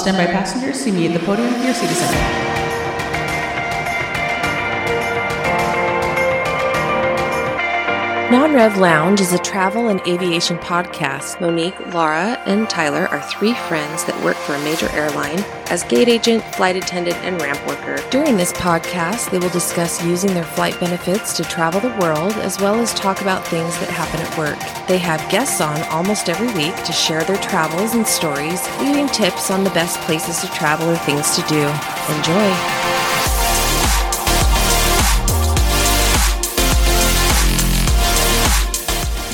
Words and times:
standby 0.00 0.26
passengers, 0.26 0.80
see 0.80 0.90
me 0.90 1.06
at 1.06 1.12
the 1.12 1.24
podium 1.26 1.62
your 1.62 1.74
seat 1.74 1.90
assignment. 1.90 2.49
Non 8.50 8.56
Rev 8.56 8.78
Lounge 8.78 9.20
is 9.20 9.32
a 9.32 9.38
travel 9.38 9.90
and 9.90 10.00
aviation 10.08 10.58
podcast. 10.58 11.40
Monique, 11.40 11.78
Laura, 11.94 12.36
and 12.46 12.68
Tyler 12.68 13.06
are 13.06 13.22
three 13.22 13.54
friends 13.54 14.02
that 14.06 14.24
work 14.24 14.36
for 14.38 14.54
a 14.54 14.64
major 14.64 14.90
airline 14.90 15.38
as 15.70 15.84
gate 15.84 16.08
agent, 16.08 16.42
flight 16.56 16.74
attendant, 16.74 17.16
and 17.18 17.40
ramp 17.40 17.64
worker. 17.64 18.02
During 18.10 18.36
this 18.36 18.52
podcast, 18.52 19.30
they 19.30 19.38
will 19.38 19.50
discuss 19.50 20.04
using 20.04 20.34
their 20.34 20.42
flight 20.42 20.80
benefits 20.80 21.32
to 21.36 21.44
travel 21.44 21.80
the 21.80 21.96
world 22.00 22.32
as 22.38 22.58
well 22.58 22.74
as 22.74 22.92
talk 22.92 23.20
about 23.20 23.46
things 23.46 23.78
that 23.78 23.88
happen 23.88 24.20
at 24.20 24.36
work. 24.36 24.58
They 24.88 24.98
have 24.98 25.30
guests 25.30 25.60
on 25.60 25.80
almost 25.82 26.28
every 26.28 26.52
week 26.54 26.74
to 26.82 26.92
share 26.92 27.22
their 27.22 27.40
travels 27.40 27.94
and 27.94 28.04
stories, 28.04 28.66
leaving 28.80 29.06
tips 29.06 29.52
on 29.52 29.62
the 29.62 29.70
best 29.70 30.00
places 30.00 30.40
to 30.40 30.48
travel 30.48 30.90
or 30.90 30.96
things 30.96 31.36
to 31.36 31.42
do. 31.42 31.68
Enjoy. 32.16 32.89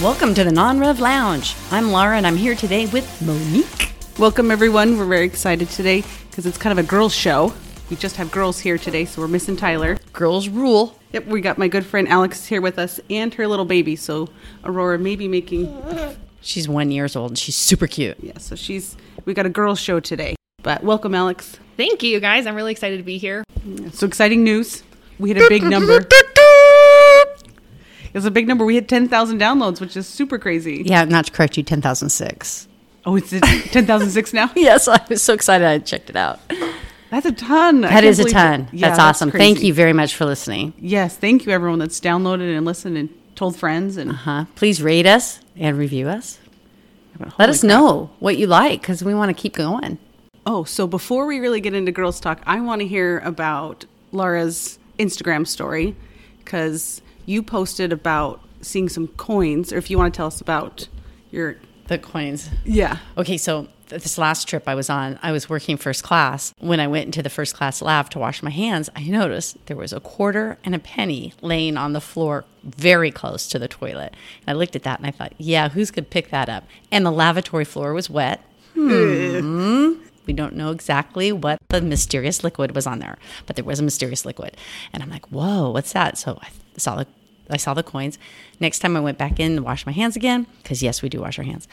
Welcome 0.07 0.35
to 0.35 0.45
the 0.45 0.53
Non 0.53 0.79
Rev 0.79 1.01
Lounge. 1.01 1.57
I'm 1.73 1.91
Laura 1.91 2.17
and 2.17 2.29
I'm 2.29 2.37
here 2.37 2.55
today 2.55 2.87
with 2.87 3.21
Monique. 3.21 3.93
Welcome, 4.21 4.53
everyone. 4.53 4.97
We're 4.97 5.05
very 5.05 5.27
excited 5.27 5.69
today 5.69 6.05
because 6.31 6.47
it's 6.47 6.57
kind 6.57 6.79
of 6.79 6.85
a 6.85 6.89
girls' 6.89 7.13
show. 7.13 7.53
We 7.91 7.97
just 7.97 8.15
have 8.15 8.31
girls 8.31 8.61
here 8.61 8.79
today, 8.79 9.05
so 9.05 9.21
we're 9.21 9.27
missing 9.27 9.57
Tyler. 9.57 9.99
Girls 10.13 10.49
rule. 10.49 10.97
Yep, 11.11 11.27
we 11.27 11.41
got 11.41 11.59
my 11.59 11.67
good 11.67 11.85
friend 11.85 12.07
Alex 12.07 12.47
here 12.47 12.61
with 12.61 12.79
us 12.79 13.01
and 13.11 13.35
her 13.35 13.49
little 13.49 13.65
baby. 13.65 13.97
So 13.97 14.29
Aurora 14.63 14.97
may 14.97 15.17
be 15.17 15.27
making. 15.27 15.77
She's 16.41 16.69
one 16.69 16.93
years 16.93 17.17
old 17.17 17.33
and 17.33 17.39
she's 17.39 17.57
super 17.57 17.89
cute. 17.89 18.17
Yeah, 18.21 18.39
so 18.39 18.55
she's. 18.55 18.97
We 19.25 19.35
got 19.35 19.45
a 19.45 19.51
girls' 19.51 19.81
show 19.81 19.99
today. 19.99 20.37
But 20.63 20.85
welcome, 20.85 21.17
Alex. 21.17 21.59
Thank 21.77 22.05
you, 22.05 22.21
guys. 22.21 22.47
I'm 22.47 22.55
really 22.55 22.71
excited 22.71 22.99
to 22.99 23.03
be 23.03 23.19
here. 23.19 23.43
So 23.91 24.07
exciting 24.07 24.45
news. 24.45 24.85
We 25.19 25.31
hit 25.31 25.43
a 25.43 25.49
big 25.49 25.65
number. 25.65 26.07
It 28.17 28.21
was 28.21 28.25
a 28.25 28.31
big 28.31 28.49
number. 28.49 28.65
We 28.65 28.77
had 28.77 28.89
10,000 28.89 29.39
downloads, 29.39 29.79
which 29.79 29.95
is 29.95 30.09
super 30.09 30.39
crazy. 30.39 30.83
Yeah, 30.87 31.05
not 31.05 31.27
to 31.27 31.33
correct 31.33 31.59
you, 31.59 31.63
10,006. 31.63 32.67
Oh, 33.05 33.15
it's 33.15 33.29
10,006 33.73 34.33
now? 34.33 34.51
yes, 34.57 34.89
I 34.89 35.05
was 35.11 35.21
so 35.21 35.35
excited 35.35 35.67
I 35.67 35.81
checked 35.81 36.09
it 36.09 36.17
out. 36.17 36.41
That's 37.11 37.27
a 37.27 37.33
ton. 37.33 37.83
That 37.83 38.05
is 38.05 38.19
a 38.19 38.25
ton. 38.25 38.69
Yeah, 38.73 38.89
that's 38.89 38.99
awesome. 38.99 39.31
Thank 39.31 39.63
you 39.63 39.75
very 39.75 39.93
much 39.93 40.15
for 40.15 40.25
listening. 40.25 40.73
Yes, 40.79 41.15
thank 41.15 41.45
you, 41.45 41.53
everyone 41.53 41.79
that's 41.79 42.01
downloaded 42.01 42.57
and 42.57 42.65
listened 42.65 42.97
and 42.97 43.11
told 43.35 43.55
friends. 43.55 43.99
And 43.99 44.13
Huh? 44.13 44.47
Please 44.55 44.81
rate 44.81 45.05
us 45.05 45.41
and 45.55 45.77
review 45.77 46.09
us. 46.09 46.39
Let 47.39 47.51
us 47.51 47.61
crap. 47.61 47.69
know 47.69 48.09
what 48.21 48.39
you 48.39 48.47
like 48.47 48.81
because 48.81 49.05
we 49.05 49.13
want 49.13 49.29
to 49.29 49.39
keep 49.39 49.55
going. 49.55 49.99
Oh, 50.47 50.65
so 50.65 50.87
before 50.87 51.27
we 51.27 51.39
really 51.39 51.61
get 51.61 51.75
into 51.75 51.93
girls 51.93 52.19
talk, 52.19 52.41
I 52.47 52.63
want 52.63 52.81
to 52.81 52.89
hear 52.89 53.19
about 53.19 53.85
Laura's 54.11 54.79
Instagram 54.99 55.47
story 55.47 55.95
because 56.39 57.03
you 57.27 57.43
posted 57.43 57.93
about 57.93 58.41
seeing 58.63 58.89
some 58.89 59.09
coins, 59.09 59.73
or 59.73 59.77
if 59.77 59.91
you 59.91 59.99
want 59.99 60.13
to 60.15 60.17
tell 60.17 60.27
us 60.29 60.41
about 60.41 60.89
your 61.31 61.57
The 61.89 61.99
coins. 61.99 62.49
yeah. 62.65 62.99
Okay, 63.19 63.37
so 63.37 63.69
this 63.89 64.19
last 64.19 64.49
trip 64.49 64.65
I 64.67 64.75
was 64.75 64.91
on, 64.91 65.17
I 65.23 65.31
was 65.31 65.49
working 65.49 65.77
first 65.77 66.03
class. 66.03 66.53
When 66.59 66.81
I 66.81 66.89
went 66.89 67.07
into 67.07 67.23
the 67.23 67.31
first 67.31 67.55
class 67.55 67.81
lav 67.81 68.11
to 68.11 68.19
wash 68.19 68.43
my 68.43 68.51
hands, 68.51 68.91
I 68.97 69.05
noticed 69.05 69.65
there 69.67 69.77
was 69.77 69.93
a 69.93 70.01
quarter 70.01 70.59
and 70.65 70.75
a 70.75 70.79
penny 70.81 71.35
laying 71.43 71.77
on 71.77 71.93
the 71.93 72.01
floor 72.01 72.45
very 72.65 73.13
close 73.13 73.47
to 73.49 73.59
the 73.61 73.69
toilet. 73.69 74.15
And 74.45 74.57
I 74.57 74.59
looked 74.59 74.75
at 74.75 74.83
that 74.83 74.99
and 74.99 75.07
I 75.07 75.13
thought, 75.13 75.35
yeah, 75.39 75.69
who's 75.69 75.93
going 75.93 76.05
to 76.05 76.11
pick 76.11 76.31
that 76.31 76.49
up? 76.49 76.65
And 76.91 77.07
the 77.07 77.13
lavatory 77.13 77.65
floor 77.65 77.93
was 77.95 78.11
wet. 78.11 78.41
Hmm. 78.75 79.95
We 80.27 80.33
don't 80.33 80.55
know 80.57 80.71
exactly 80.71 81.33
what 81.33 81.59
the 81.69 81.81
mysterious 81.81 82.43
liquid 82.45 82.75
was 82.75 82.87
on 82.87 82.99
there, 82.99 83.19
but 83.47 83.57
there 83.57 83.65
was 83.65 83.81
a 83.81 83.83
mysterious 83.83 84.25
liquid. 84.25 84.57
And 84.93 85.03
I'm 85.03 85.11
like, 85.11 85.27
whoa, 85.29 85.71
what's 85.71 85.93
that? 85.93 86.19
So 86.19 86.39
I 86.43 86.49
saw 86.77 86.97
the 86.97 87.07
I 87.49 87.57
saw 87.59 87.75
the 87.75 87.85
coins. 87.85 88.19
Next 88.59 88.81
time 88.81 88.97
I 88.97 89.01
went 89.01 89.19
back 89.19 89.39
in 89.39 89.55
to 89.57 89.63
wash 89.63 89.87
my 89.87 89.93
hands 89.93 90.17
again, 90.17 90.47
because 90.63 90.83
yes, 90.83 91.01
we 91.01 91.09
do 91.09 91.21
wash 91.21 91.39
our 91.39 91.45
hands. 91.45 91.69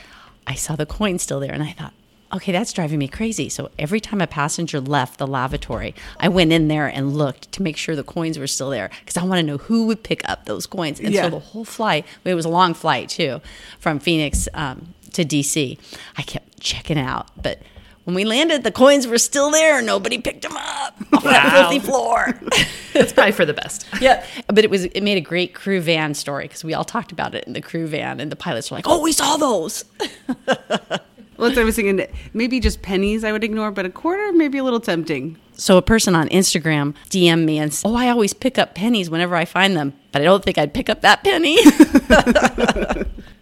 I 0.45 0.53
saw 0.53 0.75
the 0.75 0.85
coin 0.85 1.17
still 1.17 1.39
there, 1.39 1.51
and 1.51 1.63
I 1.63 1.71
thought, 1.71 1.93
okay, 2.31 2.51
that's 2.51 2.73
driving 2.73 2.99
me 2.99 3.07
crazy. 3.07 3.49
So 3.49 3.71
every 3.79 3.99
time 3.99 4.21
a 4.21 4.27
passenger 4.27 4.79
left 4.79 5.17
the 5.17 5.25
lavatory, 5.25 5.95
I 6.19 6.27
went 6.29 6.51
in 6.51 6.67
there 6.67 6.85
and 6.87 7.15
looked 7.17 7.51
to 7.53 7.63
make 7.63 7.75
sure 7.77 7.95
the 7.95 8.03
coins 8.03 8.37
were 8.37 8.45
still 8.47 8.69
there 8.69 8.89
because 8.99 9.17
I 9.17 9.23
want 9.23 9.39
to 9.39 9.43
know 9.43 9.57
who 9.57 9.87
would 9.87 10.03
pick 10.03 10.27
up 10.29 10.45
those 10.45 10.67
coins. 10.67 10.99
And 10.99 11.11
Yeah. 11.13 11.23
so 11.23 11.29
the 11.31 11.39
whole 11.39 11.65
flight, 11.65 12.05
it 12.23 12.35
was 12.35 12.45
a 12.45 12.49
long 12.49 12.73
flight 12.75 13.09
too, 13.09 13.41
from 13.79 13.99
Phoenix 13.99 14.47
um, 14.53 14.93
to 15.13 15.23
DC. 15.25 15.79
I 16.17 16.21
kept 16.23 16.59
checking 16.59 16.99
out, 16.99 17.27
but 17.41 17.61
when 18.03 18.15
we 18.15 18.25
landed, 18.25 18.63
the 18.63 18.71
coins 18.71 19.07
were 19.07 19.17
still 19.17 19.49
there. 19.49 19.81
Nobody 19.81 20.19
picked 20.19 20.41
them 20.41 20.57
up 20.57 20.95
off 21.13 21.23
that 21.23 21.51
filthy 21.51 21.79
floor. 21.79 22.39
It's 22.95 23.11
probably 23.11 23.31
for 23.31 23.43
the 23.43 23.55
best. 23.55 23.87
yeah, 24.01 24.23
but 24.45 24.59
it 24.59 24.69
was 24.69 24.85
it 24.85 25.01
made 25.01 25.17
a 25.17 25.21
great 25.21 25.55
crew 25.55 25.81
van 25.81 26.13
story 26.13 26.43
because 26.43 26.63
we 26.63 26.75
all 26.75 26.83
talked 26.83 27.11
about 27.11 27.33
it 27.33 27.43
in 27.45 27.53
the 27.53 27.61
crew 27.61 27.87
van, 27.87 28.19
and 28.19 28.31
the 28.31 28.35
pilots 28.35 28.69
were 28.69 28.77
like, 28.77 28.85
"Oh, 28.87 29.01
we 29.01 29.11
saw 29.11 29.35
those." 29.37 29.85
Well, 31.35 31.47
that's 31.49 31.57
what 31.57 31.63
I 31.63 31.65
was 31.65 31.75
thinking. 31.75 32.05
Maybe 32.33 32.59
just 32.59 32.83
pennies 32.83 33.23
I 33.23 33.31
would 33.31 33.43
ignore, 33.43 33.71
but 33.71 33.87
a 33.87 33.89
quarter 33.89 34.31
maybe 34.31 34.59
a 34.59 34.63
little 34.63 34.79
tempting. 34.79 35.39
So 35.53 35.77
a 35.77 35.81
person 35.81 36.13
on 36.13 36.29
Instagram 36.29 36.93
DM 37.09 37.45
me 37.45 37.57
and 37.57 37.73
said, 37.73 37.87
"Oh, 37.89 37.95
I 37.95 38.09
always 38.09 38.35
pick 38.35 38.59
up 38.59 38.75
pennies 38.75 39.09
whenever 39.09 39.35
I 39.35 39.45
find 39.45 39.75
them, 39.75 39.93
but 40.11 40.21
I 40.21 40.25
don't 40.25 40.43
think 40.43 40.59
I'd 40.59 40.75
pick 40.75 40.91
up 40.91 41.01
that 41.01 41.23
penny." 41.23 41.57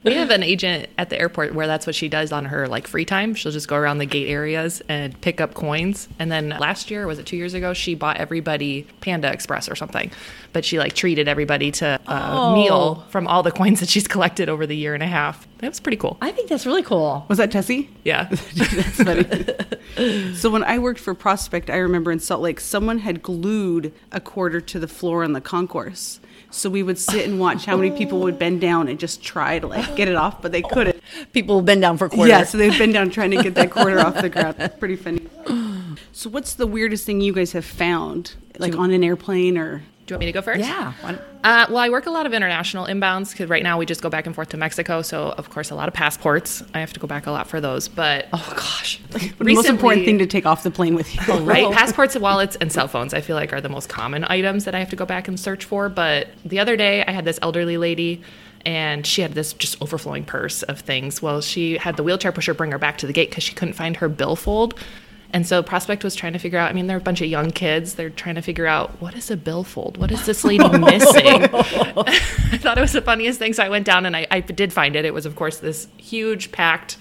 We 0.03 0.15
have 0.15 0.31
an 0.31 0.41
agent 0.41 0.89
at 0.97 1.09
the 1.11 1.19
airport 1.19 1.53
where 1.53 1.67
that's 1.67 1.85
what 1.85 1.93
she 1.95 2.09
does 2.09 2.31
on 2.31 2.45
her 2.45 2.67
like 2.67 2.87
free 2.87 3.05
time. 3.05 3.35
She'll 3.35 3.51
just 3.51 3.67
go 3.67 3.75
around 3.75 3.99
the 3.99 4.07
gate 4.07 4.27
areas 4.29 4.81
and 4.89 5.19
pick 5.21 5.39
up 5.39 5.53
coins. 5.53 6.07
And 6.17 6.31
then 6.31 6.49
last 6.49 6.89
year, 6.89 7.05
was 7.05 7.19
it 7.19 7.27
two 7.27 7.37
years 7.37 7.53
ago, 7.53 7.73
she 7.73 7.93
bought 7.93 8.17
everybody 8.17 8.87
Panda 9.01 9.31
Express 9.31 9.69
or 9.69 9.75
something. 9.75 10.11
But 10.53 10.65
she 10.65 10.79
like 10.79 10.93
treated 10.93 11.27
everybody 11.27 11.71
to 11.73 11.99
a 12.07 12.31
Oh. 12.33 12.55
meal 12.55 13.05
from 13.09 13.27
all 13.27 13.43
the 13.43 13.51
coins 13.61 13.79
that 13.81 13.89
she's 13.89 14.07
collected 14.07 14.49
over 14.49 14.65
the 14.65 14.75
year 14.75 14.93
and 14.95 15.03
a 15.03 15.07
half. 15.07 15.47
That 15.59 15.69
was 15.69 15.79
pretty 15.79 15.97
cool. 15.97 16.17
I 16.19 16.31
think 16.31 16.49
that's 16.49 16.65
really 16.65 16.81
cool. 16.83 17.25
Was 17.29 17.37
that 17.37 17.51
Tessie? 17.51 17.89
Yeah. 18.03 18.23
That's 18.55 19.03
funny. 19.03 20.33
so 20.33 20.49
when 20.49 20.63
I 20.63 20.79
worked 20.79 20.99
for 20.99 21.13
Prospect, 21.13 21.69
I 21.69 21.75
remember 21.77 22.11
in 22.11 22.19
Salt 22.19 22.41
Lake, 22.41 22.59
someone 22.59 22.97
had 22.99 23.21
glued 23.21 23.93
a 24.11 24.19
quarter 24.19 24.59
to 24.61 24.79
the 24.79 24.87
floor 24.87 25.23
on 25.23 25.33
the 25.33 25.41
concourse. 25.41 26.19
So 26.51 26.69
we 26.69 26.83
would 26.83 26.99
sit 26.99 27.25
and 27.27 27.39
watch 27.39 27.65
how 27.65 27.77
many 27.77 27.91
people 27.91 28.19
would 28.19 28.37
bend 28.37 28.61
down 28.61 28.87
and 28.89 28.99
just 28.99 29.23
try 29.23 29.57
to 29.57 29.67
like 29.67 29.95
get 29.95 30.07
it 30.07 30.15
off, 30.15 30.41
but 30.41 30.51
they 30.51 30.61
couldn't. 30.61 31.01
People 31.31 31.55
have 31.57 31.65
been 31.65 31.79
down 31.79 31.97
for 31.97 32.09
quarters. 32.09 32.29
Yeah, 32.29 32.43
so 32.43 32.57
they'd 32.57 32.77
bend 32.77 32.93
down 32.93 33.09
trying 33.09 33.31
to 33.31 33.41
get 33.41 33.55
that 33.55 33.71
quarter 33.71 33.99
off 33.99 34.21
the 34.21 34.29
ground. 34.29 34.57
Pretty 34.77 34.97
funny. 34.97 35.27
So 36.11 36.29
what's 36.29 36.53
the 36.53 36.67
weirdest 36.67 37.05
thing 37.05 37.21
you 37.21 37.33
guys 37.33 37.53
have 37.53 37.65
found, 37.65 38.35
like 38.57 38.75
on 38.75 38.91
an 38.91 39.03
airplane 39.03 39.57
or? 39.57 39.83
Do 40.11 40.15
you 40.15 40.17
want 40.17 40.25
me 40.25 40.25
to 40.25 40.31
go 40.33 40.41
first? 40.41 40.59
yeah. 40.59 40.91
Uh, 41.41 41.67
well, 41.69 41.77
I 41.77 41.89
work 41.89 42.05
a 42.05 42.09
lot 42.09 42.25
of 42.25 42.33
international 42.33 42.85
inbounds 42.85 43.31
because 43.31 43.47
right 43.47 43.63
now 43.63 43.77
we 43.77 43.85
just 43.85 44.01
go 44.01 44.09
back 44.09 44.25
and 44.25 44.35
forth 44.35 44.49
to 44.49 44.57
Mexico. 44.57 45.01
So, 45.01 45.29
of 45.29 45.49
course, 45.49 45.71
a 45.71 45.75
lot 45.75 45.87
of 45.87 45.93
passports. 45.93 46.61
I 46.73 46.81
have 46.81 46.91
to 46.91 46.99
go 46.99 47.07
back 47.07 47.27
a 47.27 47.31
lot 47.31 47.47
for 47.47 47.61
those. 47.61 47.87
But 47.87 48.27
Oh 48.33 48.53
gosh. 48.57 48.99
The 49.37 49.53
most 49.53 49.69
important 49.69 50.03
thing 50.03 50.17
to 50.17 50.25
take 50.25 50.45
off 50.45 50.63
the 50.63 50.69
plane 50.69 50.95
with 50.95 51.15
you. 51.15 51.33
right? 51.45 51.71
Passports, 51.71 52.15
and 52.15 52.21
wallets, 52.21 52.57
and 52.57 52.69
cell 52.73 52.89
phones, 52.89 53.13
I 53.13 53.21
feel 53.21 53.37
like 53.37 53.53
are 53.53 53.61
the 53.61 53.69
most 53.69 53.87
common 53.87 54.25
items 54.27 54.65
that 54.65 54.75
I 54.75 54.79
have 54.79 54.89
to 54.89 54.97
go 54.97 55.05
back 55.05 55.29
and 55.29 55.39
search 55.39 55.63
for. 55.63 55.87
But 55.87 56.27
the 56.43 56.59
other 56.59 56.75
day, 56.75 57.05
I 57.05 57.11
had 57.11 57.23
this 57.23 57.39
elderly 57.41 57.77
lady. 57.77 58.21
And 58.65 59.07
she 59.07 59.21
had 59.21 59.33
this 59.33 59.53
just 59.53 59.81
overflowing 59.81 60.25
purse 60.25 60.61
of 60.63 60.81
things. 60.81 61.21
Well, 61.21 61.41
she 61.41 61.77
had 61.77 61.95
the 61.95 62.03
wheelchair 62.03 62.31
pusher 62.31 62.53
bring 62.53 62.71
her 62.71 62.77
back 62.77 62.97
to 62.99 63.07
the 63.07 63.13
gate 63.13 63.29
because 63.29 63.43
she 63.43 63.55
couldn't 63.55 63.73
find 63.73 63.95
her 63.95 64.09
billfold. 64.09 64.75
And 65.33 65.47
so 65.47 65.63
Prospect 65.63 66.03
was 66.03 66.15
trying 66.15 66.33
to 66.33 66.39
figure 66.39 66.59
out. 66.59 66.69
I 66.69 66.73
mean, 66.73 66.87
they're 66.87 66.97
a 66.97 67.01
bunch 67.01 67.21
of 67.21 67.27
young 67.27 67.51
kids. 67.51 67.95
They're 67.95 68.09
trying 68.09 68.35
to 68.35 68.41
figure 68.41 68.67
out 68.67 69.01
what 69.01 69.15
is 69.15 69.31
a 69.31 69.37
billfold. 69.37 69.97
What 69.97 70.11
is 70.11 70.25
this 70.25 70.43
lady 70.51 70.67
missing? 70.77 71.43
I 71.43 72.57
thought 72.57 72.77
it 72.77 72.81
was 72.81 72.93
the 72.93 73.01
funniest 73.01 73.39
thing. 73.39 73.53
So 73.53 73.63
I 73.63 73.69
went 73.69 73.85
down 73.85 74.05
and 74.05 74.15
I, 74.15 74.27
I 74.29 74.41
did 74.41 74.73
find 74.73 74.95
it. 74.95 75.05
It 75.05 75.13
was, 75.13 75.25
of 75.25 75.35
course, 75.35 75.59
this 75.59 75.87
huge 75.97 76.51
packed 76.51 76.97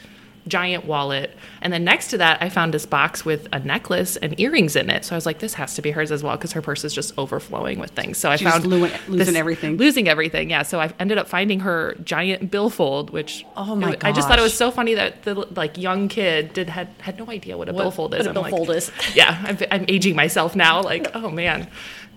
giant 0.50 0.84
wallet. 0.84 1.34
And 1.62 1.72
then 1.72 1.84
next 1.84 2.08
to 2.08 2.18
that, 2.18 2.42
I 2.42 2.48
found 2.50 2.74
this 2.74 2.84
box 2.84 3.24
with 3.24 3.48
a 3.52 3.58
necklace 3.60 4.16
and 4.16 4.38
earrings 4.38 4.76
in 4.76 4.90
it. 4.90 5.04
So 5.04 5.14
I 5.14 5.16
was 5.16 5.24
like, 5.26 5.38
this 5.38 5.54
has 5.54 5.74
to 5.76 5.82
be 5.82 5.90
hers 5.92 6.10
as 6.12 6.22
well 6.22 6.36
because 6.36 6.52
her 6.52 6.60
purse 6.62 6.84
is 6.84 6.92
just 6.92 7.16
overflowing 7.16 7.78
with 7.78 7.92
things. 7.92 8.18
So 8.18 8.30
I 8.30 8.36
She's 8.36 8.48
found 8.50 8.66
lu- 8.66 8.88
losing 9.08 9.16
this- 9.16 9.34
everything. 9.34 9.76
losing 9.78 10.08
everything. 10.08 10.50
Yeah. 10.50 10.62
So 10.62 10.80
I 10.80 10.92
ended 10.98 11.16
up 11.16 11.28
finding 11.28 11.60
her 11.60 11.96
giant 12.04 12.50
billfold, 12.50 13.10
which 13.10 13.46
Oh 13.56 13.74
my 13.76 13.96
I 14.02 14.12
just 14.12 14.28
thought 14.28 14.38
it 14.38 14.42
was 14.42 14.56
so 14.56 14.70
funny 14.70 14.94
that 14.94 15.22
the 15.22 15.34
like 15.34 15.78
young 15.78 16.08
kid 16.08 16.52
did 16.52 16.68
had 16.68 16.88
had 17.00 17.18
no 17.18 17.30
idea 17.30 17.56
what 17.56 17.68
a 17.68 17.72
What- 17.72 17.82
billfold 17.82 18.12
what 18.12 18.20
is. 18.20 18.26
a 18.26 18.30
I'm 18.30 18.34
like, 18.36 18.50
billfold 18.50 18.70
is. 18.76 18.90
yeah, 19.14 19.42
I'm, 19.46 19.58
I'm 19.70 19.84
aging 19.88 20.16
myself 20.16 20.56
now. 20.56 20.82
Like, 20.82 21.08
oh 21.14 21.30
man. 21.30 21.68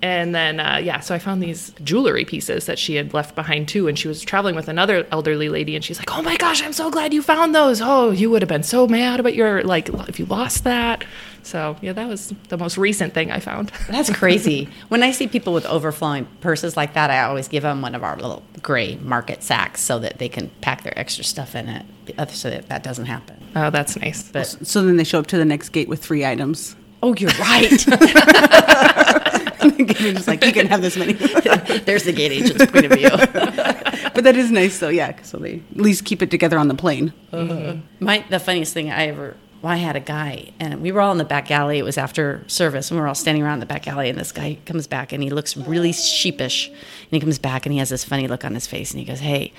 And 0.03 0.35
then, 0.35 0.59
uh, 0.59 0.81
yeah, 0.83 0.99
so 0.99 1.15
I 1.15 1.17
found 1.19 1.41
these 1.41 1.71
jewelry 1.81 2.25
pieces 2.25 2.65
that 2.65 2.77
she 2.77 2.95
had 2.95 3.13
left 3.13 3.35
behind 3.35 3.69
too. 3.69 3.87
And 3.87 3.97
she 3.97 4.09
was 4.09 4.21
traveling 4.21 4.53
with 4.53 4.67
another 4.67 5.07
elderly 5.13 5.47
lady, 5.47 5.77
and 5.77 5.85
she's 5.85 5.97
like, 5.97 6.11
"Oh 6.13 6.21
my 6.21 6.35
gosh, 6.35 6.61
I'm 6.61 6.73
so 6.73 6.91
glad 6.91 7.13
you 7.13 7.21
found 7.21 7.55
those. 7.55 7.79
Oh, 7.81 8.11
you 8.11 8.29
would 8.29 8.41
have 8.41 8.49
been 8.49 8.63
so 8.63 8.85
mad 8.85 9.21
about 9.21 9.33
your 9.33 9.63
like 9.63 9.87
if 10.09 10.19
you 10.19 10.25
lost 10.25 10.65
that." 10.65 11.05
So 11.43 11.77
yeah, 11.81 11.93
that 11.93 12.09
was 12.09 12.33
the 12.49 12.57
most 12.57 12.77
recent 12.77 13.13
thing 13.13 13.31
I 13.31 13.39
found. 13.39 13.71
That's 13.89 14.09
crazy. 14.09 14.67
when 14.89 15.03
I 15.03 15.11
see 15.11 15.27
people 15.27 15.53
with 15.53 15.65
overflowing 15.65 16.25
purses 16.41 16.75
like 16.75 16.95
that, 16.95 17.09
I 17.09 17.23
always 17.23 17.47
give 17.47 17.63
them 17.63 17.81
one 17.81 17.95
of 17.95 18.03
our 18.03 18.17
little 18.17 18.43
gray 18.61 18.97
market 18.97 19.41
sacks 19.41 19.79
so 19.79 19.99
that 19.99 20.19
they 20.19 20.27
can 20.27 20.49
pack 20.59 20.83
their 20.83 20.99
extra 20.99 21.23
stuff 21.23 21.55
in 21.55 21.69
it, 21.69 21.85
uh, 22.17 22.25
so 22.25 22.49
that 22.49 22.67
that 22.67 22.83
doesn't 22.83 23.05
happen. 23.05 23.37
Oh, 23.55 23.69
that's 23.69 23.95
nice. 23.95 24.29
But 24.29 24.47
So 24.67 24.83
then 24.83 24.97
they 24.97 25.05
show 25.05 25.19
up 25.19 25.27
to 25.27 25.37
the 25.37 25.45
next 25.45 25.69
gate 25.69 25.87
with 25.87 26.03
three 26.03 26.25
items. 26.25 26.75
oh, 27.01 27.15
you're 27.15 27.31
right. 27.39 27.85
You're 29.77 30.13
just 30.13 30.27
like, 30.27 30.43
you 30.43 30.51
can 30.51 30.67
have 30.67 30.81
this 30.81 30.97
many. 30.97 31.13
There's 31.85 32.03
the 32.03 32.13
gate 32.13 32.31
agent's 32.31 32.65
point 32.71 32.85
of 32.85 32.91
view. 32.91 33.09
but 34.13 34.23
that 34.23 34.35
is 34.35 34.51
nice, 34.51 34.79
though, 34.79 34.89
yeah. 34.89 35.21
So 35.23 35.37
they 35.37 35.61
at 35.71 35.77
least 35.77 36.05
keep 36.05 36.21
it 36.21 36.31
together 36.31 36.57
on 36.57 36.67
the 36.67 36.75
plane. 36.75 37.13
Mm-hmm. 37.31 37.51
Mm-hmm. 37.51 38.05
My 38.05 38.25
the 38.29 38.39
funniest 38.39 38.73
thing 38.73 38.91
I 38.91 39.07
ever 39.07 39.35
well, 39.63 39.71
I 39.71 39.77
had 39.77 39.95
a 39.95 40.01
guy 40.01 40.51
and 40.59 40.81
we 40.81 40.91
were 40.91 40.99
all 40.99 41.13
in 41.13 41.17
the 41.17 41.23
back 41.23 41.49
alley. 41.49 41.79
It 41.79 41.83
was 41.83 41.97
after 41.97 42.43
service 42.47 42.91
and 42.91 42.97
we 42.97 43.01
were 43.01 43.07
all 43.07 43.15
standing 43.15 43.43
around 43.43 43.61
the 43.61 43.65
back 43.65 43.87
alley 43.87 44.09
and 44.09 44.19
this 44.19 44.33
guy 44.33 44.57
comes 44.65 44.87
back 44.87 45.13
and 45.13 45.23
he 45.23 45.29
looks 45.29 45.55
really 45.55 45.93
sheepish 45.93 46.67
and 46.67 47.09
he 47.11 47.19
comes 47.21 47.39
back 47.39 47.65
and 47.65 47.71
he 47.71 47.79
has 47.79 47.87
this 47.87 48.03
funny 48.03 48.27
look 48.27 48.43
on 48.43 48.53
his 48.53 48.67
face 48.67 48.91
and 48.91 48.99
he 48.99 49.05
goes, 49.05 49.21
Hey, 49.21 49.53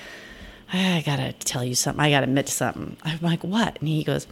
I 0.71 1.03
gotta 1.07 1.33
tell 1.33 1.65
you 1.65 1.75
something. 1.75 2.05
I 2.05 2.11
gotta 2.11 2.25
admit 2.25 2.47
to 2.47 2.53
something. 2.53 2.99
I'm 3.03 3.19
like, 3.23 3.43
What? 3.43 3.79
And 3.81 3.89
he 3.89 4.05
goes, 4.05 4.27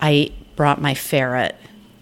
I 0.00 0.32
brought 0.56 0.82
my 0.82 0.94
ferret 0.94 1.56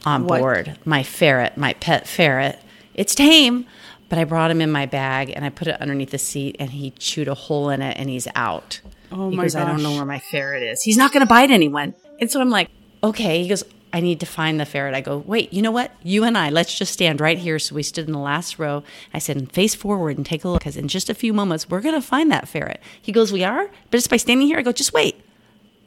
on 0.05 0.27
What? 0.27 0.41
board. 0.41 0.79
My 0.85 1.03
ferret, 1.03 1.57
my 1.57 1.75
pet 1.75 2.07
ferret. 2.07 2.61
It's 2.95 3.15
tame, 3.15 3.67
but 4.09 4.19
I 4.19 4.25
brought 4.25 4.51
him 4.51 4.61
in 4.61 4.71
my 4.71 4.87
bag 4.87 5.33
and 5.35 5.45
I 5.45 5.49
put 5.49 5.69
it 5.69 5.81
underneath 5.81 6.11
the 6.11 6.19
seat 6.19 6.57
and 6.59 6.71
he 6.71 6.91
chewed 6.93 7.29
a 7.29 7.35
hole 7.35 7.71
in 7.71 7.81
it 7.83 7.97
and 7.99 8.11
he's 8.11 8.29
out. 8.35 8.81
Oh 9.11 9.31
my 9.31 9.45
goes, 9.45 9.55
I 9.55 9.65
don't 9.65 9.83
know 9.83 9.93
where 9.93 10.05
my 10.05 10.19
ferret 10.19 10.63
is. 10.63 10.83
He's 10.83 10.97
not 10.97 11.13
going 11.13 11.21
to 11.21 11.27
bite 11.27 11.51
anyone. 11.51 11.95
And 12.21 12.31
so 12.31 12.41
I'm 12.41 12.51
like, 12.51 12.69
okay. 13.05 13.43
He 13.43 13.49
goes, 13.49 13.65
I 13.93 14.01
need 14.01 14.21
to 14.21 14.27
find 14.27 14.59
the 14.59 14.65
ferret. 14.65 14.95
I 14.95 15.03
go, 15.03 15.19
wait, 15.19 15.53
you 15.53 15.61
know 15.61 15.71
what? 15.71 15.93
You 16.03 16.25
and 16.25 16.37
I, 16.37 16.49
let's 16.49 16.77
just 16.77 16.93
stand 16.93 17.21
right 17.21 17.37
here. 17.39 17.59
So 17.59 17.75
we 17.75 17.83
stood 17.83 18.07
in 18.07 18.13
the 18.13 18.19
last 18.19 18.59
row. 18.59 18.83
I 19.13 19.19
said, 19.19 19.53
face 19.53 19.75
forward 19.75 20.17
and 20.17 20.25
take 20.25 20.45
a 20.45 20.49
look 20.49 20.61
because 20.61 20.79
in 20.79 20.89
just 20.89 21.11
a 21.11 21.15
few 21.15 21.35
moments, 21.35 21.69
we're 21.69 21.83
going 21.83 21.95
to 21.95 22.01
find 22.01 22.31
that 22.33 22.49
ferret. 22.49 22.81
He 23.01 23.13
goes, 23.13 23.33
we 23.33 23.45
are? 23.45 23.67
But 23.91 23.99
just 23.99 24.09
by 24.11 24.17
standing 24.17 24.47
here, 24.47 24.59
I 24.59 24.63
go, 24.63 24.73
just 24.73 24.95
wait. 24.95 25.23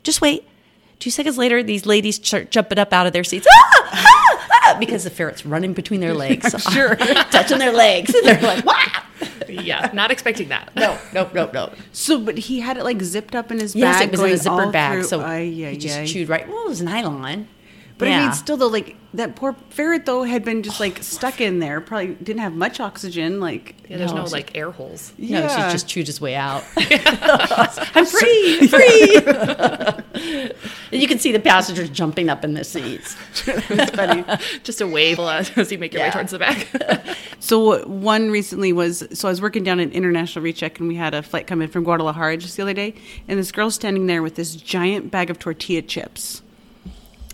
Just 0.03 0.21
wait. 0.21 0.47
Two 0.99 1.09
seconds 1.11 1.37
later, 1.37 1.61
these 1.61 1.85
ladies 1.85 2.15
start 2.15 2.51
jumping 2.51 2.79
up 2.79 2.93
out 2.93 3.05
of 3.07 3.13
their 3.13 3.23
seats. 3.23 3.47
Ah! 3.51 3.71
Ah! 3.93 4.47
Ah! 4.51 4.77
Because 4.79 5.03
the 5.03 5.09
ferret's 5.09 5.45
running 5.45 5.73
between 5.73 5.99
their 6.01 6.13
legs. 6.25 6.49
sure. 6.73 6.95
touching 7.31 7.59
their 7.59 7.71
legs. 7.73 8.13
And 8.13 8.25
they're 8.25 8.41
like, 8.41 8.65
wow. 8.65 9.03
yeah, 9.47 9.89
not 9.93 10.09
expecting 10.11 10.49
that. 10.49 10.75
No, 10.75 10.97
no, 11.13 11.29
no, 11.33 11.49
no. 11.51 11.73
So, 11.91 12.19
but 12.19 12.37
he 12.37 12.59
had 12.61 12.77
it 12.77 12.83
like 12.83 13.01
zipped 13.01 13.35
up 13.35 13.51
in 13.51 13.59
his 13.59 13.75
Yes, 13.75 13.99
bag. 13.99 14.07
it 14.07 14.11
was 14.11 14.19
in 14.21 14.25
a 14.25 14.29
going 14.55 14.59
all 14.61 14.67
zippered 14.67 14.71
bag. 14.73 14.93
through- 14.99 15.03
So 15.03 15.21
Ay, 15.21 15.35
ay, 15.35 15.71
he 15.71 15.77
just 15.77 15.97
ay. 15.99 16.05
chewed 16.05 16.29
right. 16.29 16.47
Well, 16.47 16.63
it 16.65 16.69
was 16.69 16.81
nylon. 16.81 17.47
But 17.97 18.09
I 18.09 18.19
mean, 18.25 18.33
still 18.33 18.57
though, 18.57 18.67
like 18.67 18.97
that 19.13 19.37
poor 19.37 19.55
ferret 19.69 20.05
though 20.05 20.23
had 20.23 20.43
been 20.43 20.63
just 20.63 20.81
like 20.81 21.01
stuck 21.01 21.39
in 21.39 21.59
there. 21.59 21.79
Probably 21.79 22.15
didn't 22.15 22.41
have 22.41 22.53
much 22.53 22.81
oxygen. 22.81 23.39
Like, 23.39 23.73
Yeah, 23.87 23.97
there's 23.97 24.11
No, 24.11 24.23
no, 24.23 24.29
like 24.29 24.55
air 24.57 24.69
holes. 24.71 25.13
No, 25.17 25.39
yeah. 25.39 25.67
she 25.67 25.71
just 25.71 25.87
chewed 25.87 26.05
his 26.07 26.19
way 26.19 26.35
out. 26.35 26.65
I'm 26.75 28.05
free, 28.05 28.67
free. 28.67 29.15
and 30.91 31.01
you 31.01 31.07
can 31.07 31.19
see 31.19 31.31
the 31.31 31.39
passengers 31.39 31.89
jumping 31.89 32.29
up 32.29 32.43
in 32.43 32.53
the 32.53 32.63
seats. 32.65 33.15
It's 33.47 33.91
funny. 33.95 34.23
Just 34.63 34.81
a 34.81 34.87
wave 34.87 35.17
as 35.19 35.71
you 35.71 35.77
make 35.77 35.93
your 35.93 36.01
Yeah. 36.01 36.07
way 36.09 36.11
towards 36.13 36.31
the 36.31 36.39
back. 36.39 36.67
So 37.39 37.73
uh, 37.73 37.83
one 37.85 38.29
recently 38.31 38.73
was 38.73 39.07
so 39.13 39.27
I 39.27 39.31
was 39.31 39.41
working 39.41 39.63
down 39.63 39.79
at 39.79 39.91
International 39.91 40.43
Recheck 40.43 40.79
and 40.79 40.87
we 40.87 40.95
had 40.95 41.13
a 41.13 41.21
flight 41.23 41.47
come 41.47 41.61
in 41.61 41.69
from 41.69 41.83
Guadalajara 41.83 42.37
just 42.37 42.57
the 42.57 42.63
other 42.63 42.73
day, 42.73 42.93
and 43.27 43.39
this 43.39 43.51
girl 43.51 43.71
standing 43.71 44.07
there 44.07 44.21
with 44.21 44.35
this 44.35 44.55
giant 44.55 45.11
bag 45.11 45.29
of 45.29 45.39
tortilla 45.39 45.81
chips. 45.81 46.41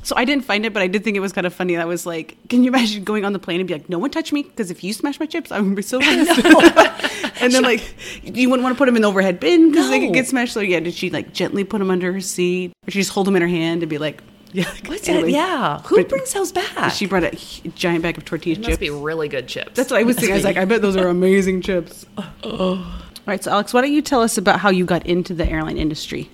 So 0.03 0.15
I 0.15 0.25
didn't 0.25 0.45
find 0.45 0.65
it, 0.65 0.74
but 0.74 0.81
I 0.81 0.88
did 0.88 1.03
think 1.03 1.15
it 1.15 1.19
was 1.19 1.31
kind 1.31 1.45
of 1.45 1.53
funny. 1.53 1.75
That 1.75 1.88
was 1.88 2.06
like, 2.06 2.36
can 2.50 2.63
you 2.63 2.69
imagine 2.69 3.03
going 3.03 3.24
on 3.24 3.33
the 3.33 3.39
plane 3.39 3.59
and 3.59 3.68
be 3.68 3.74
like, 3.75 3.88
no 3.89 4.00
one 4.00 4.09
touch 4.09 4.33
me 4.33 4.44
because 4.44 4.71
if 4.71 4.83
you 4.83 4.94
smash 4.94 5.19
my 5.19 5.25
chips, 5.27 5.51
I'm 5.51 5.63
gonna 5.63 5.75
be 5.75 5.81
so 5.83 6.00
pissed. 6.01 6.45
and 7.42 7.53
then 7.53 7.63
like, 7.63 7.83
you 8.24 8.50
wouldn't 8.50 8.63
want 8.63 8.75
to 8.75 8.77
put 8.77 8.86
them 8.88 8.95
in 8.95 9.03
the 9.03 9.07
overhead 9.07 9.39
bin 9.39 9.71
because 9.71 9.89
they 9.89 10.00
could 10.00 10.13
get 10.13 10.27
smashed. 10.27 10.53
So 10.53 10.59
yeah, 10.59 10.80
did 10.80 10.94
she 10.94 11.09
like 11.09 11.33
gently 11.33 11.63
put 11.63 11.80
them 11.80 11.92
under 11.92 12.12
her 12.13 12.21
seat, 12.21 12.71
or 12.88 12.92
she 12.92 13.00
just 13.00 13.12
hold 13.12 13.27
them 13.27 13.36
in 13.36 13.42
her 13.42 13.48
hand 13.48 13.83
and 13.83 13.89
be 13.89 13.98
like, 14.00 14.21
yeah, 14.53 14.65
What's 14.88 15.07
anyway. 15.07 15.31
that? 15.31 15.38
Yeah. 15.38 15.80
Who 15.83 15.95
But 15.98 16.09
brings 16.09 16.33
those 16.33 16.51
back? 16.51 16.92
She 16.92 17.06
brought 17.06 17.24
a 17.24 17.36
giant 17.75 18.01
bag 18.03 18.18
of 18.18 18.25
tortilla 18.25 18.53
It 18.53 18.56
chips. 18.57 18.68
must 18.69 18.80
be 18.81 18.89
really 18.89 19.30
good 19.30 19.48
chips. 19.48 19.71
That's 19.75 19.92
what 19.92 20.00
I 20.00 20.03
was 20.03 20.15
thinking. 20.18 20.33
I 20.33 20.36
was 20.36 20.44
like, 20.44 20.57
I 20.57 20.65
bet 20.65 20.81
those 20.81 20.98
are 20.98 21.07
amazing 21.07 21.62
chips. 21.62 22.06
Oh. 22.18 22.25
All 22.44 23.24
right, 23.27 23.42
so 23.44 23.51
Alex, 23.51 23.71
why 23.74 23.81
don't 23.81 23.94
you 23.94 24.01
tell 24.01 24.21
us 24.21 24.38
about 24.38 24.59
how 24.59 24.69
you 24.71 24.83
got 24.83 25.06
into 25.06 25.33
the 25.33 25.48
airline 25.48 25.77
industry? 25.77 26.30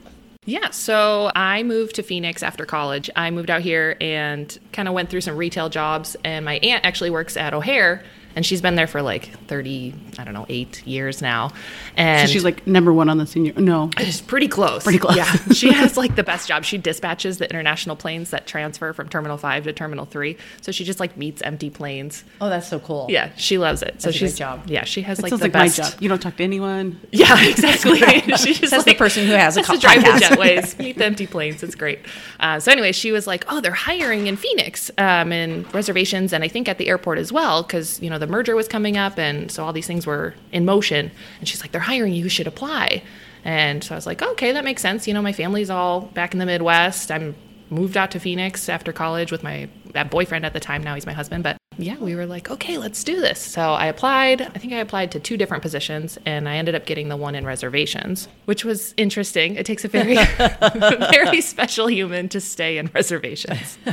Yeah, 0.48 0.70
so 0.70 1.30
I 1.36 1.64
moved 1.64 1.96
to 1.96 2.04
Phoenix 2.04 2.42
after 2.42 2.66
college. 2.66 3.10
I 3.18 3.32
moved 3.32 3.52
out 3.52 3.60
here 3.60 3.98
and 4.00 4.58
kind 4.72 4.88
of 4.88 4.94
went 4.94 5.10
through 5.10 5.20
some 5.20 5.36
retail 5.36 5.68
jobs. 5.68 6.16
And 6.24 6.46
my 6.46 6.58
aunt 6.60 6.86
actually 6.86 7.10
works 7.10 7.36
at 7.36 7.54
O'Hare, 7.54 8.02
and 8.38 8.46
she's 8.46 8.62
been 8.62 8.76
there 8.76 8.86
for 8.86 9.02
like 9.02 9.32
30, 9.48 9.96
I 10.20 10.24
don't 10.24 10.36
know, 10.36 10.46
eight 10.48 10.86
years 10.86 11.24
now. 11.24 11.52
And 11.96 12.30
So 12.30 12.34
she's 12.34 12.44
like 12.44 12.68
number 12.68 12.94
one 12.94 13.10
on 13.10 13.18
the 13.18 13.26
senior. 13.26 13.52
No, 13.54 13.90
It's 13.98 14.22
pretty 14.22 14.48
close. 14.48 14.84
Pretty 14.84 15.00
close. 15.00 15.18
Yeah. 15.18 15.26
she 15.54 15.72
has 15.74 15.98
like 15.98 16.16
the 16.16 16.22
best 16.24 16.48
job. 16.48 16.64
She 16.64 16.78
dispatches 16.78 17.40
the 17.40 17.50
international 17.50 17.96
planes 17.96 18.30
that 18.30 18.46
transfer 18.46 18.94
from 18.94 19.10
Terminal 19.10 19.38
5 19.38 19.64
to 19.64 19.74
Terminal 19.74 20.06
3. 20.06 20.38
So 20.62 20.72
she 20.72 20.84
just 20.84 21.00
like 21.00 21.18
meets 21.18 21.42
empty 21.42 21.72
planes. 21.72 22.24
oh, 22.40 22.48
that's 22.48 22.68
so 22.68 22.80
cool. 22.80 23.08
Yeah, 23.10 23.32
she 23.38 23.58
loves 23.58 23.82
it. 23.82 24.00
So 24.02 24.10
That's 24.10 24.18
a 24.18 24.20
great 24.20 24.30
she's 24.30 24.38
job. 24.38 24.64
Yeah, 24.68 24.84
she 24.84 25.02
has 25.02 25.18
that 25.18 25.24
like 25.24 25.30
sounds 25.32 25.40
the 25.40 25.46
like 25.46 25.54
best. 25.54 25.80
my 25.80 25.90
job. 25.90 26.02
You 26.02 26.08
don't 26.10 26.22
talk 26.22 26.38
to 26.38 26.44
anyone. 26.44 27.00
Yeah, 27.12 27.44
exactly. 27.48 27.98
She's 28.38 28.60
just 28.60 28.70
That's 28.70 28.84
the 28.84 28.94
person 28.94 29.26
who 29.26 29.32
has 29.32 29.58
a 29.58 29.62
that's 29.62 29.70
to 29.70 29.74
co- 29.76 29.80
drive 29.80 30.04
the 30.04 30.24
jetways, 30.24 30.78
meet 30.78 30.98
the 31.00 31.06
empty 31.06 31.26
planes. 31.26 31.64
It's 31.64 31.74
great. 31.74 32.00
Uh, 32.40 32.60
so 32.60 32.72
anyway, 32.72 32.92
she 32.92 33.12
was 33.12 33.26
like, 33.26 33.44
"Oh, 33.52 33.60
they're 33.60 33.72
hiring 33.72 34.28
in 34.28 34.36
Phoenix 34.36 34.92
um, 35.00 35.32
and 35.32 35.74
reservations, 35.74 36.34
and 36.34 36.44
I 36.44 36.48
think 36.48 36.70
at 36.70 36.78
the 36.78 36.90
airport 36.90 37.18
as 37.18 37.32
well, 37.32 37.64
because 37.64 38.00
you 38.02 38.10
know 38.12 38.20
the 38.20 38.27
merger 38.28 38.56
was 38.56 38.68
coming 38.68 38.98
up, 38.98 39.18
and 39.18 39.52
so 39.52 39.66
all 39.66 39.74
these 39.74 39.88
things 39.88 40.06
were 40.06 40.36
in 40.52 40.66
motion." 40.66 41.12
And 41.40 41.48
she's 41.48 41.62
like, 41.62 41.72
"They're 41.72 41.82
hiring 41.82 42.14
you. 42.14 42.24
You 42.24 42.30
should 42.30 42.48
apply." 42.48 43.04
And 43.44 43.84
so 43.84 43.96
I 43.96 43.98
was 43.98 44.06
like, 44.06 44.22
"Okay, 44.22 44.52
that 44.52 44.64
makes 44.64 44.82
sense. 44.82 45.08
You 45.08 45.14
know, 45.14 45.22
my 45.22 45.34
family's 45.34 45.70
all 45.70 46.02
back 46.02 46.34
in 46.34 46.40
the 46.40 46.46
Midwest. 46.46 47.12
I'm 47.12 47.36
moved 47.70 47.98
out 47.98 48.12
to 48.12 48.20
Phoenix 48.20 48.70
after 48.70 48.94
college 48.94 49.32
with 49.32 49.44
my 49.44 49.70
boyfriend 50.10 50.46
at 50.46 50.54
the 50.54 50.60
time. 50.60 50.84
Now 50.84 50.96
he's 50.96 51.06
my 51.06 51.14
husband, 51.14 51.44
but." 51.44 51.58
Yeah, 51.78 51.98
we 52.00 52.16
were 52.16 52.26
like, 52.26 52.50
okay, 52.50 52.78
let's 52.78 53.04
do 53.04 53.22
this. 53.22 53.40
So 53.40 53.62
I 53.62 53.86
applied. 53.86 54.42
I 54.42 54.58
think 54.58 54.74
I 54.74 54.78
applied 54.78 55.12
to 55.12 55.20
two 55.20 55.38
different 55.38 55.62
positions, 55.62 56.18
and 56.26 56.50
I 56.50 56.58
ended 56.58 56.76
up 56.76 56.86
getting 56.86 57.10
the 57.10 57.18
one 57.18 57.36
in 57.36 57.46
reservations, 57.46 58.28
which 58.46 58.66
was 58.66 58.94
interesting. 58.98 59.56
It 59.56 59.66
takes 59.66 59.86
a 59.86 59.88
very, 59.88 60.16
very 61.12 61.42
special 61.42 61.88
human 61.88 62.30
to 62.30 62.42
stay 62.42 62.78
in 62.78 62.90
reservations. 62.94 63.78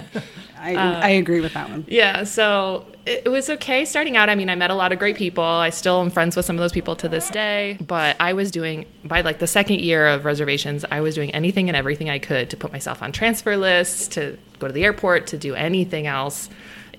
I, 0.58 0.74
uh, 0.76 1.00
I 1.00 1.08
agree 1.10 1.40
with 1.40 1.52
that 1.52 1.68
one. 1.68 1.84
Yeah, 1.86 2.24
so 2.24 2.86
it, 3.04 3.24
it 3.26 3.28
was 3.28 3.50
okay 3.50 3.84
starting 3.84 4.16
out. 4.16 4.30
I 4.30 4.34
mean, 4.34 4.48
I 4.48 4.54
met 4.54 4.70
a 4.70 4.74
lot 4.74 4.92
of 4.92 4.98
great 4.98 5.16
people. 5.16 5.44
I 5.44 5.68
still 5.68 6.00
am 6.00 6.08
friends 6.08 6.36
with 6.36 6.46
some 6.46 6.56
of 6.56 6.60
those 6.60 6.72
people 6.72 6.96
to 6.96 7.08
this 7.08 7.28
day. 7.28 7.76
But 7.86 8.16
I 8.18 8.32
was 8.32 8.50
doing, 8.50 8.86
by 9.04 9.20
like 9.20 9.40
the 9.40 9.46
second 9.46 9.80
year 9.80 10.06
of 10.06 10.24
reservations, 10.24 10.86
I 10.90 11.02
was 11.02 11.14
doing 11.14 11.30
anything 11.32 11.68
and 11.68 11.76
everything 11.76 12.08
I 12.08 12.18
could 12.18 12.48
to 12.48 12.56
put 12.56 12.72
myself 12.72 13.02
on 13.02 13.12
transfer 13.12 13.58
lists, 13.58 14.08
to 14.08 14.38
go 14.58 14.66
to 14.66 14.72
the 14.72 14.84
airport, 14.84 15.26
to 15.28 15.36
do 15.36 15.54
anything 15.54 16.06
else 16.06 16.48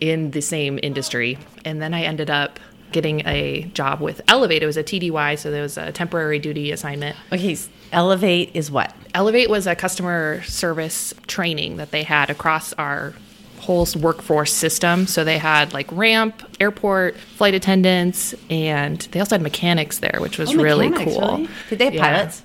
in 0.01 0.31
the 0.31 0.41
same 0.41 0.79
industry. 0.83 1.37
And 1.63 1.81
then 1.81 1.93
I 1.93 2.03
ended 2.03 2.29
up 2.29 2.59
getting 2.91 3.25
a 3.27 3.63
job 3.73 3.99
with 3.99 4.21
Elevate. 4.27 4.63
It 4.63 4.67
was 4.67 4.77
a 4.77 4.83
TDY, 4.83 5.37
so 5.37 5.51
there 5.51 5.61
was 5.63 5.77
a 5.77 5.91
temporary 5.91 6.39
duty 6.39 6.71
assignment. 6.71 7.15
Okay, 7.33 7.57
Elevate 7.91 8.51
is 8.53 8.71
what? 8.71 8.93
Elevate 9.13 9.49
was 9.49 9.67
a 9.67 9.75
customer 9.75 10.41
service 10.43 11.13
training 11.27 11.77
that 11.77 11.91
they 11.91 12.03
had 12.03 12.29
across 12.29 12.71
our 12.73 13.13
whole 13.59 13.87
workforce 13.99 14.53
system. 14.53 15.07
So 15.07 15.23
they 15.23 15.37
had 15.39 15.73
like 15.73 15.91
ramp, 15.91 16.43
airport, 16.59 17.17
flight 17.17 17.53
attendants, 17.55 18.35
and 18.49 18.99
they 19.11 19.19
also 19.19 19.35
had 19.35 19.41
mechanics 19.41 19.99
there, 19.99 20.19
which 20.19 20.37
was 20.37 20.51
Oh, 20.53 20.61
really 20.61 20.89
cool. 20.91 21.19
really? 21.19 21.49
Did 21.69 21.79
they 21.79 21.85
have 21.85 21.93
Yeah. 21.95 22.01
pilots? 22.01 22.43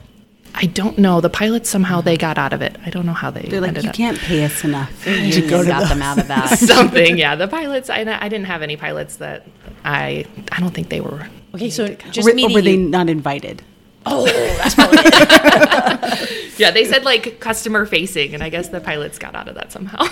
I 0.54 0.66
don't 0.66 0.98
know. 0.98 1.20
The 1.20 1.30
pilots 1.30 1.70
somehow 1.70 2.00
they 2.00 2.16
got 2.16 2.36
out 2.38 2.52
of 2.52 2.60
it. 2.62 2.76
I 2.84 2.90
don't 2.90 3.06
know 3.06 3.12
how 3.12 3.30
they 3.30 3.42
They're 3.42 3.60
like, 3.60 3.68
ended 3.68 3.84
you 3.84 3.90
up. 3.90 3.96
can't 3.96 4.18
pay 4.18 4.44
us 4.44 4.64
enough 4.64 5.04
to 5.04 5.40
go 5.48 5.62
to 5.62 5.68
got 5.68 5.82
the. 5.82 5.88
them 5.88 6.02
out 6.02 6.18
of 6.18 6.28
that. 6.28 6.46
Something, 6.58 7.16
yeah. 7.18 7.36
The 7.36 7.48
pilots, 7.48 7.88
I, 7.90 8.00
I 8.00 8.28
didn't 8.28 8.46
have 8.46 8.62
any 8.62 8.76
pilots 8.76 9.16
that 9.16 9.46
I, 9.84 10.24
I 10.52 10.60
don't 10.60 10.74
think 10.74 10.88
they 10.88 11.00
were. 11.00 11.28
Okay, 11.54 11.70
so 11.70 11.88
just 12.10 12.24
Were, 12.26 12.48
or 12.48 12.52
were 12.54 12.62
they 12.62 12.76
not 12.76 13.08
invited? 13.08 13.62
Oh, 14.06 14.24
that's 14.56 14.74
probably 14.74 14.98
it. 15.02 16.52
Yeah, 16.58 16.70
they 16.70 16.84
said 16.84 17.04
like 17.04 17.38
customer 17.40 17.84
facing, 17.86 18.34
and 18.34 18.42
I 18.42 18.48
guess 18.48 18.68
the 18.68 18.80
pilots 18.80 19.18
got 19.18 19.34
out 19.34 19.48
of 19.48 19.54
that 19.56 19.72
somehow. 19.72 20.06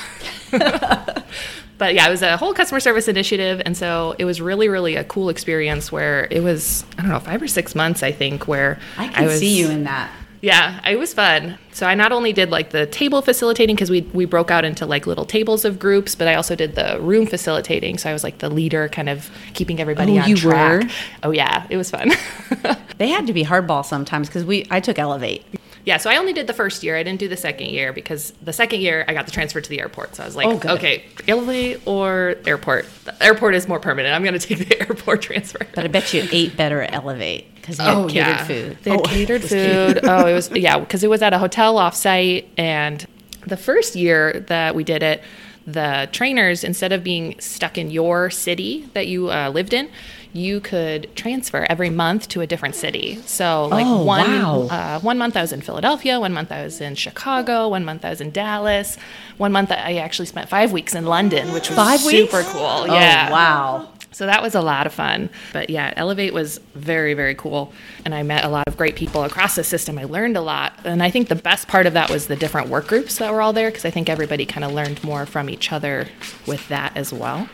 but 1.79 1.95
yeah, 1.95 2.07
it 2.07 2.11
was 2.11 2.23
a 2.23 2.37
whole 2.37 2.55
customer 2.55 2.81
service 2.81 3.09
initiative, 3.09 3.63
and 3.65 3.77
so 3.77 4.15
it 4.19 4.25
was 4.25 4.41
really, 4.41 4.69
really 4.69 4.97
a 4.97 5.05
cool 5.05 5.29
experience 5.31 5.91
where 5.93 6.27
it 6.31 6.41
was 6.43 6.85
I 6.99 7.03
don't 7.03 7.11
know 7.11 7.21
five 7.21 7.41
or 7.43 7.49
six 7.49 7.75
months 7.75 8.03
I 8.03 8.13
think 8.13 8.47
where 8.49 8.79
I 8.97 9.09
can 9.09 9.27
was, 9.27 9.39
see 9.39 9.59
you 9.59 9.71
in 9.71 9.85
that. 9.85 10.11
Yeah, 10.41 10.81
it 10.89 10.99
was 10.99 11.13
fun. 11.15 11.59
So 11.73 11.87
I 11.87 11.95
not 11.95 12.13
only 12.13 12.33
did 12.33 12.51
like 12.51 12.71
the 12.71 12.87
table 12.87 13.23
facilitating 13.23 13.75
because 13.77 13.91
we 13.91 14.03
we 14.13 14.25
broke 14.25 14.51
out 14.51 14.65
into 14.65 14.87
like 14.87 15.07
little 15.07 15.25
tables 15.25 15.65
of 15.65 15.79
groups, 15.79 16.15
but 16.15 16.29
I 16.29 16.35
also 16.35 16.55
did 16.55 16.75
the 16.77 16.99
room 17.01 17.27
facilitating. 17.27 17.99
So 17.99 18.09
I 18.11 18.13
was 18.13 18.23
like 18.23 18.39
the 18.39 18.49
leader, 18.49 18.89
kind 18.89 19.09
of 19.09 19.31
keeping 19.55 19.81
everybody 19.81 20.19
Oh, 20.19 20.23
on 20.23 20.29
you 20.29 20.37
track. 20.37 20.83
were? 20.85 20.91
Oh 21.25 21.31
yeah, 21.33 21.67
it 21.71 21.77
was 21.77 21.91
fun. 21.91 22.13
They 22.99 23.11
had 23.11 23.29
to 23.29 23.33
be 23.33 23.45
hardball 23.45 23.85
sometimes 23.85 24.27
because 24.29 24.45
we 24.45 24.67
I 24.73 24.81
took 24.81 24.99
Elevate. 24.99 25.45
Yeah, 25.85 25.97
so 25.97 26.11
I 26.11 26.17
only 26.17 26.33
did 26.33 26.47
the 26.47 26.53
first 26.53 26.83
year. 26.83 26.97
I 26.97 27.03
didn't 27.03 27.21
do 27.21 27.29
the 27.29 27.37
second 27.37 27.69
year 27.71 27.93
because 27.93 28.33
the 28.43 28.53
second 28.53 28.81
year 28.81 29.05
I 29.09 29.15
got 29.15 29.25
the 29.27 29.33
transfer 29.33 29.61
to 29.61 29.69
the 29.71 29.81
airport. 29.81 30.17
So 30.17 30.23
I 30.23 30.27
was 30.27 30.37
like, 30.37 30.65
Oh, 30.67 30.75
okay, 30.75 31.05
Elevate 31.27 31.81
or 31.87 32.37
airport. 32.47 32.87
The 33.05 33.23
airport 33.23 33.55
is 33.55 33.67
more 33.69 33.81
permanent. 33.81 34.15
I'm 34.15 34.23
going 34.23 34.39
to 34.39 34.47
take 34.47 34.69
the 34.69 34.81
airport 34.89 35.23
transfer. 35.23 35.61
But 35.75 35.85
I 35.85 35.89
bet 35.89 36.13
you 36.13 36.27
ate 36.33 36.57
better 36.57 36.83
at 36.83 36.93
Elevate 36.93 37.55
because 37.55 37.79
you 37.79 37.85
had 37.85 37.95
Oh, 37.97 38.07
catered 38.09 38.15
yeah. 38.15 38.45
food. 38.45 38.79
They 38.83 38.91
had 38.91 39.01
Oh, 39.01 39.03
catered. 39.07 39.43
food. 39.45 40.01
oh, 40.05 40.27
it 40.27 40.35
was 40.35 40.51
yeah, 40.51 40.79
because 40.79 41.03
it 41.05 41.09
was 41.11 41.23
at 41.23 41.33
a 41.33 41.39
hotel 41.39 41.77
offsite, 41.77 42.47
and 42.59 43.07
The 43.47 43.57
first 43.57 43.97
year 43.97 44.41
that 44.49 44.75
we 44.75 44.85
did 44.85 45.03
it, 45.03 45.23
the 45.73 46.09
trainers, 46.13 46.65
instead 46.65 46.93
of 46.93 47.05
being 47.05 47.39
stuck 47.41 47.77
in 47.77 47.91
your 47.91 48.31
city 48.31 48.89
that 48.95 49.07
you 49.07 49.31
uh, 49.31 49.51
lived 49.51 49.73
in, 49.75 49.91
you 50.33 50.61
could 50.61 51.15
transfer 51.17 51.67
every 51.69 51.91
month 51.91 52.29
to 52.29 52.41
a 52.41 52.47
different 52.47 52.75
city. 52.75 53.17
So, 53.27 53.67
like 53.67 53.87
Oh, 53.87 54.05
one 54.05 54.31
wow. 54.31 54.63
uh, 54.71 55.01
one 55.01 55.19
month 55.19 55.37
I 55.37 55.41
was 55.43 55.53
in 55.53 55.61
Philadelphia, 55.63 56.21
one 56.21 56.33
month 56.33 56.53
I 56.53 56.63
was 56.65 56.81
in 56.81 56.95
Chicago, 56.95 57.69
one 57.69 57.85
month 57.85 58.05
I 58.05 58.11
was 58.11 58.21
in 58.21 58.31
Dallas, 58.31 58.97
one 59.39 59.53
month 59.53 59.71
I 59.73 59.97
actually 59.97 60.27
spent 60.27 60.49
five 60.49 60.71
weeks 60.73 60.95
in 60.95 61.07
London, 61.07 61.53
which 61.53 61.69
was 61.71 61.77
Five 61.77 62.05
weeks? 62.05 62.31
super 62.31 62.43
cool. 62.51 62.63
Oh, 62.63 62.85
yeah, 62.87 63.31
wow. 63.31 63.89
So 64.19 64.27
that 64.27 64.43
was 64.43 64.57
a 64.57 64.61
lot 64.61 64.85
of 64.85 64.93
fun. 64.93 65.31
But 65.53 65.71
yeah, 65.71 65.95
Elevate 65.95 66.35
was 66.35 66.59
very, 66.75 67.15
very 67.15 67.37
cool. 67.37 67.73
And 68.05 68.13
I 68.13 68.25
met 68.25 68.45
a 68.45 68.49
lot 68.49 68.67
of 68.67 68.77
great 68.77 68.97
people 68.97 69.23
across 69.23 69.55
the 69.55 69.63
system. 69.63 69.97
I 69.97 70.07
learned 70.07 70.37
a 70.37 70.41
lot. 70.41 70.73
And 70.83 71.05
I 71.05 71.09
think 71.09 71.29
the 71.29 71.37
best 71.37 71.69
part 71.69 71.87
of 71.87 71.93
that 71.93 72.11
was 72.11 72.27
the 72.27 72.35
different 72.35 72.69
work 72.69 72.89
groups 72.89 73.19
that 73.19 73.33
were 73.33 73.41
all 73.41 73.53
there 73.53 73.71
because 73.71 73.85
I 73.85 73.91
think 73.91 74.09
everybody 74.09 74.45
kind 74.45 74.65
of 74.65 74.73
learned 74.73 75.05
more 75.05 75.25
from 75.25 75.49
each 75.49 75.71
other 75.71 76.09
with 76.49 76.67
that 76.67 76.97
as 76.97 77.13
well. 77.13 77.49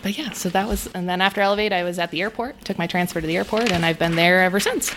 But 0.00 0.16
yeah, 0.16 0.30
so 0.30 0.48
that 0.50 0.68
was, 0.68 0.86
and 0.94 1.08
then 1.08 1.20
after 1.20 1.40
Elevate, 1.40 1.72
I 1.72 1.82
was 1.82 1.98
at 1.98 2.12
the 2.12 2.22
airport, 2.22 2.64
took 2.64 2.78
my 2.78 2.86
transfer 2.86 3.20
to 3.20 3.26
the 3.26 3.36
airport, 3.36 3.72
and 3.72 3.84
I've 3.84 3.98
been 3.98 4.14
there 4.14 4.44
ever 4.44 4.60
since. 4.60 4.94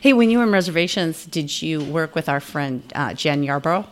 Hey, 0.00 0.12
when 0.12 0.28
you 0.28 0.38
were 0.38 0.44
in 0.44 0.50
reservations, 0.50 1.24
did 1.24 1.62
you 1.62 1.84
work 1.84 2.16
with 2.16 2.28
our 2.28 2.40
friend 2.40 2.82
uh, 2.96 3.14
Jen 3.14 3.44
Yarborough? 3.44 3.86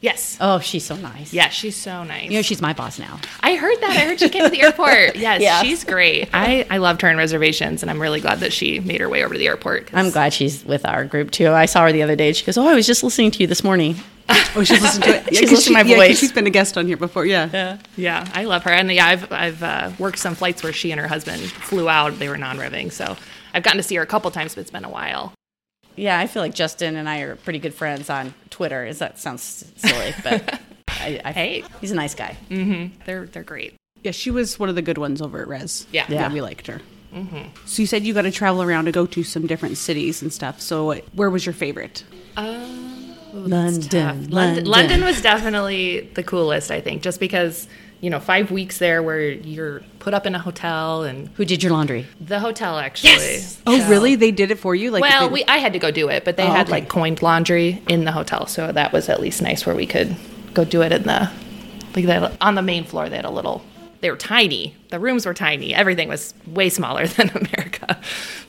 Yes. 0.00 0.36
Oh, 0.40 0.58
she's 0.60 0.84
so 0.84 0.94
nice. 0.96 1.32
Yeah, 1.32 1.48
she's 1.48 1.74
so 1.74 2.04
nice. 2.04 2.24
You 2.24 2.36
know, 2.36 2.42
she's 2.42 2.60
my 2.60 2.72
boss 2.74 2.98
now. 2.98 3.18
I 3.40 3.56
heard 3.56 3.80
that. 3.80 3.90
I 3.90 4.00
heard 4.06 4.20
she 4.20 4.28
came 4.28 4.44
to 4.44 4.50
the 4.50 4.62
airport. 4.62 5.16
Yes, 5.16 5.40
Yes. 5.40 5.62
she's 5.64 5.84
great. 5.84 6.28
I, 6.34 6.66
I 6.70 6.76
loved 6.78 7.00
her 7.02 7.08
in 7.10 7.16
reservations, 7.16 7.82
and 7.82 7.90
I'm 7.90 8.00
really 8.00 8.20
glad 8.20 8.40
that 8.40 8.52
she 8.52 8.78
made 8.80 9.00
her 9.00 9.08
way 9.08 9.24
over 9.24 9.34
to 9.34 9.38
the 9.38 9.46
airport. 9.48 9.90
I'm 9.94 10.10
glad 10.10 10.32
she's 10.34 10.64
with 10.64 10.84
our 10.84 11.04
group 11.04 11.30
too. 11.30 11.48
I 11.50 11.64
saw 11.66 11.82
her 11.84 11.92
the 11.92 12.02
other 12.02 12.14
day. 12.16 12.32
She 12.34 12.44
goes, 12.44 12.58
"Oh, 12.58 12.68
I 12.68 12.74
was 12.74 12.86
just 12.86 13.02
listening 13.02 13.30
to 13.32 13.38
you 13.40 13.46
this 13.46 13.64
morning." 13.64 13.96
Oh, 14.58 14.64
she's 14.64 14.80
listened 14.80 15.04
to 15.04 15.10
it. 15.16 15.28
She's 15.36 15.40
'cause 15.40 15.50
listened 15.50 15.76
to 15.76 15.84
my 15.84 15.88
yeah, 15.88 15.96
voice. 15.96 16.18
she's 16.18 16.32
been 16.32 16.46
a 16.46 16.50
guest 16.50 16.78
on 16.78 16.86
here 16.86 16.96
before. 16.96 17.26
Yeah. 17.26 17.76
Yeah, 17.94 18.26
I 18.34 18.44
love 18.44 18.62
her, 18.64 18.70
and 18.70 18.90
yeah, 18.90 19.06
I've 19.06 19.30
I've 19.30 19.62
uh, 19.62 19.90
worked 19.98 20.18
some 20.18 20.34
flights 20.34 20.62
where 20.62 20.72
she 20.72 20.90
and 20.92 21.00
her 21.00 21.06
husband 21.06 21.42
flew 21.42 21.88
out. 21.90 22.18
They 22.18 22.28
were 22.30 22.38
non-revving, 22.38 22.90
so 22.90 23.16
I've 23.52 23.62
gotten 23.62 23.76
to 23.76 23.82
see 23.82 23.96
her 23.96 24.02
a 24.02 24.06
couple 24.06 24.30
times, 24.30 24.54
but 24.54 24.62
it's 24.62 24.70
been 24.70 24.84
a 24.86 24.90
while. 24.90 25.32
Yeah, 25.96 26.18
I 26.18 26.26
feel 26.26 26.42
like 26.42 26.54
Justin 26.54 26.96
and 26.96 27.08
I 27.08 27.20
are 27.20 27.36
pretty 27.36 27.58
good 27.58 27.74
friends 27.74 28.10
on 28.10 28.34
Twitter. 28.50 28.84
Is 28.84 28.98
that 29.00 29.18
sounds 29.18 29.64
silly, 29.76 30.14
but 30.22 30.60
I, 30.88 31.20
I, 31.24 31.32
Hey. 31.32 31.64
he's 31.80 31.90
a 31.90 31.94
nice 31.94 32.14
guy. 32.14 32.36
Mm-hmm. 32.50 33.02
They're 33.06 33.26
they're 33.26 33.42
great. 33.42 33.74
Yeah, 34.02 34.12
she 34.12 34.30
was 34.30 34.58
one 34.58 34.68
of 34.68 34.74
the 34.74 34.82
good 34.82 34.98
ones 34.98 35.20
over 35.22 35.40
at 35.40 35.48
Res. 35.48 35.86
Yeah. 35.92 36.04
Yeah. 36.08 36.22
Yeah, 36.28 36.32
we 36.32 36.40
liked 36.40 36.66
her. 36.68 36.80
Mm-hmm. 37.14 37.48
So 37.64 37.82
you 37.82 37.86
said 37.86 38.04
you 38.04 38.12
got 38.14 38.22
to 38.22 38.30
travel 38.30 38.62
around 38.62 38.84
to 38.84 38.92
go 38.92 39.06
to 39.06 39.22
some 39.24 39.46
different 39.46 39.78
cities 39.78 40.20
and 40.22 40.32
stuff. 40.32 40.60
So 40.60 40.94
where 41.14 41.30
was 41.30 41.46
your 41.46 41.54
favorite? 41.54 42.04
Um, 42.36 43.14
London, 43.32 43.50
London, 43.50 44.30
London. 44.30 44.64
London 44.66 45.04
was 45.04 45.20
definitely 45.22 46.00
the 46.14 46.22
coolest, 46.22 46.70
I 46.70 46.80
think, 46.80 47.02
just 47.02 47.18
because 47.20 47.68
you 48.00 48.10
know 48.10 48.20
five 48.20 48.50
weeks 48.50 48.78
there 48.78 49.02
where 49.02 49.20
you're 49.30 49.80
put 49.98 50.12
up 50.14 50.26
in 50.26 50.34
a 50.34 50.38
hotel 50.38 51.02
and 51.02 51.28
Who 51.36 51.44
did 51.44 51.62
your 51.62 51.72
laundry? 51.72 52.06
the 52.20 52.38
hotel 52.40 52.78
actually. 52.78 53.10
Yes. 53.12 53.60
Oh, 53.66 53.78
So- 53.78 53.88
really? 53.88 54.14
They 54.16 54.30
did 54.30 54.50
it 54.50 54.58
for 54.58 54.74
you? 54.74 54.90
Like 54.90 55.02
Well, 55.02 55.30
we 55.30 55.44
I 55.46 55.58
had 55.58 55.72
to 55.72 55.78
go 55.78 55.90
do 55.90 56.08
it, 56.08 56.24
but 56.24 56.36
they 56.36 56.44
Oh, 56.44 56.50
had 56.50 56.66
okay. 56.66 56.72
like 56.72 56.88
coined 56.88 57.22
laundry 57.22 57.82
in 57.88 58.04
the 58.04 58.12
hotel, 58.12 58.46
so 58.46 58.70
that 58.72 58.92
was 58.92 59.08
at 59.08 59.20
least 59.20 59.40
nice 59.42 59.64
where 59.66 59.74
we 59.74 59.86
could 59.86 60.14
go 60.54 60.64
do 60.64 60.82
it 60.82 60.92
in 60.92 61.02
the 61.04 61.30
like 61.94 62.04
that 62.06 62.32
on 62.40 62.54
the 62.54 62.62
main 62.62 62.84
floor. 62.84 63.08
They 63.08 63.16
had 63.16 63.24
a 63.24 63.30
little. 63.30 63.62
They 64.02 64.10
were 64.10 64.16
tiny. 64.18 64.74
The 64.90 65.00
rooms 65.00 65.24
were 65.24 65.32
tiny. 65.32 65.74
Everything 65.74 66.08
was 66.08 66.34
way 66.46 66.68
smaller 66.68 67.06
than 67.16 67.30
America. 67.30 67.98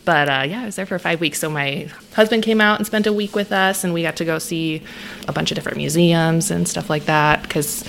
But 0.03 0.27
uh, 0.27 0.43
yeah, 0.45 0.63
I 0.63 0.65
was 0.65 0.75
there 0.75 0.85
for 0.85 0.99
five 0.99 1.21
weeks. 1.21 1.39
So 1.39 1.49
my 1.49 1.87
husband 2.13 2.43
came 2.43 2.59
out 2.59 2.77
and 2.79 2.85
spent 2.85 3.07
a 3.07 3.13
week 3.13 3.33
with 3.33 3.53
us, 3.53 3.85
and 3.85 3.93
we 3.93 4.01
got 4.03 4.17
to 4.17 4.25
go 4.25 4.39
see 4.39 4.83
a 5.27 5.31
bunch 5.31 5.49
of 5.51 5.55
different 5.55 5.77
museums 5.77 6.51
and 6.51 6.67
stuff 6.67 6.89
like 6.89 7.05
that. 7.05 7.41
Because 7.43 7.85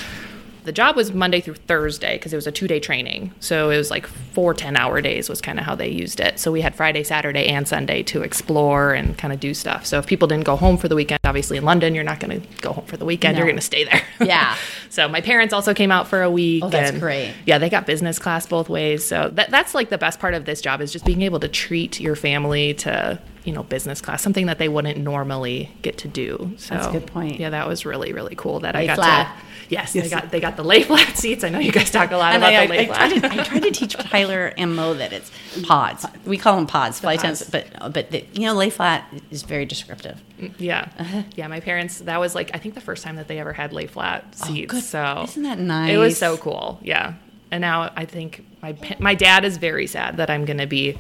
the 0.69 0.73
job 0.73 0.97
was 0.97 1.15
Monday 1.15 1.41
through 1.41 1.55
Thursday 1.55 2.19
because 2.19 2.35
it 2.35 2.37
was 2.37 2.47
a 2.47 2.53
two 2.53 2.69
day 2.69 2.79
training. 2.79 3.33
So 3.41 3.71
it 3.71 3.79
was 3.79 3.91
like 3.91 4.07
four 4.07 4.53
10 4.53 4.77
hour 4.77 5.01
days 5.01 5.31
was 5.31 5.41
kind 5.41 5.59
of 5.59 5.65
how 5.65 5.75
they 5.75 5.89
used 5.89 6.21
it. 6.21 6.39
So 6.39 6.53
we 6.53 6.61
had 6.61 6.75
Friday, 6.75 7.03
Saturday, 7.05 7.47
and 7.47 7.67
Sunday 7.67 8.03
to 8.03 8.21
explore 8.21 8.93
and 8.93 9.17
kind 9.17 9.33
of 9.33 9.41
do 9.41 9.55
stuff. 9.55 9.87
So 9.87 9.99
if 9.99 10.07
people 10.07 10.29
didn't 10.29 10.45
go 10.45 10.57
home 10.57 10.77
for 10.77 10.87
the 10.87 10.95
weekend, 10.95 11.21
obviously 11.25 11.57
in 11.57 11.65
London, 11.65 11.95
you're 11.95 12.05
not 12.05 12.21
going 12.21 12.43
to 12.43 12.47
go 12.61 12.75
home 12.75 12.85
for 12.85 12.99
the 12.99 13.07
weekend. 13.07 13.37
No. 13.37 13.39
You're 13.39 13.47
going 13.47 13.57
to 13.57 13.63
stay 13.63 13.85
there. 13.85 14.03
Yeah. 14.21 14.57
so 14.91 15.09
my 15.09 15.21
parents 15.21 15.53
also 15.53 15.75
came 15.75 15.91
out 15.91 16.09
for 16.09 16.23
a 16.23 16.31
week. 16.31 16.65
Oh, 16.65 16.69
that's 16.69 16.91
and, 16.91 17.01
great. 17.01 17.35
Yeah, 17.47 17.59
they 17.59 17.69
got 17.69 17.87
business 17.87 18.19
class 18.19 18.47
both 18.47 18.69
ways. 18.69 19.05
So 19.05 19.31
that, 19.35 19.51
that's 19.51 19.75
like 19.75 19.91
the 19.91 19.99
best 19.99 20.19
part 20.21 20.35
of 20.35 20.45
this 20.45 20.61
job 20.61 20.81
is 20.81 20.93
just 20.93 21.05
being 21.05 21.23
able 21.23 21.41
to 21.41 21.49
treat 21.49 22.01
your 22.01 22.17
family 22.17 22.75
to, 22.75 23.21
you 23.45 23.53
know, 23.53 23.63
business 23.63 24.01
class, 24.01 24.23
something 24.23 24.47
that 24.47 24.59
they 24.59 24.69
wouldn't 24.69 24.99
normally 24.99 25.71
get 25.83 25.99
to 25.99 26.09
do. 26.09 26.53
So 26.57 26.75
That's 26.75 26.87
a 26.87 26.93
good 26.93 27.07
point. 27.07 27.39
Yeah, 27.39 27.51
that 27.51 27.67
was 27.69 27.85
really, 27.85 28.13
really 28.13 28.35
cool 28.37 28.61
that 28.61 28.77
I 28.77 28.87
got 28.87 28.97
flat. 28.97 29.37
to. 29.39 29.45
Yes, 29.71 29.93
they 29.93 30.09
got 30.09 30.31
they 30.31 30.41
got 30.41 30.57
the 30.57 30.65
lay 30.65 30.83
flat 30.83 31.17
seats. 31.19 31.45
I 31.45 31.51
know 31.51 31.59
you 31.59 31.73
guys 31.73 31.91
talk 31.91 32.11
a 32.11 32.17
lot 32.17 32.35
And 32.35 32.43
about 32.43 32.55
I, 32.55 32.67
the 32.67 32.71
lay 32.73 32.79
I, 32.79 32.87
flat. 32.87 33.11
tried 33.11 33.21
to, 33.21 33.41
I 33.41 33.45
tried 33.45 33.63
to 33.65 33.71
teach 33.71 33.93
Tyler 33.95 34.55
and 34.57 34.75
Mo 34.75 34.95
that 34.95 35.13
it's 35.13 35.31
pods. 35.65 36.07
We 36.25 36.39
call 36.39 36.57
them 36.57 36.67
pods, 36.67 37.01
flight 37.01 37.21
pods. 37.21 37.43
attendants, 37.43 37.71
but 37.79 37.93
but 37.93 38.11
the, 38.11 38.25
you 38.33 38.47
know, 38.47 38.55
lay 38.55 38.71
flat 38.71 39.07
is 39.31 39.43
very 39.43 39.67
descriptive. 39.67 40.23
Yeah, 40.59 40.89
Uh-huh. 40.99 41.23
yeah. 41.37 41.47
My 41.49 41.61
parents. 41.61 41.99
That 42.01 42.21
was 42.21 42.35
like 42.35 42.51
I 42.55 42.59
think 42.59 42.75
the 42.75 42.81
first 42.81 43.03
time 43.05 43.17
that 43.17 43.29
they 43.29 43.39
ever 43.39 43.53
had 43.53 43.73
lay 43.73 43.87
flat 43.87 44.35
seats. 44.35 44.73
Oh. 44.75 44.81
So 44.81 45.23
Isn't 45.25 45.43
that 45.45 45.59
nice? 45.59 45.93
It 45.93 45.97
was 45.99 46.17
so 46.19 46.37
cool. 46.37 46.79
Yeah. 46.83 47.15
And 47.51 47.61
now 47.63 47.91
I 47.97 48.05
think 48.05 48.45
my 48.63 48.77
my 48.99 49.15
dad 49.15 49.45
is 49.45 49.57
very 49.57 49.87
sad 49.87 50.17
that 50.19 50.31
I'm 50.31 50.45
going 50.45 50.59
to 50.59 50.67
be 50.67 50.97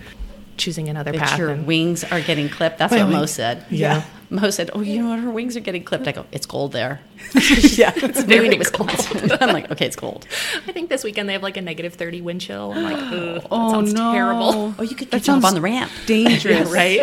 choosing 0.56 0.88
another 0.88 1.12
That 1.12 1.20
path. 1.20 1.38
your 1.38 1.50
and- 1.50 1.66
wings 1.66 2.02
are 2.04 2.20
getting 2.20 2.48
clipped. 2.48 2.78
That's 2.78 2.92
My 2.92 3.04
what 3.04 3.12
Mo 3.12 3.26
said. 3.26 3.64
Yeah. 3.70 4.02
Mo 4.30 4.50
said, 4.50 4.70
"Oh, 4.74 4.80
you 4.82 5.00
know 5.02 5.08
what? 5.10 5.20
Her 5.20 5.30
wings 5.30 5.56
are 5.56 5.60
getting 5.60 5.82
clipped." 5.84 6.06
I 6.06 6.12
go, 6.12 6.26
"It's 6.32 6.44
cold 6.44 6.72
there." 6.72 7.00
yeah. 7.34 7.92
It's 7.96 8.22
very 8.24 8.48
it 8.48 8.58
was 8.58 8.68
cold. 8.70 8.90
I'm 9.40 9.52
like, 9.54 9.70
"Okay, 9.70 9.86
it's 9.86 9.96
cold." 9.96 10.26
I 10.66 10.72
think 10.72 10.90
this 10.90 11.02
weekend 11.02 11.28
they 11.30 11.32
have 11.32 11.42
like 11.42 11.56
a 11.56 11.62
negative 11.62 11.94
30 11.94 12.20
wind 12.20 12.40
chill. 12.42 12.72
I'm 12.74 12.82
like, 12.82 12.96
ugh, 12.98 13.42
that 13.42 13.46
Oh 13.50 13.70
sounds 13.72 13.94
no. 13.94 14.12
terrible. 14.12 14.74
Oh, 14.78 14.82
you 14.82 14.96
could 14.96 15.10
get 15.10 15.22
jump 15.22 15.44
on 15.44 15.54
the 15.54 15.62
ramp. 15.62 15.90
Dangerous. 16.06 16.68
right? 16.70 17.00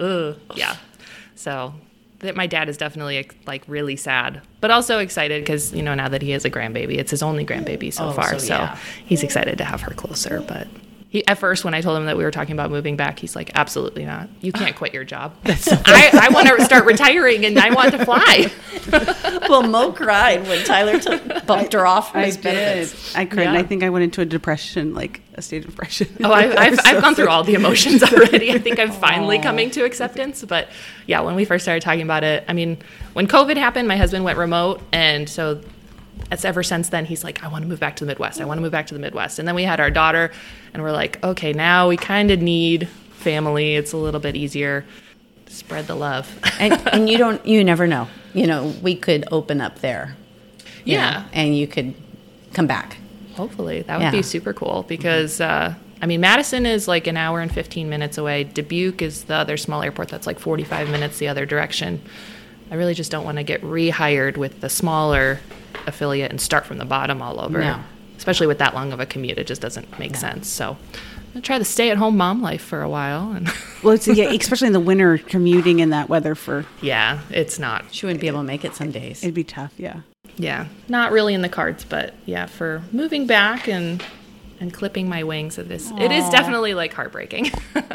Ugh, 0.00 0.36
yeah. 0.56 0.74
So 1.38 1.72
that 2.18 2.34
my 2.34 2.48
dad 2.48 2.68
is 2.68 2.76
definitely 2.76 3.30
like 3.46 3.62
really 3.68 3.94
sad, 3.94 4.42
but 4.60 4.72
also 4.72 4.98
excited 4.98 5.40
because 5.42 5.72
you 5.72 5.82
know 5.82 5.94
now 5.94 6.08
that 6.08 6.20
he 6.20 6.30
has 6.32 6.44
a 6.44 6.50
grandbaby, 6.50 6.98
it's 6.98 7.12
his 7.12 7.22
only 7.22 7.46
grandbaby 7.46 7.92
so 7.92 8.08
Oh, 8.08 8.12
far. 8.12 8.30
so 8.32 8.38
So, 8.38 8.68
he's 9.06 9.22
excited 9.22 9.56
to 9.58 9.64
have 9.64 9.80
her 9.82 9.94
closer. 9.94 10.40
But 10.48 10.66
he, 11.10 11.26
at 11.26 11.38
first, 11.38 11.64
when 11.64 11.72
I 11.72 11.80
told 11.80 11.96
him 11.96 12.04
that 12.04 12.18
we 12.18 12.24
were 12.24 12.30
talking 12.30 12.52
about 12.52 12.70
moving 12.70 12.96
back, 12.96 13.18
he's 13.18 13.34
like, 13.34 13.50
"Absolutely 13.54 14.04
not! 14.04 14.28
You 14.42 14.52
can't 14.52 14.76
quit 14.76 14.92
your 14.92 15.04
job. 15.04 15.34
I, 15.46 16.10
I 16.12 16.28
want 16.34 16.48
to 16.48 16.62
start 16.62 16.84
retiring 16.84 17.46
and 17.46 17.58
I 17.58 17.72
want 17.72 17.92
to 17.92 18.04
fly." 18.04 18.52
well, 19.48 19.62
Mo 19.62 19.90
cried 19.92 20.46
when 20.46 20.62
Tyler 20.66 20.98
took, 20.98 21.46
bumped 21.46 21.72
her 21.72 21.86
off 21.86 22.12
from 22.12 22.20
I 22.20 22.26
his 22.26 22.36
did. 22.36 22.42
benefits. 22.42 23.16
I 23.16 23.24
cried. 23.24 23.44
Yeah. 23.44 23.54
I 23.54 23.62
think 23.62 23.82
I 23.82 23.88
went 23.88 24.04
into 24.04 24.20
a 24.20 24.26
depression, 24.26 24.92
like 24.92 25.22
a 25.32 25.40
state 25.40 25.64
of 25.64 25.70
depression. 25.70 26.08
Oh, 26.22 26.30
I've, 26.30 26.50
I 26.50 26.66
I've, 26.66 26.70
was 26.72 26.80
I've 26.80 27.02
gone 27.02 27.14
through 27.14 27.28
all 27.28 27.42
the 27.42 27.54
emotions 27.54 28.02
already. 28.02 28.52
I 28.52 28.58
think 28.58 28.78
I'm 28.78 28.92
finally 28.92 29.38
coming 29.38 29.70
to 29.70 29.84
acceptance. 29.84 30.44
But 30.44 30.68
yeah, 31.06 31.20
when 31.20 31.36
we 31.36 31.46
first 31.46 31.64
started 31.64 31.80
talking 31.80 32.02
about 32.02 32.22
it, 32.22 32.44
I 32.48 32.52
mean, 32.52 32.76
when 33.14 33.26
COVID 33.26 33.56
happened, 33.56 33.88
my 33.88 33.96
husband 33.96 34.24
went 34.24 34.36
remote. 34.36 34.82
And 34.92 35.26
so 35.26 35.52
it's 35.52 35.66
ever 36.30 36.62
since 36.62 36.88
then, 36.90 37.04
he's 37.04 37.24
like, 37.24 37.42
I 37.42 37.48
want 37.48 37.62
to 37.62 37.68
move 37.68 37.80
back 37.80 37.96
to 37.96 38.04
the 38.04 38.08
Midwest. 38.08 38.40
I 38.40 38.44
want 38.44 38.58
to 38.58 38.62
move 38.62 38.72
back 38.72 38.86
to 38.88 38.94
the 38.94 39.00
Midwest. 39.00 39.38
And 39.38 39.46
then 39.48 39.54
we 39.54 39.62
had 39.64 39.80
our 39.80 39.90
daughter, 39.90 40.30
and 40.74 40.82
we're 40.82 40.92
like, 40.92 41.22
okay, 41.24 41.52
now 41.52 41.88
we 41.88 41.96
kind 41.96 42.30
of 42.30 42.40
need 42.40 42.88
family. 43.12 43.74
It's 43.76 43.92
a 43.92 43.96
little 43.96 44.20
bit 44.20 44.36
easier. 44.36 44.84
Spread 45.46 45.86
the 45.86 45.94
love. 45.94 46.28
and, 46.60 46.72
and 46.88 47.08
you 47.08 47.18
don't, 47.18 47.44
you 47.46 47.64
never 47.64 47.86
know. 47.86 48.08
You 48.34 48.46
know, 48.46 48.74
we 48.82 48.94
could 48.94 49.24
open 49.32 49.60
up 49.60 49.80
there. 49.80 50.16
Yeah. 50.84 51.10
know, 51.20 51.24
and 51.32 51.56
you 51.56 51.66
could 51.66 51.94
come 52.52 52.66
back. 52.66 52.98
Hopefully, 53.34 53.82
that 53.82 53.96
would 53.98 54.04
Yeah. 54.04 54.10
be 54.10 54.22
super 54.22 54.52
cool 54.52 54.84
because 54.88 55.40
uh, 55.40 55.74
I 56.00 56.06
mean, 56.06 56.20
Madison 56.20 56.66
is 56.66 56.88
like 56.88 57.06
an 57.06 57.16
hour 57.16 57.40
and 57.40 57.52
15 57.52 57.88
minutes 57.88 58.18
away. 58.18 58.44
Dubuque 58.44 59.02
is 59.02 59.24
the 59.24 59.34
other 59.34 59.56
small 59.56 59.82
airport 59.82 60.08
that's 60.08 60.26
like 60.26 60.38
45 60.38 60.90
minutes 60.90 61.18
the 61.18 61.28
other 61.28 61.46
direction. 61.46 62.00
I 62.70 62.74
really 62.74 62.94
just 62.94 63.10
don't 63.10 63.24
want 63.24 63.38
to 63.38 63.42
get 63.44 63.62
rehired 63.62 64.36
with 64.36 64.60
the 64.60 64.68
smaller 64.68 65.40
affiliate 65.86 66.30
and 66.30 66.40
start 66.40 66.66
from 66.66 66.78
the 66.78 66.84
bottom 66.84 67.22
all 67.22 67.40
over. 67.40 67.60
No. 67.60 67.80
Especially 68.16 68.46
with 68.46 68.58
that 68.58 68.74
long 68.74 68.92
of 68.92 69.00
a 69.00 69.06
commute, 69.06 69.38
it 69.38 69.46
just 69.46 69.60
doesn't 69.60 69.98
make 69.98 70.16
sense. 70.16 70.48
So 70.48 70.70
I'm 70.70 71.32
gonna 71.34 71.40
try 71.42 71.58
the 71.58 71.64
stay-at-home 71.64 72.16
mom 72.16 72.42
life 72.42 72.62
for 72.62 72.82
a 72.82 72.88
while, 72.88 73.30
and 73.32 73.48
Well, 73.82 73.94
it's, 73.94 74.08
yeah, 74.08 74.30
especially 74.32 74.66
in 74.66 74.72
the 74.72 74.80
winter, 74.80 75.18
commuting 75.18 75.78
in 75.78 75.90
that 75.90 76.08
weather 76.08 76.34
for 76.34 76.64
yeah, 76.82 77.20
it's 77.30 77.58
not. 77.60 77.84
She 77.92 78.06
wouldn't 78.06 78.20
be 78.20 78.26
able 78.26 78.40
to 78.40 78.44
make 78.46 78.64
it 78.64 78.74
some 78.74 78.90
days. 78.90 79.22
it'd 79.22 79.34
be 79.34 79.44
tough. 79.44 79.72
Yeah. 79.76 80.00
Yeah, 80.36 80.66
not 80.88 81.10
really 81.12 81.34
in 81.34 81.42
the 81.42 81.48
cards, 81.48 81.84
but 81.84 82.14
yeah, 82.24 82.46
for 82.46 82.82
moving 82.92 83.26
back 83.26 83.68
and 83.68 84.04
and 84.60 84.72
clipping 84.72 85.08
my 85.08 85.22
wings 85.24 85.58
of 85.58 85.68
this, 85.68 85.90
it 85.98 86.10
is 86.12 86.28
definitely 86.30 86.74
like 86.74 86.92
heartbreaking. 86.92 87.50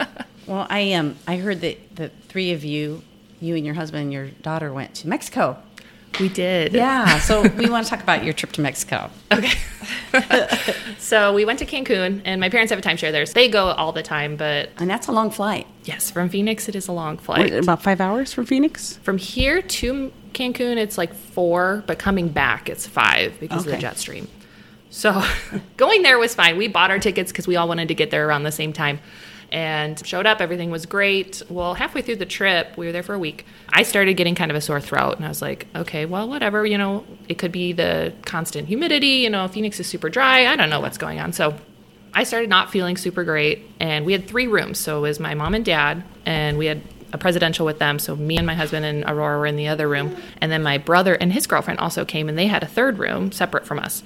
Well, 0.46 0.68
I 0.70 0.92
um, 0.94 1.16
I 1.26 1.38
heard 1.38 1.62
that 1.62 1.96
the 1.96 2.10
three 2.28 2.52
of 2.52 2.66
you, 2.66 3.02
you 3.40 3.56
and 3.56 3.66
your 3.66 3.76
husband 3.76 4.04
and 4.04 4.12
your 4.14 4.28
daughter, 4.42 4.74
went 4.74 4.94
to 4.96 5.08
Mexico. 5.08 5.58
We 6.20 6.30
did. 6.30 6.74
Yeah, 6.74 7.20
so 7.20 7.42
we 7.42 7.70
want 7.70 7.86
to 7.86 7.90
talk 7.90 8.02
about 8.02 8.24
your 8.24 8.34
trip 8.34 8.52
to 8.54 8.62
Mexico. 8.62 9.10
Okay. 9.32 9.58
so 11.00 11.34
we 11.34 11.46
went 11.46 11.60
to 11.60 11.66
Cancun, 11.66 12.22
and 12.26 12.40
my 12.40 12.50
parents 12.50 12.72
have 12.72 12.80
a 12.80 12.82
timeshare 12.82 13.12
there, 13.12 13.26
so 13.26 13.34
they 13.34 13.48
go 13.50 13.68
all 13.68 13.92
the 13.92 14.04
time. 14.04 14.36
But 14.36 14.70
And 14.78 14.90
that's 14.90 15.08
a 15.08 15.12
long 15.12 15.30
flight. 15.30 15.68
yes, 15.84 16.12
from 16.12 16.30
Phoenix, 16.30 16.70
it 16.70 16.76
is 16.76 16.88
a 16.88 16.92
long 16.92 17.18
flight. 17.18 17.52
What, 17.52 17.64
about 17.64 17.82
five 17.82 18.00
hours 18.02 18.34
from 18.34 18.46
Phoenix. 18.46 18.98
From 18.98 19.18
here 19.18 19.62
to 19.62 20.12
Cancun, 20.34 20.78
it's 20.78 20.98
like 20.98 21.14
four, 21.14 21.84
but 21.88 22.00
coming 22.00 22.30
back, 22.30 22.70
it's 22.70 22.88
five 22.88 23.40
because 23.40 23.66
of 23.66 23.72
the 23.72 23.78
jet 23.78 23.98
stream. 23.98 24.28
So 24.90 25.24
going 25.78 26.04
there 26.04 26.20
was 26.20 26.36
fine. 26.36 26.58
We 26.58 26.68
bought 26.68 26.92
our 26.92 27.00
tickets 27.00 27.32
because 27.32 27.48
we 27.48 27.56
all 27.56 27.68
wanted 27.68 27.88
to 27.88 27.96
get 27.96 28.12
there 28.12 28.28
around 28.28 28.44
the 28.44 28.52
same 28.52 28.74
time 28.74 29.00
and 29.54 30.06
showed 30.06 30.26
up. 30.26 30.42
Everything 30.42 30.72
was 30.72 30.86
great. 30.86 31.44
Well, 31.48 31.76
halfway 31.76 32.02
through 32.02 32.18
the 32.18 32.26
trip, 32.26 32.76
we 32.76 32.88
were 32.88 32.92
there 32.92 33.04
for 33.04 33.14
a 33.14 33.20
week. 33.20 33.46
I 33.70 33.84
started 33.84 34.16
getting 34.16 34.34
kind 34.34 34.50
of 34.50 34.58
a 34.58 34.62
sore 34.62 34.82
throat 34.82 35.16
and 35.16 35.26
I 35.26 35.30
was 35.30 35.42
like, 35.42 35.68
okay, 35.76 36.06
well, 36.06 36.28
whatever, 36.28 36.66
you 36.66 36.78
know, 36.78 37.06
it 37.30 37.38
could 37.38 37.52
be 37.52 37.72
the 37.72 38.14
constant 38.26 38.68
humidity. 38.68 39.22
You 39.22 39.30
know, 39.30 39.48
Phoenix 39.48 39.80
is 39.80 39.88
super 39.88 40.10
dry. 40.10 40.48
I 40.48 40.56
don't 40.56 40.72
know 40.72 40.82
what's 40.82 40.98
going 40.98 41.20
on. 41.20 41.34
So 41.34 41.56
I 42.16 42.24
started 42.24 42.50
not 42.50 42.72
feeling 42.72 42.98
super 42.98 43.24
great. 43.24 43.70
And 43.80 44.06
we 44.06 44.12
had 44.12 44.28
three 44.28 44.48
rooms. 44.48 44.80
So 44.80 44.98
it 45.00 45.02
was 45.02 45.20
my 45.20 45.36
mom 45.36 45.54
and 45.54 45.64
dad, 45.64 46.04
and 46.26 46.58
we 46.58 46.66
had 46.66 46.82
a 47.12 47.18
presidential 47.20 47.66
with 47.66 47.78
them. 47.78 48.00
So 48.00 48.16
me 48.16 48.38
and 48.38 48.48
my 48.48 48.56
husband 48.56 48.86
and 48.86 49.04
Aurora 49.04 49.38
were 49.38 49.46
in 49.46 49.56
the 49.56 49.68
other 49.68 49.88
room. 49.88 50.16
And 50.42 50.52
then 50.52 50.64
my 50.64 50.80
brother 50.80 51.14
and 51.14 51.32
his 51.32 51.46
girlfriend 51.46 51.80
also 51.80 52.06
came, 52.06 52.28
and 52.28 52.38
they 52.38 52.48
had 52.48 52.64
a 52.64 52.68
third 52.68 52.98
room 52.98 53.32
separate 53.32 53.68
from 53.68 53.78
us. 53.78 54.04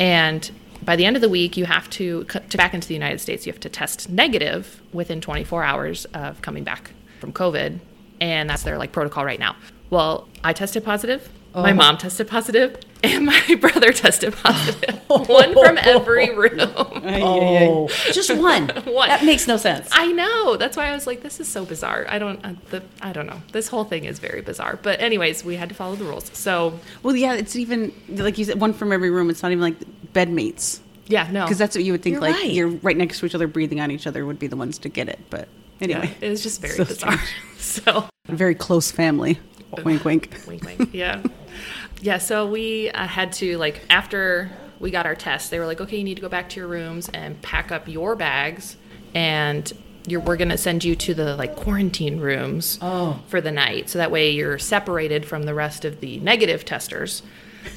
And 0.00 0.50
by 0.84 0.96
the 0.96 1.04
end 1.04 1.16
of 1.16 1.22
the 1.22 1.28
week, 1.28 1.56
you 1.56 1.64
have 1.64 1.88
to, 1.90 2.24
to 2.24 2.56
back 2.56 2.74
into 2.74 2.88
the 2.88 2.94
United 2.94 3.20
States, 3.20 3.46
you 3.46 3.52
have 3.52 3.60
to 3.60 3.68
test 3.68 4.10
negative 4.10 4.80
within 4.92 5.20
24 5.20 5.62
hours 5.64 6.04
of 6.06 6.42
coming 6.42 6.64
back 6.64 6.92
from 7.20 7.32
COVID. 7.32 7.78
And 8.20 8.50
that's 8.50 8.62
their 8.62 8.78
like 8.78 8.92
protocol 8.92 9.24
right 9.24 9.38
now. 9.40 9.56
Well, 9.90 10.28
I 10.42 10.52
tested 10.52 10.84
positive. 10.84 11.28
My 11.54 11.74
mom 11.74 11.98
tested 11.98 12.28
positive, 12.28 12.78
and 13.04 13.26
my 13.26 13.56
brother 13.60 13.92
tested 13.92 14.32
positive. 14.34 15.00
One 15.08 15.52
from 15.52 15.76
every 15.76 16.34
room. 16.34 16.58
Oh, 16.58 17.88
just 18.10 18.34
one. 18.34 18.68
One. 18.68 19.08
That 19.08 19.22
makes 19.24 19.46
no 19.46 19.58
sense. 19.58 19.88
I 19.92 20.12
know. 20.12 20.56
That's 20.56 20.78
why 20.78 20.86
I 20.86 20.92
was 20.94 21.06
like, 21.06 21.22
this 21.22 21.40
is 21.40 21.48
so 21.48 21.66
bizarre. 21.66 22.06
I 22.08 22.18
don't, 22.18 22.42
uh, 22.42 22.54
the, 22.70 22.82
I 23.02 23.12
don't 23.12 23.26
know. 23.26 23.42
This 23.52 23.68
whole 23.68 23.84
thing 23.84 24.06
is 24.06 24.18
very 24.18 24.40
bizarre. 24.40 24.78
But 24.82 25.00
anyways, 25.00 25.44
we 25.44 25.56
had 25.56 25.68
to 25.68 25.74
follow 25.74 25.94
the 25.94 26.04
rules. 26.04 26.30
So 26.32 26.78
Well, 27.02 27.14
yeah, 27.14 27.34
it's 27.34 27.54
even 27.54 27.92
like 28.08 28.38
you 28.38 28.46
said, 28.46 28.58
one 28.58 28.72
from 28.72 28.90
every 28.90 29.10
room. 29.10 29.28
It's 29.28 29.42
not 29.42 29.52
even 29.52 29.60
like 29.60 29.76
bed 30.12 30.30
mates 30.30 30.80
yeah, 31.06 31.28
no, 31.30 31.44
because 31.44 31.58
that's 31.58 31.76
what 31.76 31.84
you 31.84 31.92
would 31.92 32.02
think. 32.02 32.14
You're 32.14 32.20
like 32.22 32.34
right. 32.36 32.50
you're 32.50 32.68
right 32.68 32.96
next 32.96 33.20
to 33.20 33.26
each 33.26 33.34
other, 33.34 33.46
breathing 33.46 33.80
on 33.80 33.90
each 33.90 34.06
other, 34.06 34.24
would 34.24 34.38
be 34.38 34.46
the 34.46 34.56
ones 34.56 34.78
to 34.78 34.88
get 34.88 35.08
it. 35.08 35.18
But 35.30 35.48
yeah, 35.80 35.98
anyway, 35.98 36.16
it 36.20 36.28
was 36.28 36.42
just 36.42 36.60
very 36.60 36.74
So 36.74 36.84
bizarre. 36.84 37.20
so 37.58 38.08
a 38.28 38.32
very 38.34 38.54
close 38.54 38.90
family. 38.90 39.38
Wink, 39.84 40.04
wink. 40.04 40.34
wink, 40.46 40.64
wink. 40.64 40.90
Yeah, 40.92 41.22
yeah. 42.00 42.18
So 42.18 42.46
we 42.46 42.90
uh, 42.90 43.06
had 43.06 43.32
to 43.34 43.58
like 43.58 43.82
after 43.90 44.50
we 44.80 44.90
got 44.90 45.06
our 45.06 45.14
test, 45.14 45.50
they 45.50 45.58
were 45.58 45.66
like, 45.66 45.80
okay, 45.80 45.96
you 45.96 46.04
need 46.04 46.16
to 46.16 46.22
go 46.22 46.28
back 46.28 46.48
to 46.50 46.60
your 46.60 46.68
rooms 46.68 47.08
and 47.10 47.40
pack 47.42 47.72
up 47.72 47.88
your 47.88 48.14
bags, 48.14 48.76
and 49.14 49.70
you're 50.06 50.20
we're 50.20 50.36
gonna 50.36 50.58
send 50.58 50.84
you 50.84 50.94
to 50.96 51.14
the 51.14 51.36
like 51.36 51.56
quarantine 51.56 52.20
rooms 52.20 52.78
Oh. 52.80 53.20
for 53.28 53.40
the 53.40 53.52
night, 53.52 53.88
so 53.88 53.98
that 53.98 54.10
way 54.10 54.30
you're 54.30 54.58
separated 54.58 55.26
from 55.26 55.44
the 55.44 55.54
rest 55.54 55.84
of 55.84 56.00
the 56.00 56.20
negative 56.20 56.64
testers. 56.64 57.22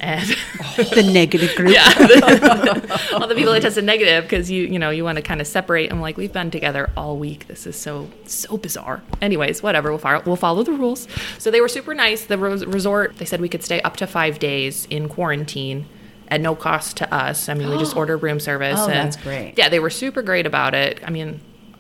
And 0.02 0.28
The 0.76 1.10
negative 1.14 1.56
group. 1.56 1.72
yeah, 1.74 1.84
all 3.14 3.28
the 3.28 3.36
people 3.36 3.54
that 3.54 3.62
tested 3.62 3.84
negative 3.86 4.24
because 4.24 4.52
you 4.52 4.64
you 4.66 4.78
know 4.80 4.90
you 4.90 5.04
want 5.04 5.18
to 5.18 5.22
kind 5.22 5.40
of 5.42 5.48
separate. 5.48 5.92
I'm 5.92 6.02
like, 6.02 6.18
we've 6.18 6.34
been 6.34 6.52
together 6.52 6.92
all 6.98 7.18
week. 7.18 7.48
This 7.48 7.66
is 7.66 7.76
so 7.76 8.10
so 8.26 8.58
bizarre. 8.58 9.02
Anyways, 9.22 9.64
whatever. 9.64 9.90
We'll 9.90 10.00
follow 10.00 10.22
we'll 10.26 10.36
follow 10.36 10.64
the 10.64 10.74
rules. 10.74 11.08
So 11.38 11.50
they 11.52 11.62
were 11.62 11.68
super 11.70 11.94
nice. 11.94 12.26
The 12.26 12.38
res- 12.38 12.66
resort 12.66 13.18
they 13.18 13.26
said 13.26 13.42
we 13.42 13.50
could 13.50 13.64
stay 13.64 13.82
up 13.82 13.96
to 13.98 14.08
five 14.08 14.40
days 14.40 14.86
in 14.90 15.08
quarantine 15.10 15.86
at 16.28 16.42
no 16.42 16.56
cost 16.56 16.98
to 16.98 17.14
us. 17.14 17.48
I 17.50 17.54
mean, 17.54 17.70
we 17.70 17.78
just 17.78 17.96
ordered 18.02 18.18
room 18.18 18.40
service. 18.40 18.80
Oh, 18.80 18.86
and 18.88 18.94
that's 18.94 19.16
great. 19.18 19.54
Yeah, 19.58 19.70
they 19.70 19.80
were 19.80 19.90
super 19.92 20.22
great 20.22 20.46
about 20.46 20.74
it. 20.76 21.00
I 21.06 21.10
mean, 21.12 21.40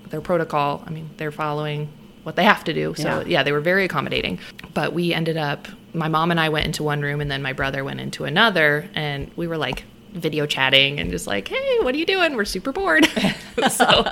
their 0.09 0.21
protocol. 0.21 0.83
I 0.85 0.89
mean, 0.91 1.09
they're 1.17 1.31
following 1.31 1.89
what 2.25 2.35
they 2.35 2.43
have 2.43 2.63
to 2.63 2.73
do. 2.73 2.93
So 2.95 3.19
Yeah. 3.19 3.23
yeah, 3.25 3.43
they 3.43 3.51
were 3.51 3.61
very 3.61 3.85
accommodating. 3.85 4.39
But 4.73 4.93
we 4.93 5.13
ended 5.13 5.37
up, 5.37 5.67
my 5.93 6.07
mom 6.07 6.31
and 6.31 6.39
I 6.39 6.49
went 6.49 6.65
into 6.65 6.81
one 6.83 7.01
room, 7.01 7.21
and 7.21 7.29
then 7.29 7.41
my 7.41 7.53
brother 7.53 7.83
went 7.83 8.01
into 8.01 8.25
another, 8.25 8.89
and 8.95 9.29
we 9.35 9.47
were 9.47 9.57
like 9.57 9.83
video 10.11 10.45
chatting 10.45 10.99
and 10.99 11.11
just 11.11 11.27
like, 11.27 11.47
hey, 11.47 11.77
what 11.81 11.93
are 11.93 11.97
you 11.97 12.05
doing? 12.05 12.35
We're 12.35 12.45
super 12.45 12.71
bored. 12.71 13.05
so. 13.69 14.05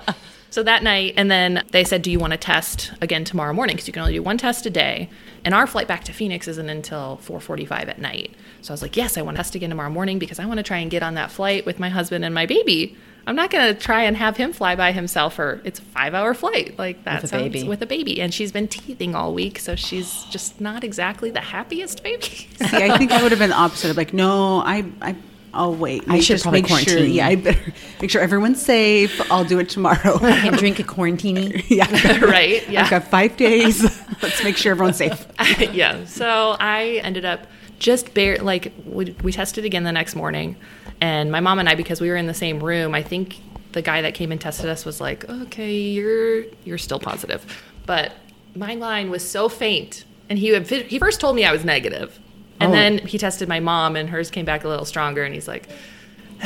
So 0.51 0.61
that 0.61 0.83
night, 0.83 1.15
and 1.17 1.31
then 1.31 1.63
they 1.71 1.83
said, 1.83 2.03
"Do 2.03 2.11
you 2.11 2.19
want 2.19 2.29
to 2.33 2.37
test 2.37 2.91
again 3.01 3.23
tomorrow 3.23 3.53
morning? 3.53 3.75
Because 3.75 3.87
you 3.87 3.93
can 3.93 4.01
only 4.03 4.13
do 4.13 4.21
one 4.21 4.37
test 4.37 4.67
a 4.67 4.69
day." 4.69 5.09
And 5.43 5.51
our 5.55 5.65
flight 5.65 5.87
back 5.87 6.03
to 6.03 6.13
Phoenix 6.13 6.47
isn't 6.47 6.69
until 6.69 7.19
4:45 7.23 7.89
at 7.89 7.97
night. 7.99 8.35
So 8.61 8.71
I 8.71 8.73
was 8.73 8.83
like, 8.83 8.95
"Yes, 8.95 9.17
I 9.17 9.23
want 9.23 9.35
to 9.35 9.39
test 9.39 9.55
again 9.55 9.71
tomorrow 9.71 9.89
morning 9.89 10.19
because 10.19 10.37
I 10.37 10.45
want 10.45 10.59
to 10.59 10.63
try 10.63 10.77
and 10.77 10.91
get 10.91 11.01
on 11.01 11.15
that 11.15 11.31
flight 11.31 11.65
with 11.65 11.79
my 11.79 11.89
husband 11.89 12.23
and 12.23 12.35
my 12.35 12.45
baby. 12.45 12.95
I'm 13.25 13.35
not 13.35 13.49
going 13.51 13.73
to 13.73 13.79
try 13.79 14.03
and 14.03 14.17
have 14.17 14.35
him 14.37 14.51
fly 14.51 14.75
by 14.75 14.91
himself 14.91 15.39
or 15.39 15.61
it's 15.63 15.79
a 15.79 15.81
five 15.81 16.13
hour 16.13 16.33
flight 16.33 16.77
like 16.77 17.03
that 17.05 17.21
With 17.21 17.25
a 17.25 17.27
sounds- 17.37 17.43
baby. 17.53 17.67
with 17.67 17.81
a 17.81 17.85
baby, 17.85 18.21
and 18.21 18.33
she's 18.33 18.51
been 18.51 18.67
teething 18.67 19.15
all 19.15 19.33
week, 19.33 19.59
so 19.59 19.75
she's 19.75 20.23
just 20.25 20.59
not 20.59 20.83
exactly 20.83 21.29
the 21.31 21.39
happiest 21.41 22.03
baby. 22.03 22.21
See, 22.27 22.47
I 22.77 22.97
think 22.97 23.11
I 23.11 23.21
would 23.23 23.31
have 23.31 23.39
been 23.39 23.49
the 23.51 23.55
opposite. 23.55 23.91
Of 23.91 23.97
like, 23.97 24.13
no, 24.13 24.59
I, 24.59 24.85
I, 25.01 25.15
I'll 25.53 25.73
wait. 25.75 26.03
I 26.09 26.19
should 26.19 26.33
just 26.35 26.43
probably 26.43 26.63
make 26.63 26.69
sure. 26.71 26.77
quarantine. 26.95 27.13
Yeah, 27.13 27.27
I 27.27 27.35
better 27.35 27.73
make 28.01 28.09
sure 28.09 28.21
everyone's 28.21 28.61
safe. 28.61 29.21
I'll 29.31 29.45
do 29.45 29.59
it 29.59 29.69
tomorrow. 29.69 30.17
and 30.21 30.57
drink 30.57 30.79
a 30.79 30.83
quarantini. 30.83 31.63
yeah, 31.69 32.25
right? 32.25 32.67
Yeah. 32.69 32.83
I've 32.83 32.89
got 32.89 33.03
five 33.07 33.37
days. 33.37 33.83
Let's 34.21 34.43
make 34.43 34.57
sure 34.57 34.71
everyone's 34.71 34.97
safe. 34.97 35.25
yeah. 35.71 36.03
So 36.05 36.57
I 36.59 36.99
ended 37.03 37.23
up 37.23 37.47
just 37.79 38.13
bare 38.13 38.37
like 38.37 38.73
we, 38.85 39.15
we 39.23 39.31
tested 39.31 39.63
again 39.65 39.83
the 39.83 39.91
next 39.91 40.15
morning, 40.15 40.55
and 41.03 41.31
my 41.31 41.41
mom 41.41 41.59
and 41.59 41.67
I 41.67 41.75
because 41.75 41.99
we 41.99 42.09
were 42.09 42.15
in 42.15 42.27
the 42.27 42.33
same 42.45 42.57
room. 42.63 42.95
I 42.95 43.03
think 43.03 43.35
the 43.73 43.81
guy 43.81 44.01
that 44.05 44.13
came 44.13 44.31
and 44.31 44.39
tested 44.39 44.67
us 44.69 44.85
was 44.85 45.01
like, 45.01 45.27
"Okay, 45.29 45.75
you're 45.95 46.45
you're 46.63 46.77
still 46.87 46.99
positive," 46.99 47.41
but 47.85 48.13
my 48.55 48.73
line 48.75 49.09
was 49.09 49.23
so 49.27 49.49
faint, 49.49 50.05
and 50.29 50.39
he 50.39 50.47
had, 50.49 50.65
he 50.67 50.97
first 50.99 51.19
told 51.19 51.35
me 51.35 51.43
I 51.43 51.51
was 51.51 51.65
negative, 51.65 52.19
and 52.59 52.69
Oh. 52.71 52.75
then 52.75 52.91
he 52.99 53.17
tested 53.17 53.47
my 53.49 53.59
mom, 53.59 53.95
and 53.97 54.09
hers 54.09 54.29
came 54.31 54.45
back 54.45 54.63
a 54.63 54.67
little 54.69 54.85
stronger, 54.85 55.23
and 55.23 55.33
he's 55.35 55.47
like. 55.47 55.67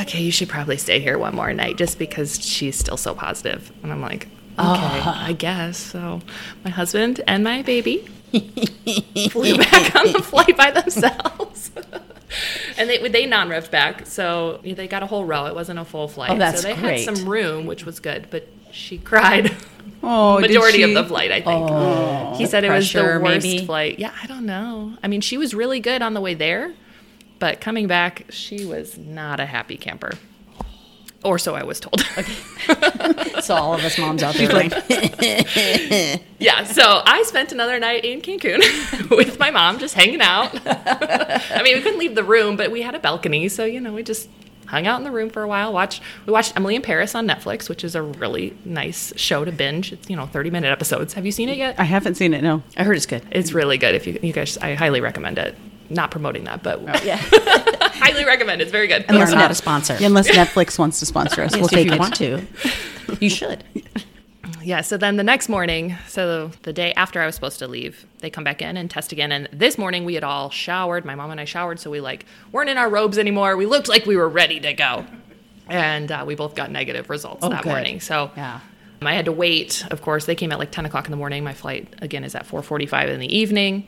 Okay, 0.00 0.22
you 0.22 0.30
should 0.30 0.48
probably 0.48 0.76
stay 0.76 1.00
here 1.00 1.18
one 1.18 1.34
more 1.34 1.52
night 1.52 1.76
just 1.76 1.98
because 1.98 2.30
she's 2.40 2.76
still 2.78 2.96
so 2.96 3.16
positive. 3.16 3.72
And 3.82 3.90
I'm 3.90 4.00
like, 4.00 4.26
okay, 4.26 4.30
ah. 4.58 5.26
I 5.26 5.32
guess. 5.32 5.76
So 5.76 6.20
my 6.62 6.70
husband 6.70 7.20
and 7.26 7.42
my 7.42 7.62
baby 7.62 8.06
flew 9.32 9.56
back 9.56 9.96
on 9.96 10.12
the 10.12 10.22
flight 10.22 10.56
by 10.56 10.70
themselves. 10.70 11.72
and 12.78 12.88
they 12.88 13.06
they 13.08 13.26
non-revved 13.26 13.70
back, 13.70 14.06
so 14.06 14.60
they 14.62 14.86
got 14.88 15.02
a 15.02 15.06
whole 15.06 15.24
row. 15.24 15.46
It 15.46 15.54
wasn't 15.54 15.78
a 15.78 15.84
full 15.84 16.08
flight, 16.08 16.30
Oh, 16.30 16.38
that's 16.38 16.62
so 16.62 16.68
they 16.68 16.74
great. 16.74 17.04
had 17.04 17.16
some 17.16 17.28
room, 17.28 17.66
which 17.66 17.84
was 17.84 18.00
good. 18.00 18.28
But 18.30 18.48
she 18.70 18.98
cried 18.98 19.54
Oh, 20.02 20.38
majority 20.40 20.82
of 20.82 20.94
the 20.94 21.04
flight. 21.04 21.32
I 21.32 21.40
think 21.40 21.70
oh. 21.70 22.34
he 22.36 22.46
said 22.46 22.64
it 22.64 22.70
was 22.70 22.92
the 22.92 23.00
pressure, 23.00 23.20
worst 23.20 23.46
maybe? 23.46 23.66
flight. 23.66 23.98
Yeah, 23.98 24.14
I 24.22 24.26
don't 24.26 24.46
know. 24.46 24.94
I 25.02 25.08
mean, 25.08 25.20
she 25.20 25.36
was 25.36 25.54
really 25.54 25.80
good 25.80 26.02
on 26.02 26.14
the 26.14 26.20
way 26.20 26.34
there, 26.34 26.72
but 27.38 27.60
coming 27.60 27.86
back, 27.86 28.26
she 28.30 28.64
was 28.64 28.96
not 28.96 29.40
a 29.40 29.46
happy 29.46 29.76
camper. 29.76 30.12
Or 31.24 31.38
so 31.38 31.54
I 31.54 31.64
was 31.64 31.80
told. 31.80 32.04
So 33.42 33.54
all 33.54 33.72
of 33.72 33.82
us 33.84 33.98
moms 33.98 34.22
out 34.22 34.34
there, 34.34 34.48
right? 34.50 36.20
Yeah, 36.38 36.64
so 36.64 37.02
I 37.04 37.22
spent 37.24 37.50
another 37.52 37.78
night 37.78 38.04
in 38.04 38.20
Cancun 38.20 38.60
with 39.16 39.38
my 39.38 39.50
mom, 39.50 39.78
just 39.78 39.94
hanging 39.94 40.20
out. 40.20 40.50
I 40.66 41.62
mean, 41.62 41.76
we 41.76 41.82
couldn't 41.82 41.98
leave 41.98 42.14
the 42.14 42.24
room, 42.24 42.56
but 42.56 42.70
we 42.70 42.82
had 42.82 42.94
a 42.94 42.98
balcony, 42.98 43.48
so 43.48 43.64
you 43.64 43.80
know, 43.80 43.92
we 43.94 44.02
just 44.02 44.28
hung 44.66 44.86
out 44.86 44.98
in 44.98 45.04
the 45.04 45.10
room 45.10 45.30
for 45.30 45.42
a 45.42 45.48
while. 45.48 45.72
Watched 45.72 46.02
we 46.26 46.32
watched 46.32 46.54
Emily 46.56 46.74
in 46.74 46.82
Paris 46.82 47.14
on 47.14 47.26
Netflix, 47.26 47.68
which 47.68 47.84
is 47.84 47.94
a 47.94 48.02
really 48.02 48.56
nice 48.64 49.12
show 49.16 49.44
to 49.44 49.52
binge. 49.52 49.92
It's 49.92 50.10
you 50.10 50.16
know 50.16 50.26
thirty 50.26 50.50
minute 50.50 50.70
episodes. 50.70 51.14
Have 51.14 51.24
you 51.24 51.32
seen 51.32 51.48
it 51.48 51.56
yet? 51.56 51.76
I 51.78 51.84
haven't 51.84 52.16
seen 52.16 52.34
it. 52.34 52.42
No. 52.42 52.62
I 52.76 52.84
heard 52.84 52.96
it's 52.96 53.06
good. 53.06 53.22
It's 53.30 53.52
really 53.52 53.78
good. 53.78 53.94
If 53.94 54.06
you 54.06 54.18
you 54.22 54.32
guys, 54.32 54.58
I 54.58 54.74
highly 54.74 55.00
recommend 55.00 55.38
it. 55.38 55.56
Not 55.90 56.10
promoting 56.10 56.44
that, 56.44 56.62
but 56.62 57.04
Yeah. 57.04 57.16
highly 57.22 58.24
recommend. 58.24 58.60
It's 58.60 58.70
very 58.72 58.86
good. 58.86 59.04
Unless 59.08 59.32
Or 59.32 59.36
not 59.36 59.50
a 59.50 59.54
sponsor. 59.54 59.96
Unless 60.00 60.28
Netflix 60.30 60.78
wants 60.78 60.98
to 61.00 61.06
sponsor 61.06 61.42
us, 61.42 61.52
Yes, 61.52 61.56
we'll 61.60 61.66
if 61.66 61.70
take 61.70 61.86
you 61.86 61.92
it. 61.94 61.98
want 61.98 62.14
to. 62.16 62.46
You 63.20 63.30
should. 63.30 63.64
Yeah, 64.62 64.80
so 64.82 64.96
then 64.98 65.16
the 65.16 65.22
next 65.24 65.48
morning, 65.48 65.96
so 66.08 66.48
the 66.62 66.72
day 66.72 66.92
after 66.94 67.20
I 67.22 67.26
was 67.26 67.34
supposed 67.34 67.58
to 67.60 67.68
leave, 67.68 68.06
they 68.18 68.28
come 68.28 68.44
back 68.44 68.60
in 68.60 68.76
and 68.76 68.90
test 68.90 69.12
again. 69.12 69.32
And 69.32 69.48
this 69.52 69.78
morning 69.78 70.04
we 70.04 70.14
had 70.14 70.24
all 70.24 70.50
showered. 70.50 71.04
My 71.04 71.14
mom 71.14 71.30
and 71.30 71.40
I 71.40 71.44
showered, 71.44 71.80
so 71.80 71.90
we 71.90 72.00
like 72.00 72.26
weren't 72.52 72.68
in 72.68 72.76
our 72.76 72.88
robes 72.90 73.18
anymore. 73.18 73.56
We 73.56 73.66
looked 73.66 73.88
like 73.88 74.04
we 74.04 74.16
were 74.16 74.28
ready 74.28 74.60
to 74.60 74.72
go. 74.74 75.06
And 75.68 76.10
uh, 76.10 76.24
we 76.26 76.34
both 76.34 76.54
got 76.54 76.70
negative 76.70 77.08
results 77.10 77.40
Oh, 77.42 77.50
that 77.50 77.62
good. 77.62 77.70
morning. 77.70 78.00
So 78.00 78.30
Yeah. 78.36 78.60
I 79.00 79.14
had 79.14 79.26
to 79.26 79.32
wait. 79.32 79.86
Of 79.90 80.02
course, 80.02 80.24
they 80.26 80.34
came 80.34 80.50
at 80.50 80.58
like 80.58 80.70
10 80.72 80.84
o'clock 80.86 81.04
in 81.04 81.12
the 81.12 81.16
morning. 81.16 81.44
My 81.44 81.54
flight 81.54 81.94
again 82.02 82.24
is 82.24 82.34
at 82.34 82.46
4:45 82.46 83.08
in 83.10 83.20
the 83.20 83.34
evening. 83.36 83.86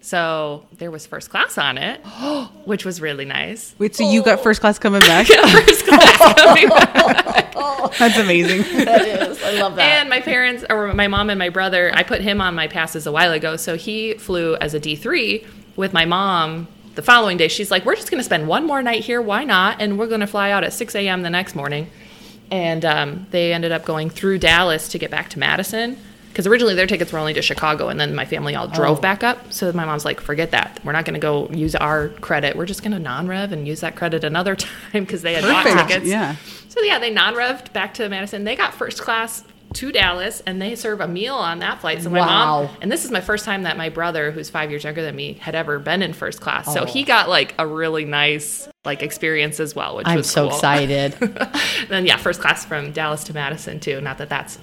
So 0.00 0.64
there 0.78 0.90
was 0.90 1.06
first 1.06 1.30
class 1.30 1.58
on 1.58 1.76
it, 1.76 2.00
which 2.64 2.84
was 2.84 3.00
really 3.00 3.24
nice. 3.24 3.74
Wait, 3.78 3.94
so 3.96 4.08
you 4.08 4.22
got 4.22 4.40
first 4.40 4.60
class 4.60 4.78
coming 4.78 5.00
back? 5.00 5.26
First 5.48 5.86
class 5.86 6.34
coming 6.34 6.68
back. 6.68 7.54
That's 7.98 8.18
amazing. 8.18 8.62
That 8.84 9.02
is. 9.30 9.42
I 9.42 9.60
love 9.60 9.76
that. 9.76 10.00
And 10.00 10.08
my 10.08 10.20
parents, 10.20 10.64
or 10.70 10.94
my 10.94 11.08
mom 11.08 11.30
and 11.30 11.38
my 11.38 11.48
brother, 11.48 11.90
I 11.94 12.02
put 12.02 12.20
him 12.20 12.40
on 12.40 12.54
my 12.54 12.68
passes 12.68 13.06
a 13.06 13.12
while 13.12 13.32
ago. 13.32 13.56
So 13.56 13.76
he 13.76 14.14
flew 14.14 14.56
as 14.56 14.74
a 14.74 14.80
D3 14.80 15.44
with 15.76 15.92
my 15.92 16.04
mom 16.04 16.68
the 16.94 17.02
following 17.02 17.36
day. 17.36 17.48
She's 17.48 17.70
like, 17.70 17.84
We're 17.84 17.96
just 17.96 18.10
going 18.10 18.20
to 18.20 18.24
spend 18.24 18.46
one 18.48 18.66
more 18.66 18.82
night 18.82 19.04
here. 19.04 19.20
Why 19.20 19.44
not? 19.44 19.80
And 19.80 19.98
we're 19.98 20.06
going 20.06 20.20
to 20.20 20.26
fly 20.26 20.50
out 20.50 20.64
at 20.64 20.72
6 20.72 20.94
a.m. 20.94 21.22
the 21.22 21.30
next 21.30 21.54
morning. 21.54 21.90
And 22.50 22.84
um, 22.84 23.26
they 23.30 23.52
ended 23.52 23.72
up 23.72 23.84
going 23.84 24.10
through 24.10 24.38
Dallas 24.38 24.88
to 24.88 24.98
get 24.98 25.10
back 25.10 25.28
to 25.30 25.38
Madison. 25.38 25.98
Because 26.28 26.46
originally 26.46 26.74
their 26.74 26.86
tickets 26.86 27.12
were 27.12 27.18
only 27.18 27.34
to 27.34 27.42
Chicago, 27.42 27.88
and 27.88 27.98
then 27.98 28.14
my 28.14 28.24
family 28.24 28.54
all 28.54 28.68
drove 28.68 28.98
oh. 28.98 29.00
back 29.00 29.22
up. 29.22 29.52
So 29.52 29.72
my 29.72 29.84
mom's 29.84 30.04
like, 30.04 30.20
"Forget 30.20 30.50
that. 30.52 30.80
We're 30.84 30.92
not 30.92 31.04
going 31.04 31.14
to 31.14 31.20
go 31.20 31.48
use 31.50 31.74
our 31.74 32.08
credit. 32.08 32.56
We're 32.56 32.66
just 32.66 32.82
going 32.82 32.92
to 32.92 32.98
non-rev 32.98 33.52
and 33.52 33.66
use 33.66 33.80
that 33.80 33.96
credit 33.96 34.24
another 34.24 34.56
time 34.56 35.04
because 35.04 35.22
they 35.22 35.34
had 35.34 35.42
bought 35.44 35.64
Perfect, 35.64 35.88
tickets." 35.88 36.06
yeah. 36.06 36.36
So 36.68 36.82
yeah, 36.82 36.98
they 36.98 37.10
non-revved 37.10 37.72
back 37.72 37.94
to 37.94 38.08
Madison. 38.08 38.44
They 38.44 38.56
got 38.56 38.74
first 38.74 39.00
class 39.00 39.44
to 39.74 39.92
Dallas, 39.92 40.42
and 40.46 40.60
they 40.60 40.74
serve 40.74 41.00
a 41.00 41.08
meal 41.08 41.34
on 41.34 41.58
that 41.58 41.80
flight. 41.80 42.02
So 42.02 42.10
my 42.10 42.20
Wow. 42.20 42.62
mom, 42.64 42.76
and 42.80 42.90
this 42.90 43.04
is 43.04 43.10
my 43.10 43.20
first 43.20 43.44
time 43.44 43.64
that 43.64 43.76
my 43.76 43.88
brother, 43.88 44.30
who's 44.30 44.48
five 44.48 44.70
years 44.70 44.84
younger 44.84 45.02
than 45.02 45.14
me, 45.14 45.34
had 45.34 45.54
ever 45.54 45.78
been 45.78 46.02
in 46.02 46.12
first 46.12 46.40
class. 46.40 46.72
So 46.72 46.84
he 46.86 47.02
oh. 47.02 47.06
got 47.06 47.28
like 47.28 47.54
a 47.58 47.66
really 47.66 48.04
nice 48.04 48.68
like 48.84 49.02
experience 49.02 49.60
as 49.60 49.74
well, 49.74 49.96
which 49.96 50.06
I'm 50.06 50.16
was 50.16 50.30
so 50.30 50.48
cool. 50.48 50.56
excited. 50.56 51.12
then 51.88 52.06
yeah, 52.06 52.16
first 52.16 52.40
class 52.40 52.64
from 52.64 52.92
Dallas 52.92 53.24
to 53.24 53.34
Madison 53.34 53.80
too. 53.80 54.00
Not 54.00 54.18
that 54.18 54.28
that's 54.30 54.58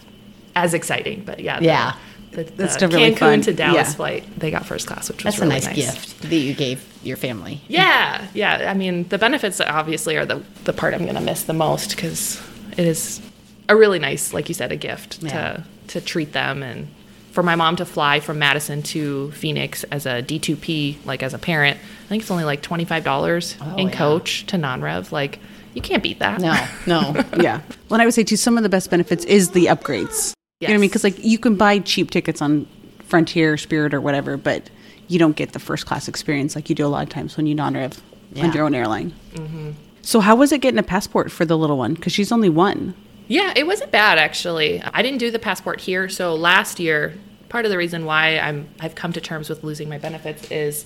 as 0.56 0.74
exciting, 0.74 1.24
but 1.26 1.40
yeah, 1.40 1.60
the- 1.60 1.66
Yeah. 1.66 1.94
The, 2.32 2.44
the 2.44 2.52
That's 2.52 2.74
still 2.74 2.90
really 2.90 3.12
Cancun 3.14 3.18
fun. 3.20 3.42
to 3.44 3.54
Dallas 3.54 3.76
Yeah. 3.92 3.96
flight, 3.96 4.40
they 4.40 4.52
got 4.52 4.66
first 4.66 4.88
class, 4.88 5.08
which 5.08 5.24
was 5.24 5.36
That's 5.38 5.42
a 5.42 5.46
nice, 5.46 5.68
gift 5.70 6.22
that 6.22 6.36
you 6.36 6.54
gave 6.54 6.84
your 7.02 7.16
family. 7.16 7.62
Yeah, 7.70 8.26
yeah. 8.34 8.70
I 8.70 8.74
mean, 8.74 9.08
the 9.08 9.18
benefits 9.18 9.62
obviously 9.62 10.18
are 10.18 10.26
the 10.26 10.42
the 10.66 10.74
part 10.74 10.94
I'm 10.94 11.04
going 11.04 11.16
to 11.16 11.22
miss 11.22 11.44
the 11.44 11.54
most 11.54 11.92
because 11.96 12.42
it 12.76 12.86
is 12.86 13.22
a 13.70 13.76
really 13.78 14.00
nice, 14.00 14.34
like 14.34 14.50
you 14.50 14.54
said, 14.54 14.74
a 14.74 14.76
gift 14.76 15.20
Yeah. 15.22 15.30
to 15.30 15.64
to 15.88 16.02
treat 16.02 16.34
them 16.34 16.62
and 16.62 16.90
for 17.32 17.42
my 17.42 17.56
mom 17.56 17.78
to 17.78 17.86
fly 17.86 18.20
from 18.20 18.38
Madison 18.40 18.82
to 18.84 19.32
Phoenix 19.32 19.84
as 19.86 20.06
a 20.06 20.22
D2P, 20.22 20.98
like 21.06 21.24
as 21.24 21.34
a 21.34 21.38
parent. 21.40 21.78
I 22.06 22.08
think 22.10 22.22
it's 22.24 22.32
only 22.32 22.44
like 22.44 22.62
twenty 22.62 22.84
five 22.84 23.06
dollars 23.06 23.56
Oh, 23.62 23.78
in 23.78 23.88
yeah. 23.88 23.96
coach 23.96 24.46
to 24.48 24.58
non 24.58 24.82
rev. 24.82 25.14
Like 25.14 25.40
you 25.74 25.82
can't 25.82 26.04
beat 26.04 26.20
that. 26.20 26.42
No, 26.42 26.54
no. 26.86 27.24
yeah. 27.40 27.62
Well, 27.88 28.02
I 28.02 28.04
would 28.04 28.14
say 28.14 28.26
too, 28.26 28.36
some 28.36 28.58
of 28.58 28.64
the 28.64 28.70
best 28.70 28.90
benefits 28.90 29.24
is 29.24 29.52
the 29.52 29.68
upgrades. 29.68 30.34
You 30.62 30.70
know 30.70 30.74
what 30.74 30.78
I 30.78 30.82
mean? 30.82 30.90
Because 30.90 31.04
like 31.04 31.22
you 31.24 31.38
can 31.38 31.56
buy 31.56 31.80
cheap 31.80 32.12
tickets 32.12 32.42
on 32.42 32.66
Frontier, 33.04 33.58
Spirit, 33.58 33.94
or 33.94 34.00
whatever, 34.00 34.38
but 34.38 34.70
you 35.10 35.20
don't 35.20 35.36
get 35.36 35.52
the 35.52 35.60
first 35.60 35.86
class 35.86 36.08
experience 36.08 36.56
like 36.56 36.70
you 36.70 36.76
do 36.76 36.86
a 36.86 36.88
lot 36.88 37.04
of 37.04 37.10
times 37.10 37.36
when 37.36 37.46
you 37.46 37.54
non-rev 37.54 38.02
Yeah. 38.32 38.46
on 38.46 38.54
your 38.54 38.64
own 38.64 38.74
airline. 38.74 39.14
Mm-hmm. 39.34 39.72
So 40.02 40.22
how 40.22 40.36
was 40.38 40.54
it 40.54 40.62
getting 40.62 40.78
a 40.80 40.84
passport 40.84 41.30
for 41.30 41.44
the 41.44 41.58
little 41.58 41.78
one? 41.78 41.94
Because 41.94 42.14
she's 42.14 42.32
only 42.32 42.48
one. 42.48 42.94
Yeah, 43.28 43.52
it 43.56 43.68
wasn't 43.68 43.92
bad 43.92 44.18
actually. 44.18 44.82
I 44.82 45.02
didn't 45.02 45.18
do 45.20 45.30
the 45.30 45.40
passport 45.40 45.82
here, 45.82 46.08
so 46.08 46.34
last 46.34 46.80
year, 46.80 47.16
part 47.50 47.66
of 47.66 47.72
the 47.72 47.78
reason 47.78 48.06
why 48.06 48.40
I'm 48.40 48.70
I've 48.80 48.96
come 48.96 49.12
to 49.12 49.20
terms 49.22 49.50
with 49.50 49.62
losing 49.62 49.90
my 49.90 49.98
benefits 49.98 50.50
is 50.52 50.86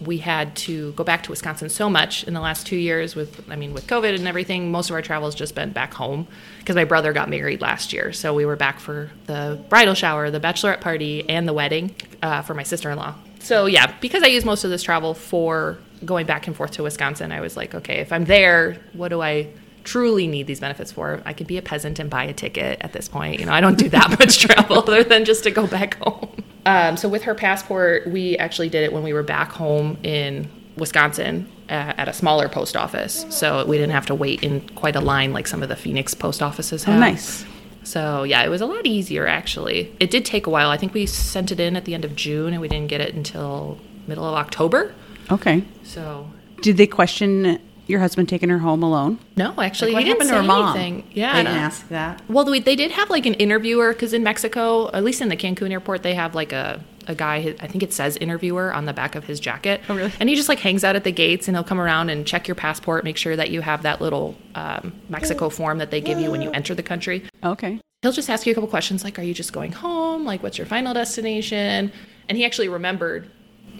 we 0.00 0.18
had 0.18 0.54
to 0.56 0.92
go 0.92 1.04
back 1.04 1.22
to 1.24 1.30
Wisconsin 1.30 1.68
so 1.68 1.90
much 1.90 2.24
in 2.24 2.34
the 2.34 2.40
last 2.40 2.66
2 2.66 2.76
years 2.76 3.16
with 3.16 3.48
I 3.50 3.56
mean 3.56 3.74
with 3.74 3.86
COVID 3.86 4.14
and 4.14 4.28
everything, 4.28 4.70
most 4.70 4.90
of 4.90 4.94
our 4.94 5.02
travel 5.02 5.26
has 5.26 5.34
just 5.34 5.54
been 5.54 5.72
back 5.72 5.94
home 5.94 6.26
because 6.58 6.76
my 6.76 6.84
brother 6.84 7.12
got 7.12 7.28
married 7.28 7.60
last 7.60 7.92
year. 7.92 8.12
So 8.12 8.34
we 8.34 8.44
were 8.46 8.56
back 8.56 8.80
for 8.80 9.10
the 9.26 9.62
bridal 9.68 9.94
shower, 9.94 10.30
the 10.30 10.40
bachelorette 10.40 10.80
party, 10.80 11.28
and 11.28 11.48
the 11.48 11.52
wedding 11.52 11.94
uh, 12.22 12.42
for 12.42 12.54
my 12.54 12.62
sister-in-law. 12.62 13.14
So 13.40 13.66
yeah, 13.66 13.94
because 14.00 14.22
I 14.22 14.26
use 14.26 14.44
most 14.44 14.64
of 14.64 14.70
this 14.70 14.82
travel 14.82 15.14
for 15.14 15.78
going 16.04 16.26
back 16.26 16.46
and 16.46 16.56
forth 16.56 16.72
to 16.72 16.82
Wisconsin, 16.82 17.32
I 17.32 17.40
was 17.40 17.56
like, 17.56 17.74
okay, 17.74 17.98
if 17.98 18.12
I'm 18.12 18.24
there, 18.24 18.78
what 18.92 19.08
do 19.08 19.20
I 19.20 19.48
truly 19.88 20.26
need 20.26 20.46
these 20.46 20.60
benefits 20.60 20.92
for. 20.92 21.22
I 21.24 21.32
could 21.32 21.46
be 21.46 21.56
a 21.56 21.62
peasant 21.62 21.98
and 21.98 22.10
buy 22.10 22.24
a 22.24 22.34
ticket 22.34 22.78
at 22.82 22.92
this 22.92 23.08
point. 23.08 23.40
You 23.40 23.46
know, 23.46 23.52
I 23.52 23.62
don't 23.62 23.78
do 23.78 23.88
that 23.88 24.10
much 24.20 24.38
travel 24.38 24.78
other 24.78 25.02
than 25.02 25.24
just 25.24 25.44
to 25.44 25.50
go 25.50 25.66
back 25.66 25.96
home. 25.96 26.44
Um, 26.66 26.98
so 26.98 27.08
with 27.08 27.22
her 27.22 27.34
passport, 27.34 28.06
we 28.06 28.36
actually 28.36 28.68
did 28.68 28.84
it 28.84 28.92
when 28.92 29.02
we 29.02 29.14
were 29.14 29.22
back 29.22 29.50
home 29.50 29.96
in 30.02 30.50
Wisconsin 30.76 31.50
uh, 31.70 31.94
at 31.96 32.06
a 32.06 32.12
smaller 32.12 32.50
post 32.50 32.76
office. 32.76 33.24
So 33.30 33.64
we 33.64 33.78
didn't 33.78 33.92
have 33.92 34.04
to 34.06 34.14
wait 34.14 34.42
in 34.42 34.60
quite 34.70 34.94
a 34.94 35.00
line 35.00 35.32
like 35.32 35.46
some 35.46 35.62
of 35.62 35.70
the 35.70 35.76
Phoenix 35.76 36.12
post 36.12 36.42
offices 36.42 36.84
have. 36.84 36.96
Oh, 36.96 37.00
nice. 37.00 37.46
So 37.82 38.24
yeah, 38.24 38.42
it 38.42 38.50
was 38.50 38.60
a 38.60 38.66
lot 38.66 38.84
easier 38.86 39.26
actually. 39.26 39.96
It 39.98 40.10
did 40.10 40.26
take 40.26 40.46
a 40.46 40.50
while. 40.50 40.68
I 40.68 40.76
think 40.76 40.92
we 40.92 41.06
sent 41.06 41.50
it 41.50 41.58
in 41.58 41.76
at 41.76 41.86
the 41.86 41.94
end 41.94 42.04
of 42.04 42.14
June 42.14 42.52
and 42.52 42.60
we 42.60 42.68
didn't 42.68 42.88
get 42.88 43.00
it 43.00 43.14
until 43.14 43.78
middle 44.06 44.26
of 44.26 44.34
October. 44.34 44.94
Okay. 45.30 45.64
So 45.84 46.30
Did 46.60 46.76
they 46.76 46.86
question 46.86 47.58
your 47.88 48.00
husband 48.00 48.28
taking 48.28 48.48
her 48.50 48.58
home 48.58 48.82
alone? 48.82 49.18
no, 49.36 49.54
actually, 49.60 49.92
what 49.92 50.02
he 50.02 50.08
didn't 50.10 50.28
happened 50.28 50.28
say 50.30 50.34
to 50.36 50.40
her 50.42 50.46
mom? 50.46 50.76
anything. 50.76 51.10
Yeah, 51.12 51.32
They 51.32 51.42
didn't 51.44 51.56
uh, 51.56 51.60
ask 51.60 51.88
that. 51.88 52.22
Well, 52.28 52.44
they 52.44 52.60
they 52.60 52.76
did 52.76 52.90
have 52.92 53.10
like 53.10 53.26
an 53.26 53.34
interviewer 53.34 53.92
because 53.92 54.12
in 54.12 54.22
Mexico, 54.22 54.90
at 54.92 55.02
least 55.04 55.20
in 55.20 55.28
the 55.28 55.36
Cancun 55.36 55.70
airport, 55.70 56.02
they 56.02 56.14
have 56.14 56.34
like 56.34 56.52
a 56.52 56.84
a 57.06 57.14
guy. 57.14 57.54
I 57.60 57.66
think 57.66 57.82
it 57.82 57.92
says 57.92 58.16
interviewer 58.18 58.72
on 58.72 58.84
the 58.84 58.92
back 58.92 59.14
of 59.14 59.24
his 59.24 59.40
jacket. 59.40 59.80
Oh, 59.88 59.96
really? 59.96 60.12
And 60.20 60.28
he 60.28 60.36
just 60.36 60.48
like 60.48 60.58
hangs 60.58 60.84
out 60.84 60.94
at 60.94 61.04
the 61.04 61.12
gates 61.12 61.48
and 61.48 61.56
he'll 61.56 61.64
come 61.64 61.80
around 61.80 62.10
and 62.10 62.26
check 62.26 62.46
your 62.46 62.54
passport, 62.54 63.02
make 63.02 63.16
sure 63.16 63.34
that 63.34 63.50
you 63.50 63.62
have 63.62 63.82
that 63.82 64.00
little 64.02 64.36
um, 64.54 64.92
Mexico 65.08 65.48
form 65.48 65.78
that 65.78 65.90
they 65.90 66.00
give 66.02 66.20
you 66.20 66.30
when 66.30 66.42
you 66.42 66.50
enter 66.50 66.74
the 66.74 66.82
country. 66.82 67.24
Okay. 67.42 67.80
He'll 68.02 68.12
just 68.12 68.30
ask 68.30 68.46
you 68.46 68.52
a 68.52 68.54
couple 68.54 68.68
questions 68.68 69.02
like, 69.04 69.18
"Are 69.18 69.22
you 69.22 69.34
just 69.34 69.52
going 69.52 69.72
home? 69.72 70.24
Like, 70.24 70.42
what's 70.42 70.58
your 70.58 70.66
final 70.66 70.94
destination?" 70.94 71.90
And 72.28 72.36
he 72.38 72.44
actually 72.44 72.68
remembered 72.68 73.30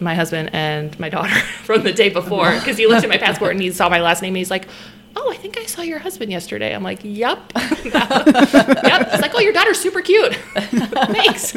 my 0.01 0.15
husband 0.15 0.51
and 0.53 0.99
my 0.99 1.09
daughter 1.09 1.35
from 1.65 1.83
the 1.83 1.93
day 1.93 2.09
before 2.09 2.53
because 2.55 2.77
he 2.77 2.87
looked 2.87 3.05
at 3.05 3.11
my 3.11 3.19
passport 3.27 3.53
and 3.53 3.63
he 3.63 3.71
saw 3.71 3.89
my 3.89 4.01
last 4.01 4.23
name 4.23 4.31
and 4.31 4.39
he's 4.39 4.51
like, 4.51 4.69
"Oh, 5.17 5.31
I 5.33 5.37
think 5.37 5.59
I 5.59 5.67
saw 5.67 5.83
your 5.83 5.99
husband 5.99 6.31
yesterday." 6.31 6.75
I'm 6.75 6.83
like, 6.83 7.01
"Yep, 7.03 7.53
yep." 7.85 9.11
He's 9.11 9.21
like, 9.21 9.35
"Oh, 9.35 9.41
your 9.41 9.53
daughter's 9.53 9.79
super 9.79 10.01
cute." 10.01 10.35
Thanks. 10.35 11.55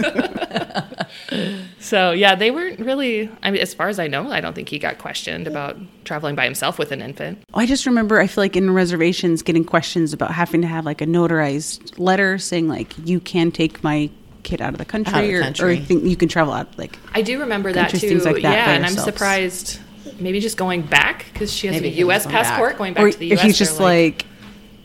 so 1.80 2.12
yeah, 2.12 2.36
they 2.36 2.52
weren't 2.52 2.80
really. 2.80 3.30
I 3.44 3.52
mean, 3.52 3.62
as 3.62 3.74
far 3.74 3.88
as 3.90 4.00
I 4.00 4.08
know, 4.08 4.32
I 4.32 4.42
don't 4.42 4.54
think 4.54 4.70
he 4.70 4.80
got 4.80 4.98
questioned 4.98 5.48
about 5.48 5.78
traveling 6.06 6.36
by 6.36 6.46
himself 6.46 6.80
with 6.80 6.92
an 6.92 7.02
infant. 7.02 7.44
I 7.54 7.66
just 7.66 7.86
remember 7.86 8.20
I 8.20 8.28
feel 8.28 8.44
like 8.44 8.56
in 8.56 8.72
reservations 8.72 9.42
getting 9.42 9.64
questions 9.66 10.14
about 10.14 10.32
having 10.32 10.62
to 10.62 10.68
have 10.68 10.86
like 10.86 11.02
a 11.02 11.06
notarized 11.06 11.98
letter 12.00 12.38
saying 12.38 12.68
like 12.68 12.94
you 13.06 13.20
can 13.20 13.52
take 13.52 13.84
my 13.84 14.10
kid 14.44 14.62
out 14.62 14.74
of 14.74 14.78
the 14.80 14.86
country, 14.86 15.14
Out 15.14 15.24
of 15.24 15.30
the 15.30 15.36
or, 15.36 15.42
country. 15.42 15.74
or 15.78 15.82
think 15.82 16.04
you 16.06 16.16
can 16.16 16.28
travel 16.30 16.54
out 16.54 16.78
like 16.78 16.98
I 17.14 17.22
do 17.22 17.40
remember 17.40 17.72
that 17.74 17.90
too. 17.92 17.98
things 18.00 18.26
like 18.26 18.36
that 18.36 18.54
yeah, 18.54 18.66
by 18.68 18.74
and 18.74 18.86
I'm 18.86 18.94
surprised. 18.94 19.80
Maybe 20.20 20.40
just 20.40 20.58
going 20.58 20.82
back 20.82 21.26
because 21.34 21.54
she 21.54 21.68
has 21.68 21.76
Maybe 21.76 21.88
a 21.88 21.92
he 21.92 22.04
was 22.04 22.14
U.S. 22.16 22.24
going 22.26 22.34
back. 22.36 22.46
passport, 22.46 22.78
going 22.78 22.94
back 22.94 23.04
or 23.04 23.12
to 23.12 23.18
the 23.18 23.32
if 23.32 23.42
he's 23.42 23.58
just 23.58 23.80
like, 23.80 24.26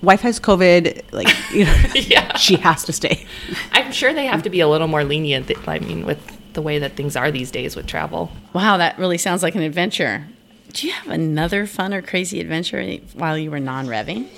wife 0.03 0.21
has 0.21 0.39
COVID, 0.41 1.13
like 1.13 1.29
you 1.53 1.65
know, 1.65 1.75
Yeah. 1.95 2.37
she 2.37 2.57
has 2.57 2.85
to 2.85 2.93
stay. 2.93 3.27
I'm 3.73 3.93
sure 3.93 4.13
they 4.15 4.27
have 4.27 4.43
to 4.45 4.51
be 4.51 4.61
a 4.61 4.69
little 4.69 4.89
more 4.89 5.05
lenient. 5.05 5.51
I 5.69 5.79
mean, 5.81 6.05
with 6.07 6.21
the 6.55 6.63
way 6.63 6.79
that 6.79 6.97
things 6.97 7.17
are 7.17 7.31
these 7.31 7.51
days 7.51 7.77
with 7.77 7.87
travel. 7.87 8.31
Wow, 8.55 8.77
that 8.79 8.99
really 8.99 9.19
sounds 9.19 9.43
like 9.43 9.55
an 9.55 9.63
adventure. 9.63 10.27
Do 10.73 10.87
you 10.87 10.93
have 10.93 11.09
another 11.09 11.67
fun 11.67 11.93
or 11.95 12.03
crazy 12.03 12.41
adventure 12.41 12.97
while 13.15 13.37
you 13.39 13.51
were 13.51 13.61
non-revving? 13.61 14.29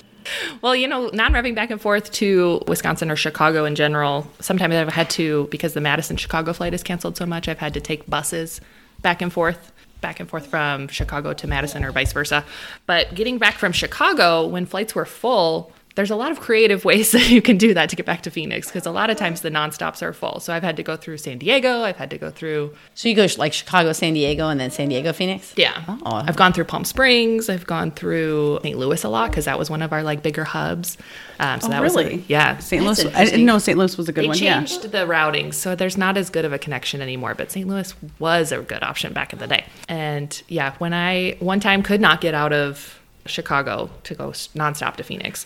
Well, 0.62 0.74
you 0.74 0.88
know, 0.88 1.08
non-revving 1.12 1.54
back 1.54 1.70
and 1.70 1.80
forth 1.80 2.10
to 2.12 2.62
Wisconsin 2.66 3.10
or 3.10 3.16
Chicago 3.16 3.64
in 3.64 3.74
general. 3.74 4.26
Sometimes 4.40 4.74
I've 4.74 4.88
had 4.88 5.10
to 5.10 5.48
because 5.50 5.74
the 5.74 5.80
Madison 5.80 6.16
Chicago 6.16 6.52
flight 6.52 6.74
is 6.74 6.82
canceled 6.82 7.16
so 7.16 7.26
much. 7.26 7.48
I've 7.48 7.58
had 7.58 7.74
to 7.74 7.80
take 7.80 8.08
buses 8.08 8.60
back 9.00 9.22
and 9.22 9.32
forth, 9.32 9.72
back 10.00 10.20
and 10.20 10.28
forth 10.28 10.46
from 10.46 10.88
Chicago 10.88 11.32
to 11.34 11.46
Madison 11.46 11.84
or 11.84 11.92
vice 11.92 12.12
versa. 12.12 12.44
But 12.86 13.14
getting 13.14 13.38
back 13.38 13.54
from 13.54 13.72
Chicago 13.72 14.46
when 14.46 14.66
flights 14.66 14.94
were 14.94 15.04
full, 15.04 15.72
there's 15.98 16.12
a 16.12 16.16
lot 16.16 16.30
of 16.30 16.38
creative 16.38 16.84
ways 16.84 17.10
that 17.16 17.28
you 17.28 17.42
can 17.42 17.56
do 17.58 17.74
that 17.74 17.90
to 17.90 17.96
get 17.96 18.06
back 18.06 18.22
to 18.22 18.30
Phoenix 18.30 18.68
because 18.68 18.86
a 18.86 18.90
lot 18.92 19.10
of 19.10 19.16
times 19.16 19.40
the 19.40 19.50
nonstops 19.50 20.00
are 20.00 20.12
full. 20.12 20.38
So 20.38 20.52
I've 20.54 20.62
had 20.62 20.76
to 20.76 20.84
go 20.84 20.96
through 20.96 21.18
San 21.18 21.38
Diego. 21.38 21.82
I've 21.82 21.96
had 21.96 22.08
to 22.10 22.18
go 22.18 22.30
through 22.30 22.72
So 22.94 23.08
you 23.08 23.16
go 23.16 23.26
like 23.36 23.52
Chicago, 23.52 23.92
San 23.92 24.14
Diego, 24.14 24.48
and 24.48 24.60
then 24.60 24.70
San 24.70 24.88
Diego, 24.90 25.12
Phoenix. 25.12 25.52
Yeah. 25.56 25.82
Oh. 25.88 26.22
I've 26.24 26.36
gone 26.36 26.52
through 26.52 26.66
Palm 26.66 26.84
Springs. 26.84 27.48
I've 27.48 27.66
gone 27.66 27.90
through 27.90 28.60
St. 28.62 28.78
Louis 28.78 29.02
a 29.02 29.08
lot 29.08 29.30
because 29.32 29.46
that 29.46 29.58
was 29.58 29.70
one 29.70 29.82
of 29.82 29.92
our 29.92 30.04
like 30.04 30.22
bigger 30.22 30.44
hubs. 30.44 30.96
Um, 31.40 31.60
so 31.60 31.66
Oh, 31.66 31.70
that 31.70 31.82
was 31.82 31.96
really? 31.96 32.18
like, 32.18 32.28
yeah. 32.30 32.58
St. 32.58 32.84
Louis. 32.84 33.04
I 33.06 33.24
didn't 33.24 33.44
know 33.44 33.58
St. 33.58 33.76
Louis 33.76 33.96
was 33.98 34.08
a 34.08 34.12
good 34.12 34.22
They 34.22 34.28
one. 34.28 34.38
Yeah. 34.38 34.58
changed 34.64 34.92
the 34.92 35.04
routing, 35.04 35.50
so 35.50 35.74
there's 35.74 35.96
not 35.98 36.16
as 36.16 36.30
good 36.30 36.44
of 36.44 36.52
a 36.52 36.58
connection 36.58 37.02
anymore. 37.02 37.34
But 37.34 37.50
St. 37.50 37.66
Louis 37.66 37.92
was 38.20 38.52
a 38.52 38.58
good 38.60 38.84
option 38.84 39.12
back 39.12 39.32
in 39.32 39.40
the 39.40 39.48
day. 39.48 39.64
And 39.88 40.40
yeah, 40.46 40.74
when 40.78 40.94
I 40.94 41.36
one 41.40 41.58
time 41.58 41.82
could 41.82 42.00
not 42.00 42.20
get 42.20 42.34
out 42.34 42.52
of 42.52 43.00
Chicago 43.26 43.90
to 44.04 44.14
go 44.14 44.30
nonstop 44.30 44.96
to 44.96 45.02
Phoenix, 45.02 45.44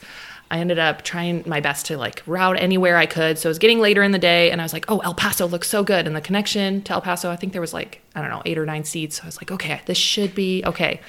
I 0.53 0.59
ended 0.59 0.79
up 0.79 1.01
trying 1.01 1.43
my 1.47 1.61
best 1.61 1.87
to 1.87 1.97
like 1.97 2.23
route 2.27 2.59
anywhere 2.61 2.99
I 2.99 3.07
could. 3.07 3.39
So 3.39 3.49
it 3.49 3.51
was 3.51 3.59
getting 3.59 3.81
later 3.81 4.03
in 4.03 4.13
the 4.13 4.19
day, 4.19 4.51
and 4.51 4.61
I 4.61 4.65
was 4.65 4.75
like, 4.75 4.85
"Oh, 4.87 4.99
El 4.99 5.15
Paso 5.15 5.49
looks 5.49 5.67
so 5.69 5.83
good." 5.83 6.07
And 6.07 6.15
the 6.15 6.21
connection 6.21 6.83
to 6.83 6.93
El 6.93 7.01
Paso, 7.01 7.31
I 7.31 7.37
think 7.37 7.53
there 7.53 7.63
was 7.63 7.73
like 7.73 8.03
I 8.15 8.21
don't 8.21 8.29
know 8.29 8.43
eight 8.45 8.59
or 8.59 8.67
nine 8.67 8.85
seats. 8.85 9.17
So 9.17 9.23
I 9.23 9.27
was 9.27 9.39
like, 9.39 9.51
"Okay, 9.51 9.81
this 9.87 9.97
should 9.97 10.35
be 10.35 10.63
okay." 10.67 11.01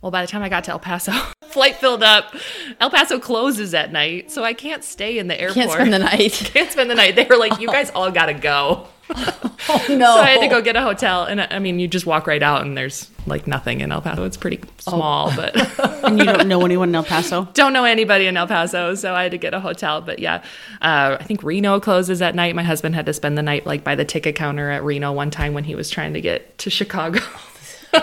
Well, 0.00 0.12
by 0.12 0.22
the 0.22 0.28
time 0.28 0.42
I 0.42 0.48
got 0.48 0.64
to 0.64 0.70
El 0.70 0.78
Paso, 0.78 1.12
flight 1.48 1.76
filled 1.76 2.02
up. 2.02 2.34
El 2.80 2.90
Paso 2.90 3.18
closes 3.18 3.74
at 3.74 3.92
night, 3.92 4.30
so 4.30 4.44
I 4.44 4.54
can't 4.54 4.84
stay 4.84 5.18
in 5.18 5.26
the 5.26 5.40
airport. 5.40 5.54
Can't 5.54 5.72
spend 5.72 5.92
the 5.92 5.98
night. 5.98 6.32
Can't 6.54 6.70
spend 6.70 6.90
the 6.90 6.94
night. 6.94 7.16
They 7.16 7.24
were 7.24 7.36
like, 7.36 7.58
"You 7.60 7.66
guys 7.72 7.90
all 7.90 8.10
gotta 8.10 8.34
go." 8.34 8.86
Oh 9.10 9.86
no! 9.88 10.14
So 10.14 10.20
I 10.20 10.30
had 10.30 10.40
to 10.42 10.48
go 10.48 10.60
get 10.62 10.76
a 10.76 10.82
hotel, 10.82 11.24
and 11.24 11.40
I 11.40 11.48
I 11.50 11.58
mean, 11.58 11.78
you 11.80 11.88
just 11.88 12.06
walk 12.06 12.26
right 12.26 12.42
out, 12.42 12.62
and 12.62 12.76
there's 12.76 13.10
like 13.26 13.46
nothing 13.46 13.80
in 13.80 13.90
El 13.90 14.02
Paso. 14.02 14.24
It's 14.24 14.36
pretty 14.36 14.60
small, 14.78 15.34
but 15.34 15.56
and 16.04 16.18
you 16.18 16.24
don't 16.24 16.46
know 16.46 16.64
anyone 16.64 16.90
in 16.90 16.94
El 16.94 17.04
Paso. 17.04 17.48
don't 17.54 17.72
know 17.72 17.84
anybody 17.84 18.26
in 18.26 18.36
El 18.36 18.46
Paso, 18.46 18.94
so 18.94 19.14
I 19.14 19.24
had 19.24 19.32
to 19.32 19.38
get 19.38 19.52
a 19.54 19.60
hotel. 19.60 20.00
But 20.00 20.18
yeah, 20.20 20.44
uh, 20.82 21.16
I 21.18 21.24
think 21.24 21.42
Reno 21.42 21.80
closes 21.80 22.22
at 22.22 22.34
night. 22.34 22.54
My 22.54 22.62
husband 22.62 22.94
had 22.94 23.06
to 23.06 23.12
spend 23.12 23.36
the 23.36 23.42
night 23.42 23.66
like 23.66 23.82
by 23.82 23.94
the 23.94 24.04
ticket 24.04 24.36
counter 24.36 24.70
at 24.70 24.84
Reno 24.84 25.10
one 25.12 25.30
time 25.30 25.54
when 25.54 25.64
he 25.64 25.74
was 25.74 25.90
trying 25.90 26.12
to 26.12 26.20
get 26.20 26.56
to 26.58 26.70
Chicago. 26.70 27.20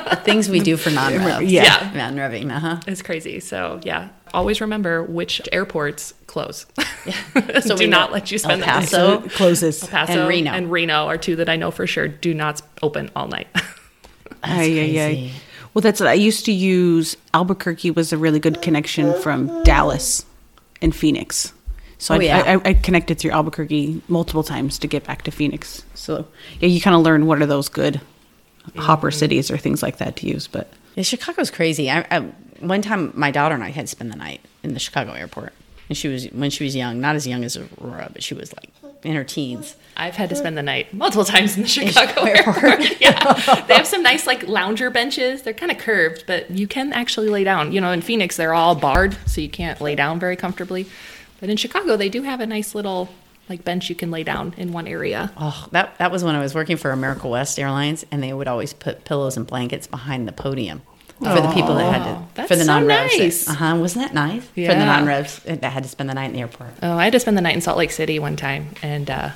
The 0.09 0.15
things 0.23 0.49
we 0.49 0.59
do 0.59 0.77
for 0.77 0.89
non-rev. 0.89 1.43
Yeah. 1.43 1.63
Yeah. 1.63 1.91
non-revving. 1.93 2.51
Uh 2.51 2.59
huh. 2.59 2.79
It's 2.87 3.01
crazy. 3.01 3.39
So 3.39 3.79
yeah, 3.83 4.09
always 4.33 4.61
remember 4.61 5.03
which 5.03 5.41
airports 5.51 6.13
close. 6.27 6.65
So 7.61 7.75
do 7.75 7.83
we 7.83 7.87
not 7.87 8.11
let 8.11 8.31
you 8.31 8.37
spend 8.39 8.61
the 8.61 8.65
night. 8.65 8.81
Paso. 8.89 9.19
So 9.19 9.25
it 9.25 9.31
closes. 9.31 9.83
El 9.83 9.89
Paso 9.89 10.19
And 10.21 10.27
Reno. 10.29 10.51
and 10.51 10.71
Reno 10.71 11.05
are 11.07 11.17
two 11.17 11.35
that 11.37 11.49
I 11.49 11.55
know 11.55 11.69
for 11.71 11.85
sure 11.85 12.07
do 12.07 12.33
not 12.33 12.61
open 12.81 13.11
all 13.15 13.27
night. 13.27 13.47
Ay, 14.43 14.79
ay, 14.79 14.99
ay. 14.99 15.31
Well, 15.73 15.81
that's 15.81 15.99
what 15.99 16.07
I 16.09 16.13
used 16.13 16.45
to 16.45 16.51
use. 16.51 17.15
Albuquerque 17.33 17.91
was 17.91 18.13
a 18.13 18.17
really 18.17 18.39
good 18.39 18.61
connection 18.61 19.13
from 19.21 19.63
Dallas 19.63 20.25
and 20.81 20.95
Phoenix. 20.95 21.51
So 21.97 22.13
Oh, 22.15 22.17
I, 22.19 22.21
yeah. 22.23 22.59
I, 22.63 22.69
I 22.69 22.73
connected 22.73 23.17
through 23.19 23.31
Albuquerque 23.31 24.01
multiple 24.07 24.43
times 24.43 24.77
to 24.79 24.87
get 24.87 25.03
back 25.03 25.23
to 25.23 25.31
Phoenix. 25.31 25.83
So 25.95 26.27
yeah, 26.59 26.67
you 26.67 26.79
kind 26.81 26.95
of 26.95 27.01
learn 27.01 27.25
what 27.25 27.41
are 27.41 27.45
those 27.45 27.69
good 27.69 27.99
hopper 28.77 29.11
cities 29.11 29.51
or 29.51 29.57
things 29.57 29.81
like 29.83 29.97
that 29.97 30.15
to 30.17 30.27
use. 30.27 30.47
But 30.47 30.71
Yeah, 30.95 31.03
Chicago's 31.03 31.51
crazy. 31.51 31.89
I, 31.89 32.05
I, 32.11 32.19
one 32.59 32.81
time, 32.81 33.11
my 33.15 33.31
daughter 33.31 33.55
and 33.55 33.63
I 33.63 33.69
had 33.69 33.85
to 33.85 33.91
spend 33.91 34.11
the 34.11 34.17
night 34.17 34.41
in 34.63 34.73
the 34.73 34.79
Chicago 34.79 35.13
airport, 35.13 35.53
and 35.89 35.97
she 35.97 36.07
was 36.07 36.25
when 36.31 36.49
she 36.49 36.63
was 36.63 36.75
young, 36.75 36.99
not 36.99 37.15
as 37.15 37.27
young 37.27 37.43
as 37.43 37.57
Aurora, 37.57 38.09
but 38.11 38.23
she 38.23 38.33
was 38.33 38.53
like 38.53 38.69
in 39.03 39.15
her 39.15 39.23
teens. 39.23 39.75
I've 39.97 40.15
had 40.15 40.29
to 40.29 40.35
spend 40.35 40.57
the 40.57 40.63
night 40.63 40.93
multiple 40.93 41.23
times 41.23 41.55
in 41.55 41.63
the 41.63 41.69
Chicago 41.69 42.07
Chicago 42.07 42.27
airport. 42.27 43.01
yeah. 43.01 43.63
They 43.67 43.75
have 43.75 43.87
some 43.87 44.03
nice 44.03 44.27
like 44.27 44.47
lounger 44.47 44.89
benches. 44.89 45.43
They're 45.43 45.53
kind 45.53 45.71
of 45.71 45.77
curved, 45.77 46.25
but 46.27 46.49
you 46.51 46.67
can 46.67 46.91
actually 46.91 47.29
lay 47.29 47.43
down. 47.43 47.71
You 47.71 47.81
know, 47.81 47.91
in 47.91 48.01
Phoenix 48.01 48.35
they're 48.35 48.53
all 48.53 48.75
barred, 48.75 49.15
so 49.25 49.41
you 49.41 49.49
can't 49.49 49.79
lay 49.79 49.95
down 49.95 50.19
very 50.19 50.35
comfortably. 50.35 50.87
But 51.39 51.49
in 51.49 51.57
Chicago 51.57 51.95
they 51.95 52.09
do 52.09 52.23
have 52.23 52.39
a 52.41 52.45
nice 52.47 52.75
little 52.75 53.09
like 53.49 53.63
bench 53.63 53.89
you 53.89 53.95
can 53.95 54.11
lay 54.11 54.23
down 54.23 54.53
in 54.57 54.71
one 54.71 54.87
area. 54.87 55.31
Oh, 55.37 55.67
that 55.71 55.97
that 55.97 56.11
was 56.11 56.23
when 56.23 56.35
I 56.35 56.39
was 56.39 56.55
working 56.55 56.77
for 56.77 56.91
America 56.91 57.27
West 57.27 57.59
Airlines, 57.59 58.05
and 58.11 58.21
they 58.21 58.33
would 58.33 58.47
always 58.47 58.73
put 58.73 59.05
pillows 59.05 59.37
and 59.37 59.45
blankets 59.45 59.87
behind 59.87 60.27
the 60.27 60.31
podium 60.31 60.81
for 61.19 61.41
the 61.41 61.51
people 61.53 61.75
that 61.75 61.93
had 61.93 62.03
to 62.03 62.23
that's 62.33 62.47
for 62.49 62.55
the 62.55 62.65
so 62.65 62.73
non-revs. 62.73 63.17
nice. 63.17 63.49
Uh 63.49 63.53
huh. 63.53 63.77
Wasn't 63.79 64.03
that 64.05 64.13
nice 64.13 64.43
for 64.45 64.61
the 64.61 64.85
non-revs 64.85 65.39
that 65.43 65.63
had 65.63 65.83
to 65.83 65.89
spend 65.89 66.09
the 66.09 66.13
night 66.13 66.25
in 66.25 66.33
the 66.33 66.41
airport? 66.41 66.71
Oh, 66.83 66.97
I 66.97 67.05
had 67.05 67.13
to 67.13 67.19
spend 67.19 67.37
the 67.37 67.41
night 67.41 67.55
in 67.55 67.61
Salt 67.61 67.77
Lake 67.77 67.91
City 67.91 68.19
one 68.19 68.35
time, 68.35 68.67
and 68.81 69.09
uh, 69.09 69.29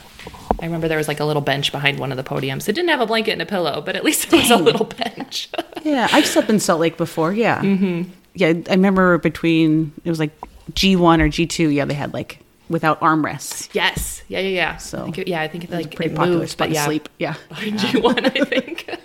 I 0.59 0.65
remember 0.65 0.87
there 0.87 0.97
was 0.97 1.07
like 1.07 1.19
a 1.19 1.25
little 1.25 1.41
bench 1.41 1.71
behind 1.71 1.99
one 1.99 2.11
of 2.11 2.17
the 2.17 2.23
podiums. 2.23 2.67
It 2.67 2.73
didn't 2.73 2.89
have 2.89 3.01
a 3.01 3.05
blanket 3.05 3.31
and 3.31 3.41
a 3.41 3.45
pillow, 3.45 3.81
but 3.81 3.95
at 3.95 4.03
least 4.03 4.25
it 4.25 4.33
was 4.33 4.51
a 4.51 4.57
little 4.57 4.85
bench. 4.85 5.49
yeah, 5.83 6.07
I've 6.11 6.25
slept 6.25 6.49
in 6.49 6.59
Salt 6.59 6.81
Lake 6.81 6.97
before. 6.97 7.31
Yeah, 7.31 7.61
mm-hmm. 7.61 8.09
yeah. 8.33 8.53
I 8.69 8.71
remember 8.71 9.17
between 9.17 9.93
it 10.03 10.09
was 10.09 10.19
like 10.19 10.31
G 10.73 10.95
one 10.95 11.21
or 11.21 11.29
G 11.29 11.45
two. 11.45 11.69
Yeah, 11.69 11.85
they 11.85 11.93
had 11.93 12.13
like 12.13 12.39
without 12.69 12.99
armrests. 13.01 13.69
yes, 13.73 14.21
yeah, 14.27 14.39
yeah, 14.39 14.49
yeah. 14.49 14.77
So, 14.77 14.99
I 14.99 15.03
think 15.05 15.17
it- 15.19 15.27
yeah, 15.27 15.41
I 15.41 15.47
think 15.47 15.63
it, 15.65 15.69
It 15.71 15.73
like 15.73 15.95
pretty 15.95 16.11
it 16.13 16.15
popular 16.17 16.39
moved, 16.39 16.51
spot 16.51 16.67
but 16.67 16.67
to 16.69 16.73
yeah, 16.75 16.85
sleep. 16.85 17.09
Yeah. 17.19 17.35
G 17.59 17.99
one, 17.99 18.25
I 18.25 18.29
think. 18.45 18.89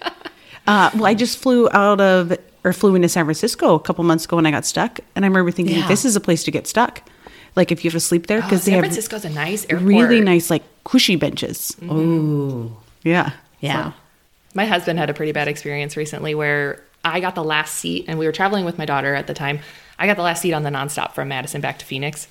Uh, 0.66 0.88
well, 0.94 1.04
I 1.04 1.12
just 1.12 1.36
flew 1.36 1.68
out 1.72 2.00
of 2.00 2.32
or 2.64 2.72
flew 2.72 2.94
into 2.94 3.06
San 3.06 3.26
Francisco 3.26 3.74
a 3.74 3.78
couple 3.80 4.02
months 4.02 4.24
ago 4.24 4.36
when 4.36 4.46
I 4.46 4.50
got 4.50 4.64
stuck, 4.64 4.98
and 5.14 5.22
I 5.22 5.28
remember 5.28 5.50
thinking 5.50 5.76
Yeah. 5.76 5.88
this 5.88 6.06
is 6.06 6.16
a 6.16 6.20
place 6.20 6.42
to 6.44 6.50
get 6.50 6.66
stuck. 6.66 7.06
Like 7.54 7.70
if 7.70 7.84
you 7.84 7.90
have 7.90 7.94
to 7.96 8.00
sleep 8.00 8.28
there 8.28 8.38
Oh, 8.38 8.42
because 8.42 8.64
they 8.64 8.70
San 8.72 8.76
have 8.82 8.84
Francisco's 8.84 9.26
a 9.26 9.28
nice 9.28 9.66
airport. 9.68 9.82
really 9.82 10.22
nice 10.22 10.48
like 10.48 10.62
cushy 10.84 11.16
benches. 11.16 11.76
Ooh, 11.82 12.74
Yeah, 13.02 13.32
yeah. 13.60 13.92
My 14.54 14.64
husband 14.64 14.98
had 14.98 15.10
a 15.10 15.12
pretty 15.14 15.32
bad 15.32 15.48
experience 15.48 15.98
recently 15.98 16.34
where 16.34 16.82
I 17.04 17.20
got 17.20 17.34
the 17.34 17.44
last 17.44 17.74
seat, 17.74 18.06
and 18.08 18.18
we 18.18 18.24
were 18.24 18.32
traveling 18.32 18.64
with 18.64 18.78
my 18.78 18.86
daughter 18.86 19.14
at 19.14 19.26
the 19.26 19.34
time. 19.34 19.58
I 19.98 20.06
got 20.06 20.16
the 20.16 20.22
last 20.22 20.40
seat 20.40 20.54
on 20.54 20.62
the 20.62 20.70
nonstop 20.70 21.12
from 21.12 21.28
Madison 21.28 21.60
back 21.60 21.78
to 21.80 21.84
Phoenix, 21.84 22.26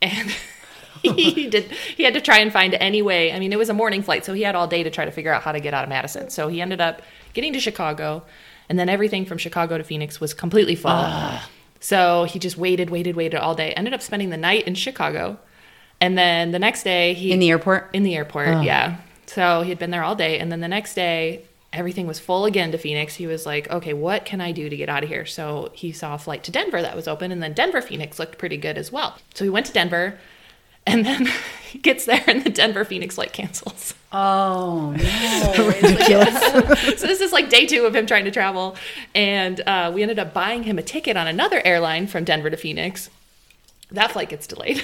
and 0.00 0.30
he 1.16 1.48
did. 1.48 1.64
He 1.96 2.04
had 2.04 2.14
to 2.14 2.20
try 2.20 2.38
and 2.38 2.52
find 2.52 2.74
any 2.74 3.02
way. 3.02 3.32
I 3.32 3.38
mean, 3.38 3.52
it 3.52 3.58
was 3.58 3.68
a 3.68 3.74
morning 3.74 4.02
flight, 4.02 4.24
so 4.24 4.32
he 4.34 4.42
had 4.42 4.54
all 4.54 4.66
day 4.66 4.82
to 4.82 4.90
try 4.90 5.04
to 5.04 5.10
figure 5.10 5.32
out 5.32 5.42
how 5.42 5.52
to 5.52 5.60
get 5.60 5.74
out 5.74 5.84
of 5.84 5.88
Madison. 5.90 6.30
So 6.30 6.48
he 6.48 6.60
ended 6.60 6.80
up 6.80 7.02
getting 7.34 7.52
to 7.52 7.60
Chicago, 7.60 8.22
and 8.68 8.78
then 8.78 8.88
everything 8.88 9.24
from 9.24 9.38
Chicago 9.38 9.78
to 9.78 9.84
Phoenix 9.84 10.20
was 10.20 10.34
completely 10.34 10.74
full. 10.74 10.90
Ah. 10.92 11.48
So 11.80 12.24
he 12.24 12.38
just 12.38 12.56
waited, 12.58 12.90
waited, 12.90 13.14
waited 13.16 13.38
all 13.38 13.54
day. 13.54 13.72
Ended 13.72 13.94
up 13.94 14.02
spending 14.02 14.30
the 14.30 14.36
night 14.36 14.66
in 14.66 14.74
Chicago, 14.74 15.38
and 16.00 16.18
then 16.18 16.50
the 16.50 16.58
next 16.58 16.82
day 16.82 17.14
he 17.14 17.32
In 17.32 17.38
the 17.38 17.50
airport? 17.50 17.90
in 17.92 18.02
the 18.02 18.16
airport, 18.16 18.48
oh. 18.48 18.60
yeah. 18.62 18.98
So 19.26 19.62
he 19.62 19.68
had 19.68 19.78
been 19.78 19.90
there 19.90 20.02
all 20.02 20.14
day, 20.14 20.38
and 20.38 20.50
then 20.50 20.60
the 20.60 20.68
next 20.68 20.94
day, 20.94 21.44
everything 21.72 22.06
was 22.06 22.18
full 22.18 22.46
again 22.46 22.72
to 22.72 22.78
Phoenix. 22.78 23.14
He 23.16 23.26
was 23.26 23.44
like, 23.44 23.70
"Okay, 23.70 23.92
what 23.92 24.24
can 24.24 24.40
I 24.40 24.52
do 24.52 24.70
to 24.70 24.76
get 24.76 24.88
out 24.88 25.02
of 25.02 25.08
here?" 25.10 25.26
So 25.26 25.70
he 25.74 25.92
saw 25.92 26.14
a 26.14 26.18
flight 26.18 26.42
to 26.44 26.50
Denver 26.50 26.80
that 26.80 26.96
was 26.96 27.06
open, 27.06 27.30
and 27.30 27.42
then 27.42 27.52
Denver 27.52 27.82
Phoenix 27.82 28.18
looked 28.18 28.38
pretty 28.38 28.56
good 28.56 28.78
as 28.78 28.90
well. 28.90 29.18
So 29.34 29.44
he 29.44 29.50
went 29.50 29.66
to 29.66 29.72
Denver, 29.72 30.18
and 30.88 31.04
then 31.04 31.28
he 31.70 31.78
gets 31.78 32.06
there, 32.06 32.22
and 32.26 32.42
the 32.42 32.50
Denver 32.50 32.84
Phoenix 32.84 33.16
flight 33.16 33.32
cancels. 33.32 33.94
Oh 34.10 34.94
no! 34.96 35.66
Ridiculous. 35.82 36.40
so 37.00 37.06
this 37.06 37.20
is 37.20 37.32
like 37.32 37.50
day 37.50 37.66
two 37.66 37.84
of 37.84 37.94
him 37.94 38.06
trying 38.06 38.24
to 38.24 38.30
travel, 38.30 38.76
and 39.14 39.60
uh, 39.60 39.92
we 39.94 40.02
ended 40.02 40.18
up 40.18 40.32
buying 40.32 40.64
him 40.64 40.78
a 40.78 40.82
ticket 40.82 41.16
on 41.16 41.26
another 41.26 41.60
airline 41.64 42.06
from 42.06 42.24
Denver 42.24 42.50
to 42.50 42.56
Phoenix. 42.56 43.10
That 43.90 44.12
flight 44.12 44.28
gets 44.28 44.46
delayed. 44.46 44.82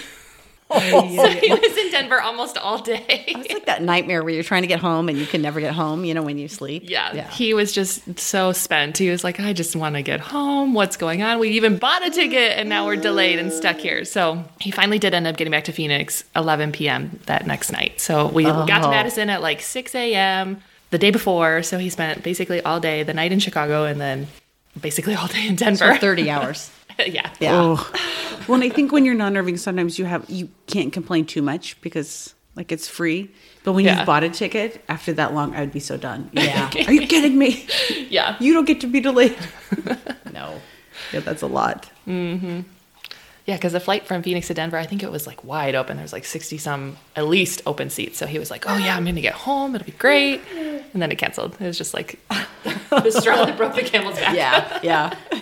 So 0.73 0.91
he 1.01 1.51
was 1.51 1.77
in 1.77 1.91
Denver 1.91 2.21
almost 2.21 2.57
all 2.59 2.79
day. 2.79 3.05
It's 3.09 3.53
like 3.53 3.67
that 3.67 3.83
nightmare 3.83 4.25
where 4.25 4.33
you're 4.33 4.43
trying 4.43 4.63
to 4.63 4.69
get 4.69 4.81
home 4.81 5.09
and 5.09 5.19
you 5.19 5.27
can 5.27 5.43
never 5.43 5.61
get 5.61 5.75
home. 5.75 6.05
You 6.05 6.15
know 6.15 6.23
when 6.23 6.39
you 6.39 6.49
sleep. 6.49 6.85
Yeah, 6.87 7.29
he 7.31 7.55
was 7.55 7.73
just 7.73 8.19
so 8.19 8.53
spent. 8.53 8.99
He 8.99 9.11
was 9.11 9.23
like, 9.25 9.39
I 9.41 9.53
just 9.53 9.77
want 9.77 9.95
to 9.97 10.03
get 10.03 10.21
home. 10.21 10.75
What's 10.75 10.97
going 10.97 11.23
on? 11.23 11.39
We 11.39 11.51
even 11.51 11.77
bought 11.77 12.05
a 12.07 12.11
ticket 12.11 12.59
and 12.59 12.69
now 12.69 12.87
we're 12.87 12.97
delayed 12.97 13.39
and 13.39 13.53
stuck 13.53 13.77
here. 13.77 14.05
So 14.05 14.45
he 14.61 14.71
finally 14.71 14.99
did 14.99 15.15
end 15.15 15.27
up 15.27 15.37
getting 15.37 15.51
back 15.53 15.65
to 15.65 15.73
Phoenix 15.73 16.25
11 16.35 16.73
p.m. 16.73 17.21
that 17.27 17.47
next 17.47 17.71
night. 17.71 18.01
So 18.01 18.27
we 18.29 18.47
oh. 18.47 18.67
got 18.67 18.81
to 18.81 18.87
Oh. 18.89 18.91
Madison 18.91 19.31
at 19.31 19.43
like 19.43 19.61
6 19.61 19.95
a.m. 19.95 20.63
the 20.91 20.99
day 20.99 21.11
before. 21.11 21.63
So 21.63 21.79
he 21.79 21.91
spent 21.91 22.23
basically 22.23 22.61
all 22.63 22.81
day, 22.81 23.03
the 23.03 23.15
night 23.15 23.33
in 23.33 23.39
Chicago, 23.39 23.85
and 23.85 24.01
then 24.01 24.27
basically 24.81 25.15
all 25.15 25.27
day 25.29 25.47
in 25.47 25.57
Denver. 25.57 25.95
for 25.95 25.99
30 26.01 26.31
hours. 26.31 26.71
yeah. 27.07 27.31
Yeah. 27.41 27.53
Oh, 27.55 27.91
well, 28.49 28.55
and 28.57 28.65
I 28.65 28.69
think 28.69 28.93
when 28.93 29.05
you're 29.05 29.15
non-revving, 29.15 29.59
sometimes 29.59 29.99
you 29.99 30.05
have 30.05 30.29
you 30.29 30.49
can't 30.67 30.93
complain 30.93 31.25
too 31.27 31.43
much 31.43 31.81
because 31.81 32.35
like 32.57 32.71
it's 32.73 32.87
free. 32.89 33.31
But 33.65 33.73
when 33.73 33.85
Yeah. 33.85 33.99
you've 33.99 34.07
bought 34.07 34.23
a 34.25 34.29
ticket 34.29 34.83
after 34.89 35.13
that 35.15 35.33
long, 35.35 35.55
I 35.57 35.61
would 35.61 35.73
be 35.73 35.81
so 35.81 35.97
done. 35.97 36.31
Yeah. 36.33 36.71
Are 36.87 36.93
you 36.93 37.07
kidding 37.07 37.39
me? 37.39 37.67
Yeah. 38.11 38.37
You 38.39 38.53
don't 38.53 38.65
get 38.67 38.81
to 38.83 38.87
be 38.87 39.01
delayed. 39.01 39.37
No. 40.33 40.61
Yeah, 41.13 41.21
that's 41.21 41.43
a 41.43 41.47
lot. 41.47 41.91
mhm 42.07 42.65
Yeah, 43.47 43.57
because 43.57 43.73
the 43.73 43.81
flight 43.81 44.07
from 44.07 44.23
Phoenix 44.23 44.49
to 44.49 44.55
Denver, 44.55 44.77
I 44.77 44.85
think 44.87 45.03
it 45.03 45.11
was 45.11 45.27
like 45.27 45.45
wide 45.45 45.75
open. 45.75 45.97
There 45.97 46.03
was 46.05 46.13
like 46.13 46.25
60 46.25 46.59
some 46.59 46.97
at 47.17 47.27
least 47.29 47.63
open 47.67 47.89
seats. 47.91 48.19
So 48.19 48.27
he 48.27 48.39
was 48.39 48.51
like, 48.51 48.65
oh, 48.69 48.77
yeah, 48.77 48.97
I'm 48.97 49.05
going 49.05 49.15
to 49.17 49.21
get 49.21 49.35
home. 49.35 49.75
It'll 49.75 49.85
be 49.85 49.93
great. 49.93 50.41
And 50.93 51.01
then 51.03 51.11
it 51.13 51.19
canceled. 51.19 51.57
It 51.61 51.67
was 51.67 51.79
just 51.79 51.95
like 51.95 52.19
the 52.91 53.11
straw 53.11 53.45
that 53.45 53.57
broke 53.57 53.75
the 53.77 53.83
camel's 53.83 54.19
back. 54.19 54.35
Yeah. 54.37 54.81
Yeah. 54.83 55.34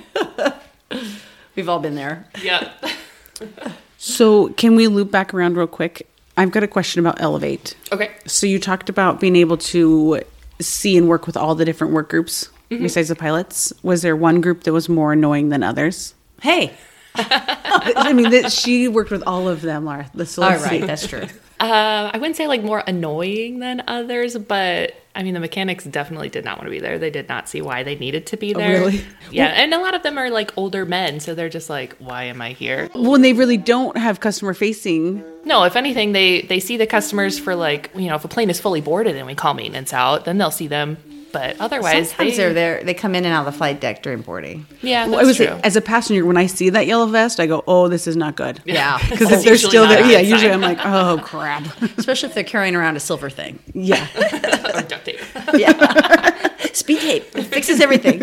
We've 1.54 1.68
all 1.68 1.80
been 1.80 1.94
there. 1.94 2.26
Yep. 2.42 2.84
So, 4.04 4.48
can 4.54 4.74
we 4.74 4.88
loop 4.88 5.12
back 5.12 5.32
around 5.32 5.56
real 5.56 5.68
quick? 5.68 6.08
I've 6.36 6.50
got 6.50 6.64
a 6.64 6.66
question 6.66 6.98
about 6.98 7.20
Elevate. 7.20 7.76
Okay. 7.92 8.10
So, 8.26 8.48
you 8.48 8.58
talked 8.58 8.88
about 8.88 9.20
being 9.20 9.36
able 9.36 9.56
to 9.58 10.22
see 10.60 10.96
and 10.96 11.08
work 11.08 11.24
with 11.24 11.36
all 11.36 11.54
the 11.54 11.64
different 11.64 11.92
work 11.92 12.10
groups 12.10 12.48
besides 12.68 13.10
the 13.10 13.14
pilots. 13.14 13.72
Was 13.84 14.02
there 14.02 14.16
one 14.16 14.40
group 14.40 14.64
that 14.64 14.72
was 14.72 14.88
more 14.88 15.12
annoying 15.12 15.50
than 15.50 15.62
others? 15.62 16.14
Hey. 16.40 16.74
I 17.14 18.12
mean, 18.12 18.30
that 18.30 18.50
she 18.50 18.88
worked 18.88 19.12
with 19.12 19.22
all 19.24 19.48
of 19.48 19.62
them, 19.62 19.84
Laura. 19.84 20.10
The 20.14 20.24
All 20.38 20.48
let's 20.48 20.64
right. 20.64 20.84
That's 20.84 21.06
true. 21.06 21.26
Uh, 21.60 22.10
I 22.12 22.18
wouldn't 22.18 22.36
say 22.36 22.48
like 22.48 22.64
more 22.64 22.82
annoying 22.84 23.60
than 23.60 23.84
others, 23.86 24.36
but 24.36 24.94
I 25.14 25.22
mean, 25.22 25.35
the 25.35 25.40
mechanics 25.40 25.85
definitely 25.85 26.31
did 26.31 26.44
not 26.44 26.57
want 26.57 26.66
to 26.66 26.70
be 26.70 26.81
there. 26.81 26.98
They 26.98 27.11
did 27.11 27.29
not 27.29 27.48
see 27.48 27.61
why 27.61 27.83
they 27.83 27.96
needed 27.96 28.27
to 28.29 28.37
be 28.37 28.55
oh, 28.55 28.59
there. 28.59 28.81
really? 28.81 29.05
Yeah. 29.31 29.46
and 29.55 29.75
a 29.75 29.79
lot 29.79 29.94
of 29.94 30.03
them 30.03 30.16
are 30.18 30.31
like 30.31 30.57
older 30.57 30.87
men. 30.87 31.20
So 31.20 31.35
they're 31.35 31.51
just 31.51 31.68
like, 31.68 31.94
why 31.96 32.25
am 32.25 32.40
I 32.40 32.53
here? 32.53 32.88
When 32.94 33.20
they 33.20 33.33
really 33.33 33.59
don't 33.59 33.96
have 33.96 34.20
customer 34.20 34.55
facing, 34.55 35.22
No, 35.44 35.64
if 35.64 35.77
anything, 35.77 36.12
they 36.12 36.42
they 36.42 36.61
see 36.61 36.77
the 36.77 36.87
customers 36.87 37.38
for 37.38 37.55
like 37.55 37.90
you 37.94 38.09
know 38.09 38.14
if 38.14 38.25
a 38.25 38.29
plane 38.29 38.48
is 38.48 38.61
fully 38.61 38.81
boarded 38.81 39.16
and 39.16 39.27
we 39.27 39.35
call 39.35 39.55
maintenance 39.55 39.92
out, 39.92 40.25
then 40.25 40.38
they'll 40.38 40.51
see 40.51 40.68
them. 40.68 40.96
But 41.33 41.59
otherwise, 41.61 42.11
Sometimes 42.11 42.33
they, 42.33 42.37
they, 42.37 42.45
are 42.45 42.53
there. 42.53 42.85
They 42.85 42.95
come 42.95 43.14
in 43.14 43.25
and 43.25 43.33
out 43.33 43.47
of 43.47 43.53
the 43.53 43.57
flight 43.57 43.81
deck 43.81 44.03
during 44.03 44.21
boarding. 44.21 44.66
Yeah, 44.83 45.07
well, 45.07 45.16
that's 45.16 45.25
I 45.25 45.27
was 45.27 45.37
true. 45.37 45.61
as 45.64 45.77
a 45.77 45.81
passenger 45.81 46.25
when 46.27 46.37
I 46.37 46.47
see 46.47 46.71
that 46.71 46.87
yellow 46.87 47.07
vest, 47.07 47.40
I 47.40 47.47
go, 47.47 47.64
"Oh, 47.66 47.88
this 47.88 48.07
is 48.07 48.16
not 48.16 48.37
good." 48.37 48.61
Yeah. 48.64 48.99
Because 49.09 49.23
It's 49.33 49.40
if 49.40 49.45
they're 49.45 49.57
still 49.57 49.88
there, 49.88 50.01
yeah. 50.05 50.21
good 50.21 50.29
Usually. 50.31 50.53
I'm 50.53 50.61
like, 50.61 50.79
"Oh 50.85 51.21
crap." 51.25 51.64
Especially 51.97 52.29
if 52.29 52.35
they're 52.35 52.45
carrying 52.45 52.77
around 52.77 52.97
a 52.97 53.01
silver 53.01 53.31
thing. 53.31 53.59
yeah. 53.75 54.07
or 54.77 54.83
duct 54.83 55.05
tape. 55.05 55.21
Yeah, 55.55 56.49
speed 56.73 57.01
tape 57.01 57.25
it 57.35 57.45
fixes 57.45 57.81
everything. 57.81 58.23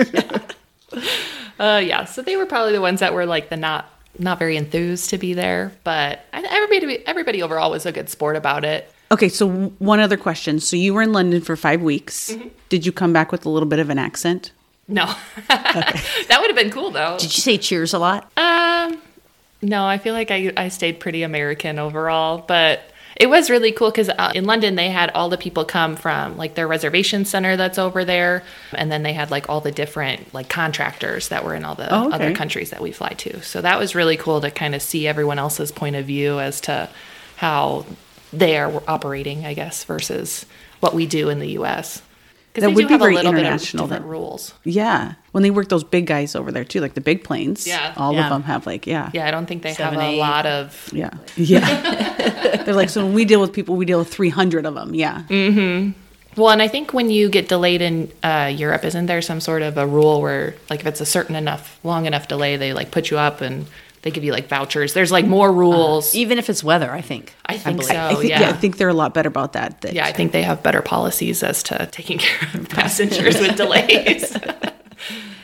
Uh, 1.60 1.82
yeah, 1.84 2.06
so 2.06 2.22
they 2.22 2.38
were 2.38 2.46
probably 2.46 2.72
the 2.74 2.82
ones 2.82 3.00
that 3.02 3.14
were 3.14 3.26
like 3.26 3.50
the 3.50 3.58
not 3.58 3.92
not 4.18 4.40
very 4.40 4.58
enthused 4.58 5.10
to 5.12 5.18
be 5.18 5.34
there, 5.34 5.72
but 5.84 6.22
everybody 6.34 7.06
everybody 7.08 7.42
overall 7.42 7.72
was 7.72 7.86
a 7.86 7.92
good 7.92 8.10
sport 8.10 8.36
about 8.36 8.64
it. 8.66 8.92
Okay, 9.12 9.30
so 9.30 9.50
one 9.80 10.00
other 10.00 10.18
question. 10.18 10.60
So 10.60 10.76
you 10.76 10.94
were 10.94 11.02
in 11.02 11.14
London 11.14 11.42
for 11.42 11.56
five 11.56 11.82
weeks. 11.82 12.32
Mm-hmm. 12.32 12.50
Did 12.70 12.86
you 12.86 12.92
come 12.92 13.12
back 13.12 13.32
with 13.32 13.46
a 13.46 13.50
little 13.50 13.68
bit 13.68 13.80
of 13.80 13.90
an 13.90 13.98
accent? 13.98 14.52
No, 14.88 15.06
that 15.48 16.38
would 16.40 16.50
have 16.50 16.56
been 16.56 16.72
cool 16.72 16.90
though. 16.92 17.18
Did 17.20 17.36
you 17.36 17.42
say 17.42 17.58
cheers 17.58 17.94
a 17.94 18.00
lot? 18.00 18.32
Um, 18.38 19.00
no, 19.62 19.86
I 19.86 19.98
feel 20.00 20.14
like 20.14 20.32
I 20.32 20.52
I 20.58 20.70
stayed 20.70 21.00
pretty 21.00 21.22
American 21.24 21.78
overall, 21.80 22.44
but 22.48 22.82
It 23.16 23.28
was 23.30 23.50
really 23.50 23.72
cool 23.72 23.92
because 23.92 24.10
uh, 24.10 24.32
in 24.34 24.46
London 24.46 24.76
they 24.76 24.90
had 24.90 25.12
all 25.12 25.30
the 25.30 25.38
people 25.38 25.66
come 25.66 25.96
from 25.96 26.38
like 26.38 26.56
their 26.56 26.68
reservation 26.68 27.26
center 27.26 27.56
that's 27.58 27.78
over 27.78 28.04
there, 28.06 28.44
and 28.74 28.92
then 28.92 29.04
they 29.04 29.14
had 29.14 29.30
like 29.30 29.48
all 29.50 29.60
the 29.62 29.72
different 29.72 30.34
like 30.34 30.50
contractors 30.50 31.28
that 31.30 31.44
were 31.44 31.54
in 31.54 31.66
all 31.66 31.76
the 31.76 31.94
Oh, 31.94 32.06
okay. 32.08 32.16
other 32.16 32.34
countries 32.36 32.70
that 32.72 32.82
we 32.82 32.92
fly 32.92 33.10
to. 33.10 33.42
So 33.44 33.62
that 33.62 33.78
was 33.78 33.94
really 33.94 34.18
cool 34.18 34.40
to 34.42 34.50
kind 34.50 34.74
of 34.74 34.82
see 34.82 35.08
everyone 35.08 35.38
else's 35.40 35.72
point 35.72 35.96
of 35.98 36.06
view 36.06 36.40
as 36.40 36.62
to 36.62 36.90
how 37.36 37.86
they 38.32 38.58
are 38.58 38.82
operating, 38.88 39.46
I 39.46 39.54
guess, 39.54 39.84
versus 39.84 40.46
what 40.80 40.94
we 40.94 41.06
do 41.06 41.30
in 41.30 41.40
the 41.40 41.50
U.S. 41.52 42.02
Because 42.54 42.64
That 42.64 42.70
they 42.70 42.76
would 42.76 42.82
do 42.84 42.88
be 42.88 42.94
have 42.94 43.02
a 43.02 43.04
very 43.04 43.16
little 43.16 43.32
bit 43.32 43.40
of 43.40 43.46
international 43.46 43.88
different 43.88 44.06
rules. 44.08 44.54
Yeah. 44.64 45.14
When 45.34 45.44
they 45.44 45.52
work 45.52 45.70
those 45.70 45.84
big 45.84 46.08
guys 46.08 46.36
over 46.36 46.52
there 46.52 46.64
too, 46.64 46.80
like 46.82 46.96
the 46.96 47.02
big 47.02 47.24
planes. 47.24 47.68
Yeah. 47.68 47.94
All 47.96 48.14
Yeah. 48.14 48.24
of 48.26 48.30
them 48.32 48.44
have 48.44 48.66
like, 48.66 48.88
yeah. 48.88 49.12
Yeah, 49.14 49.28
I 49.28 49.32
don't 49.32 49.46
think 49.46 49.62
they 49.62 49.74
Seven, 49.74 50.00
have 50.00 50.14
a 50.14 50.18
lot 50.18 50.46
of 50.48 50.90
Yeah. 50.92 51.12
Yeah. 51.36 52.64
They're 52.66 52.74
like, 52.74 52.90
so 52.90 53.06
when 53.06 53.14
we 53.14 53.26
deal 53.26 53.40
with 53.40 53.54
people, 53.54 53.76
we 53.76 53.86
deal 53.86 54.00
with 54.00 54.12
300 54.12 54.66
of 54.66 54.74
them. 54.74 54.96
Yeah. 54.96 55.24
Hmm. 55.24 55.92
Well, 56.36 56.50
and 56.52 56.62
I 56.62 56.68
think 56.68 56.94
when 56.94 57.10
you 57.10 57.28
get 57.30 57.50
delayed 57.50 57.82
in 57.82 58.12
uh, 58.24 58.52
Europe, 58.56 58.84
isn't 58.86 59.08
there 59.08 59.22
some 59.22 59.40
sort 59.42 59.62
of 59.62 59.78
a 59.78 59.86
rule 59.86 60.22
where, 60.22 60.56
like, 60.70 60.80
if 60.82 60.86
it's 60.88 61.02
a 61.02 61.06
certain 61.06 61.36
enough, 61.36 61.80
long 61.84 62.06
enough 62.06 62.28
delay, 62.28 62.56
they 62.56 62.72
like 62.72 62.92
put 62.92 63.12
you 63.12 63.18
up 63.18 63.42
and 63.42 63.66
they 64.02 64.12
give 64.12 64.24
you 64.24 64.32
like 64.32 64.48
vouchers? 64.48 64.94
There's 64.94 65.12
like 65.12 65.26
more 65.26 65.52
rules. 65.52 66.10
Uh-huh. 66.10 66.20
Even 66.22 66.38
if 66.38 66.50
it's 66.50 66.64
weather, 66.64 66.92
I 66.92 67.02
think. 67.02 67.34
I 67.46 67.58
think 67.58 67.78
believe. 67.78 67.92
so. 67.92 67.98
I 67.98 68.16
think, 68.16 68.30
yeah. 68.30 68.42
yeah. 68.42 68.50
I 68.50 68.54
think 68.54 68.78
they're 68.78 68.90
a 68.90 68.94
lot 68.94 69.14
better 69.14 69.28
about 69.30 69.54
that. 69.54 69.82
that 69.82 69.94
yeah, 69.94 70.06
I 70.06 70.12
think 70.12 70.32
they 70.32 70.44
have 70.44 70.64
better 70.64 70.82
policies 70.82 71.44
as 71.44 71.64
to 71.64 71.88
taking 71.92 72.18
care 72.20 72.50
of 72.54 72.70
passengers 72.70 73.40
with 73.40 73.56
delays. 73.58 74.38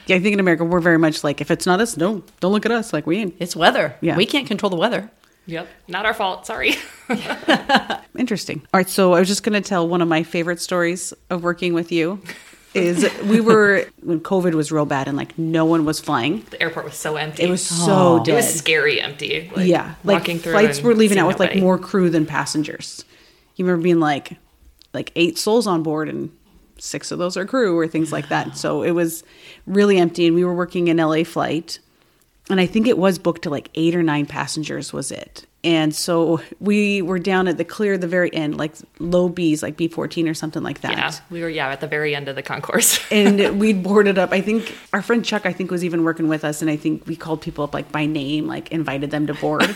Yeah, 0.08 0.18
I 0.18 0.20
think 0.20 0.34
in 0.34 0.40
America, 0.40 0.64
we're 0.64 0.82
very 0.82 1.00
much 1.00 1.24
like, 1.24 1.42
if 1.42 1.50
it's 1.50 1.66
not 1.66 1.80
us, 1.82 1.98
no, 1.98 2.24
don't 2.40 2.52
look 2.52 2.66
at 2.66 2.72
us. 2.72 2.94
Like, 2.94 3.08
we 3.08 3.18
ain't. 3.18 3.36
It's 3.40 3.56
weather. 3.56 3.96
Yeah. 4.02 4.16
We 4.18 4.26
can't 4.28 4.46
control 4.48 4.70
the 4.70 4.76
weather. 4.76 5.10
yep, 5.48 5.68
not 5.88 6.06
our 6.06 6.14
fault. 6.14 6.46
Sorry. 6.46 6.76
Interesting. 8.18 8.62
All 8.74 8.80
right, 8.80 8.90
so 8.90 9.14
I 9.14 9.20
was 9.20 9.28
just 9.28 9.44
going 9.44 9.62
to 9.62 9.68
tell 9.68 9.88
one 9.88 10.02
of 10.02 10.08
my 10.08 10.22
favorite 10.24 10.62
stories 10.62 11.12
of 11.30 11.44
working 11.44 11.74
with 11.74 11.92
you. 11.92 12.22
Is 12.76 13.10
we 13.24 13.40
were 13.40 13.86
when 14.02 14.20
COVID 14.20 14.54
was 14.54 14.72
real 14.72 14.86
bad 14.86 15.08
and 15.08 15.16
like 15.16 15.38
no 15.38 15.66
one 15.66 15.86
was 15.86 16.00
flying. 16.00 16.46
the 16.50 16.62
airport 16.62 16.86
was 16.86 16.96
so 16.96 17.16
empty. 17.16 17.44
It 17.44 17.50
was 17.50 17.66
so 17.66 17.92
oh. 17.92 18.18
It 18.18 18.26
dead. 18.26 18.36
was 18.36 18.54
scary 18.54 19.00
empty. 19.00 19.50
Like, 19.56 19.68
yeah, 19.68 19.96
like 20.04 20.20
walking 20.20 20.40
through 20.40 20.52
flights 20.52 20.80
and 20.80 20.88
were 20.88 20.94
leaving 20.94 21.18
out 21.18 21.28
with 21.28 21.40
like 21.40 21.56
more 21.58 21.78
crew 21.78 22.10
than 22.10 22.26
passengers. 22.26 23.06
You 23.56 23.66
remember 23.66 23.84
being 23.84 24.00
like 24.00 24.38
like 24.94 25.12
eight 25.16 25.38
souls 25.38 25.68
on 25.68 25.84
board 25.84 26.10
and 26.10 26.32
six 26.78 27.12
of 27.12 27.20
those 27.20 27.38
are 27.38 27.46
crew 27.46 27.78
or 27.78 27.88
things 27.88 28.12
like 28.12 28.30
that. 28.30 28.58
So 28.58 28.84
it 28.84 28.92
was 28.92 29.24
really 29.66 29.98
empty 29.98 30.28
and 30.28 30.36
we 30.36 30.44
were 30.44 30.54
working 30.54 30.90
an 30.90 30.98
LA 30.98 31.24
flight 31.24 31.80
and 32.50 32.60
I 32.60 32.66
think 32.66 32.88
it 32.88 32.98
was 32.98 33.18
booked 33.18 33.44
to 33.44 33.50
like 33.50 33.70
eight 33.76 33.96
or 33.96 34.04
nine 34.04 34.26
passengers 34.26 34.94
was 34.94 35.12
it. 35.12 35.46
And 35.66 35.96
so 35.96 36.42
we 36.60 37.02
were 37.02 37.18
down 37.18 37.48
at 37.48 37.58
the 37.58 37.66
clear 37.66 37.94
at 37.96 38.02
the 38.02 38.08
very 38.08 38.32
end, 38.34 38.56
like 38.58 38.74
low 39.00 39.28
B's, 39.30 39.64
like 39.64 39.76
B 39.76 39.88
fourteen 39.88 40.28
or 40.30 40.36
something 40.36 40.62
like 40.62 40.82
that. 40.82 40.92
Yeah, 40.92 41.12
we 41.32 41.42
were 41.42 41.50
yeah 41.50 41.70
at 41.70 41.82
the 41.82 41.88
very 41.88 42.16
end 42.16 42.28
of 42.28 42.36
the 42.36 42.44
concourse. 42.44 43.00
and 43.12 43.60
we'd 43.60 43.82
boarded 43.82 44.20
up. 44.20 44.32
I 44.32 44.42
think 44.42 44.76
our 44.94 45.02
friend 45.02 45.26
Chuck, 45.26 45.48
I 45.48 45.52
think, 45.54 45.72
was 45.72 45.84
even 45.84 46.04
working 46.04 46.28
with 46.28 46.46
us, 46.46 46.62
and 46.62 46.70
I 46.70 46.76
think 46.76 47.08
we 47.08 47.16
called 47.16 47.42
people 47.42 47.64
up 47.64 47.74
like 47.74 47.92
by 47.92 48.06
name, 48.06 48.46
like 48.46 48.72
invited 48.72 49.10
them 49.10 49.26
to 49.26 49.34
board. 49.34 49.64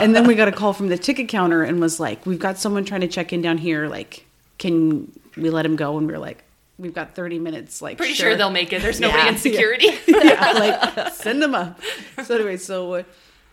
and 0.00 0.16
then 0.16 0.26
we 0.26 0.34
got 0.34 0.48
a 0.48 0.52
call 0.52 0.72
from 0.72 0.88
the 0.88 0.96
ticket 0.96 1.28
counter 1.28 1.62
and 1.62 1.80
was 1.80 2.00
like, 2.00 2.24
"We've 2.24 2.38
got 2.40 2.56
someone 2.56 2.86
trying 2.86 3.02
to 3.02 3.08
check 3.08 3.32
in 3.34 3.42
down 3.42 3.58
here. 3.58 3.88
Like, 3.88 4.24
can 4.58 5.12
we 5.36 5.50
let 5.50 5.66
him 5.66 5.76
go?" 5.76 5.98
And 5.98 6.06
we 6.06 6.14
were 6.14 6.18
like, 6.18 6.44
"We've 6.78 6.94
got 6.94 7.14
thirty 7.14 7.38
minutes. 7.38 7.82
Like, 7.82 7.98
Pretty 7.98 8.14
sure, 8.14 8.34
they'll 8.36 8.48
make 8.48 8.72
it. 8.72 8.80
There's 8.80 9.00
nobody 9.00 9.24
Yeah. 9.24 9.28
in 9.32 9.36
security. 9.48 9.90
yeah, 10.08 10.52
like 10.52 11.12
send 11.12 11.42
them 11.42 11.54
up. 11.54 11.78
So 12.24 12.36
anyway, 12.36 12.56
so 12.56 13.04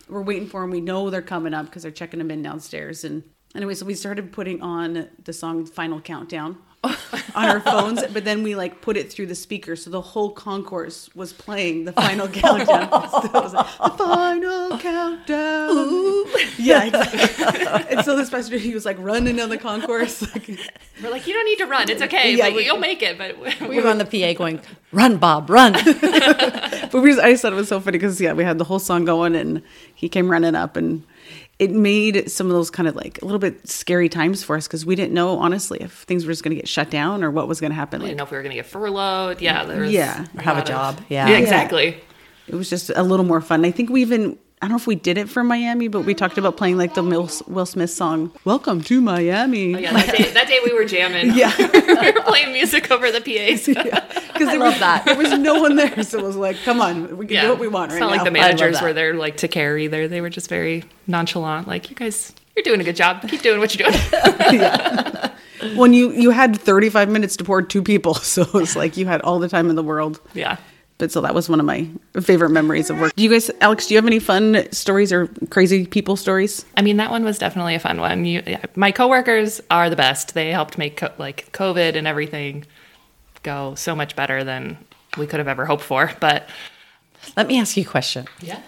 we're 0.07 0.21
waiting 0.21 0.47
for 0.47 0.61
them. 0.61 0.71
We 0.71 0.81
know 0.81 1.09
they're 1.09 1.21
coming 1.21 1.53
up 1.53 1.65
because 1.65 1.83
they're 1.83 1.91
checking 1.91 2.19
them 2.19 2.31
in 2.31 2.41
downstairs. 2.41 3.03
And 3.03 3.23
anyway, 3.55 3.73
so 3.73 3.85
we 3.85 3.95
started 3.95 4.31
putting 4.31 4.61
on 4.61 5.09
the 5.23 5.33
song 5.33 5.65
"Final 5.65 6.01
Countdown" 6.01 6.57
on 6.83 7.45
our 7.45 7.59
phones, 7.61 8.03
but 8.07 8.25
then 8.25 8.43
we 8.43 8.55
like 8.55 8.81
put 8.81 8.97
it 8.97 9.11
through 9.11 9.27
the 9.27 9.35
speaker, 9.35 9.75
so 9.75 9.89
the 9.89 10.01
whole 10.01 10.29
concourse 10.31 11.09
was 11.15 11.31
playing 11.33 11.85
the 11.85 11.93
final 11.93 12.27
countdown. 12.41 12.89
So 13.09 13.23
it 13.23 13.33
was 13.33 13.53
like, 13.53 13.65
the 13.77 13.89
final 13.97 14.77
countdown. 14.77 16.25
Yeah, 16.57 16.83
exactly. 16.85 17.85
and 17.97 18.05
so 18.05 18.15
this 18.15 18.29
passenger 18.29 18.57
he 18.57 18.73
was 18.73 18.85
like 18.85 18.97
running 18.99 19.35
down 19.37 19.49
the 19.49 19.57
concourse. 19.57 20.21
Like, 20.33 20.59
We're 21.01 21.09
like, 21.09 21.25
you 21.27 21.33
don't 21.33 21.45
need 21.45 21.57
to 21.59 21.65
run. 21.67 21.89
It's 21.89 22.01
okay. 22.01 22.35
Yeah, 22.35 22.49
but 22.49 22.55
we- 22.55 22.65
you'll 22.65 22.77
make 22.77 23.01
it. 23.01 23.17
But 23.17 23.37
We 23.69 23.79
were 23.81 23.87
on 23.89 23.97
the 23.97 24.05
PA 24.05 24.33
going, 24.37 24.59
run, 24.91 25.17
Bob, 25.17 25.49
run. 25.49 25.73
But 26.93 27.01
we, 27.01 27.19
I 27.19 27.31
just 27.31 27.41
thought 27.41 27.53
it 27.53 27.55
was 27.55 27.69
so 27.69 27.79
funny 27.79 27.97
because 27.97 28.21
yeah, 28.21 28.33
we 28.33 28.43
had 28.43 28.59
the 28.59 28.63
whole 28.65 28.77
song 28.77 29.03
going, 29.03 29.35
and 29.35 29.63
he 29.95 30.07
came 30.07 30.29
running 30.29 30.53
up, 30.53 30.77
and 30.77 31.03
it 31.63 31.71
made 31.71 32.29
some 32.29 32.47
of 32.47 32.53
those 32.53 32.69
kind 32.69 32.87
of 32.87 32.95
like 32.95 33.21
a 33.21 33.25
little 33.25 33.39
bit 33.39 33.67
scary 33.67 34.09
times 34.09 34.43
for 34.43 34.55
us 34.55 34.67
because 34.67 34.85
we 34.85 34.95
didn't 34.95 35.13
know 35.13 35.37
honestly 35.39 35.79
if 35.81 35.91
things 36.03 36.25
were 36.25 36.31
just 36.31 36.43
going 36.43 36.51
to 36.55 36.61
get 36.61 36.67
shut 36.67 36.89
down 36.89 37.23
or 37.23 37.31
what 37.31 37.47
was 37.47 37.59
going 37.59 37.71
to 37.71 37.75
happen. 37.75 38.01
I 38.01 38.05
didn't 38.05 38.11
Like, 38.11 38.17
know 38.17 38.23
if 38.25 38.31
we 38.31 38.37
were 38.37 38.43
going 38.43 38.51
to 38.55 38.61
get 38.61 38.65
furloughed. 38.65 39.41
Yeah, 39.41 39.65
there 39.65 39.81
was 39.81 39.91
Yeah. 39.91 40.25
Or 40.37 40.41
have 40.41 40.55
a 40.55 40.59
lot 40.59 40.61
of- 40.61 40.67
job. 40.67 41.01
Yeah. 41.09 41.29
Yeah, 41.29 41.37
exactly. 41.37 41.97
it 42.47 42.55
was 42.55 42.69
just 42.69 42.89
a 42.95 43.03
little 43.03 43.25
more 43.25 43.41
fun. 43.41 43.63
I 43.65 43.71
think 43.71 43.89
we 43.89 44.01
even. 44.01 44.37
I 44.63 44.65
don't 44.67 44.71
know 44.71 44.77
if 44.77 44.87
we 44.87 44.95
did 44.95 45.17
it 45.17 45.27
for 45.27 45.43
Miami, 45.43 45.89
but 45.89 46.05
we 46.05 46.13
talked 46.13 46.37
about 46.37 46.55
playing 46.55 46.77
like 46.77 46.93
the 46.93 47.03
Will, 47.03 47.29
Will 47.47 47.65
Smith 47.65 47.89
song, 47.89 48.31
"Welcome 48.45 48.79
to 48.83 49.01
Miami." 49.01 49.75
Oh, 49.75 49.77
yeah, 49.77 49.91
that 49.91 50.15
day, 50.15 50.31
that 50.31 50.47
day 50.47 50.59
we 50.63 50.71
were 50.71 50.85
jamming. 50.85 51.31
Yeah. 51.35 51.51
we 51.57 52.11
were 52.13 52.21
playing 52.21 52.53
music 52.53 52.89
over 52.89 53.11
the 53.11 53.19
PAs. 53.19 53.65
because 53.65 53.73
there 54.47 54.59
love 54.59 54.71
was 54.71 54.79
that. 54.79 55.03
there 55.03 55.17
was 55.17 55.37
no 55.37 55.59
one 55.61 55.75
there, 55.75 56.01
so 56.03 56.17
it 56.19 56.23
was 56.23 56.37
like, 56.37 56.55
"Come 56.63 56.79
on, 56.79 57.17
we 57.17 57.27
can 57.27 57.43
do 57.43 57.49
what 57.49 57.59
we 57.59 57.67
want 57.67 57.91
it's 57.91 57.95
right 57.99 58.07
not 58.07 58.11
now." 58.11 58.15
like 58.15 58.23
the 58.23 58.31
managers 58.31 58.81
were 58.81 58.93
there 58.93 59.15
like 59.15 59.35
to 59.37 59.49
care 59.49 59.89
There, 59.89 60.07
they 60.07 60.21
were 60.21 60.29
just 60.29 60.47
very 60.47 60.85
nonchalant. 61.07 61.67
Like, 61.67 61.89
you 61.89 61.97
guys, 61.97 62.31
you're 62.55 62.63
doing 62.63 62.79
a 62.79 62.85
good 62.85 62.95
job. 62.95 63.27
Keep 63.27 63.41
doing 63.41 63.59
what 63.59 63.77
you're 63.77 63.91
doing. 63.91 64.01
yeah. 64.53 65.31
when 65.75 65.91
you 65.91 66.11
you 66.13 66.29
had 66.29 66.57
35 66.57 67.09
minutes 67.09 67.35
to 67.35 67.43
board 67.43 67.69
two 67.69 67.83
people, 67.83 68.13
so 68.13 68.43
it 68.43 68.53
was 68.53 68.77
like 68.77 68.95
you 68.95 69.07
had 69.07 69.19
all 69.23 69.39
the 69.39 69.49
time 69.49 69.69
in 69.69 69.75
the 69.75 69.83
world. 69.83 70.21
yeah. 70.33 70.55
But 70.99 71.11
so 71.11 71.21
that 71.21 71.33
was 71.33 71.49
one 71.49 71.59
of 71.59 71.65
my 71.65 71.87
favorite 72.21 72.51
memories 72.51 72.89
of 72.89 72.99
work. 72.99 73.15
Do 73.15 73.23
you 73.23 73.29
guys, 73.29 73.49
Alex? 73.61 73.87
Do 73.87 73.93
you 73.93 73.97
have 73.97 74.05
any 74.05 74.19
fun 74.19 74.71
stories 74.71 75.11
or 75.11 75.27
crazy 75.49 75.85
people 75.85 76.15
stories? 76.15 76.65
I 76.77 76.81
mean, 76.81 76.97
that 76.97 77.09
one 77.11 77.23
was 77.25 77.37
definitely 77.39 77.75
a 77.75 77.79
fun 77.79 77.99
one. 77.99 78.25
You, 78.25 78.43
yeah, 78.45 78.63
my 78.75 78.91
coworkers 78.91 79.59
are 79.71 79.89
the 79.89 79.95
best. 79.95 80.33
They 80.33 80.51
helped 80.51 80.77
make 80.77 80.97
co- 80.97 81.11
like 81.17 81.51
COVID 81.51 81.95
and 81.95 82.07
everything 82.07 82.65
go 83.41 83.75
so 83.75 83.95
much 83.95 84.15
better 84.15 84.43
than 84.43 84.77
we 85.17 85.27
could 85.27 85.39
have 85.39 85.47
ever 85.47 85.65
hoped 85.65 85.83
for. 85.83 86.11
But 86.19 86.47
Let 87.35 87.47
me 87.47 87.59
ask 87.59 87.75
you 87.75 87.83
a 87.83 87.87
question. 87.87 88.27
yeah, 88.39 88.61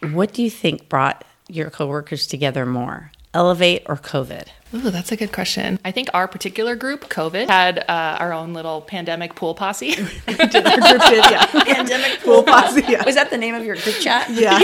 What 0.00 0.32
do 0.32 0.42
you 0.42 0.50
think 0.50 0.88
brought 0.88 1.24
your 1.48 1.70
coworkers 1.70 2.26
together 2.26 2.64
more, 2.66 3.12
Elevate 3.34 3.82
or 3.86 3.96
COVID? 3.96 4.48
Ooh, 4.74 4.90
that's 4.90 5.12
a 5.12 5.16
good 5.16 5.32
question. 5.32 5.78
I 5.84 5.90
think 5.90 6.08
our 6.14 6.26
particular 6.26 6.74
group, 6.76 7.08
COVID, 7.10 7.46
had 7.48 7.80
uh, 7.80 8.16
our 8.18 8.32
own 8.32 8.54
little 8.54 8.80
pandemic 8.80 9.34
pool 9.34 9.54
posse. 9.54 9.94
Our 10.28 10.34
group 10.34 10.50
did, 10.50 10.64
yeah. 10.64 11.46
Pandemic 11.64 12.20
Pool 12.20 12.42
posse, 12.42 12.82
yeah. 12.88 13.04
Was 13.04 13.14
that 13.16 13.30
the 13.30 13.36
name 13.36 13.54
of 13.54 13.64
your 13.64 13.76
group 13.76 13.96
chat? 13.96 14.30
Yeah. 14.30 14.58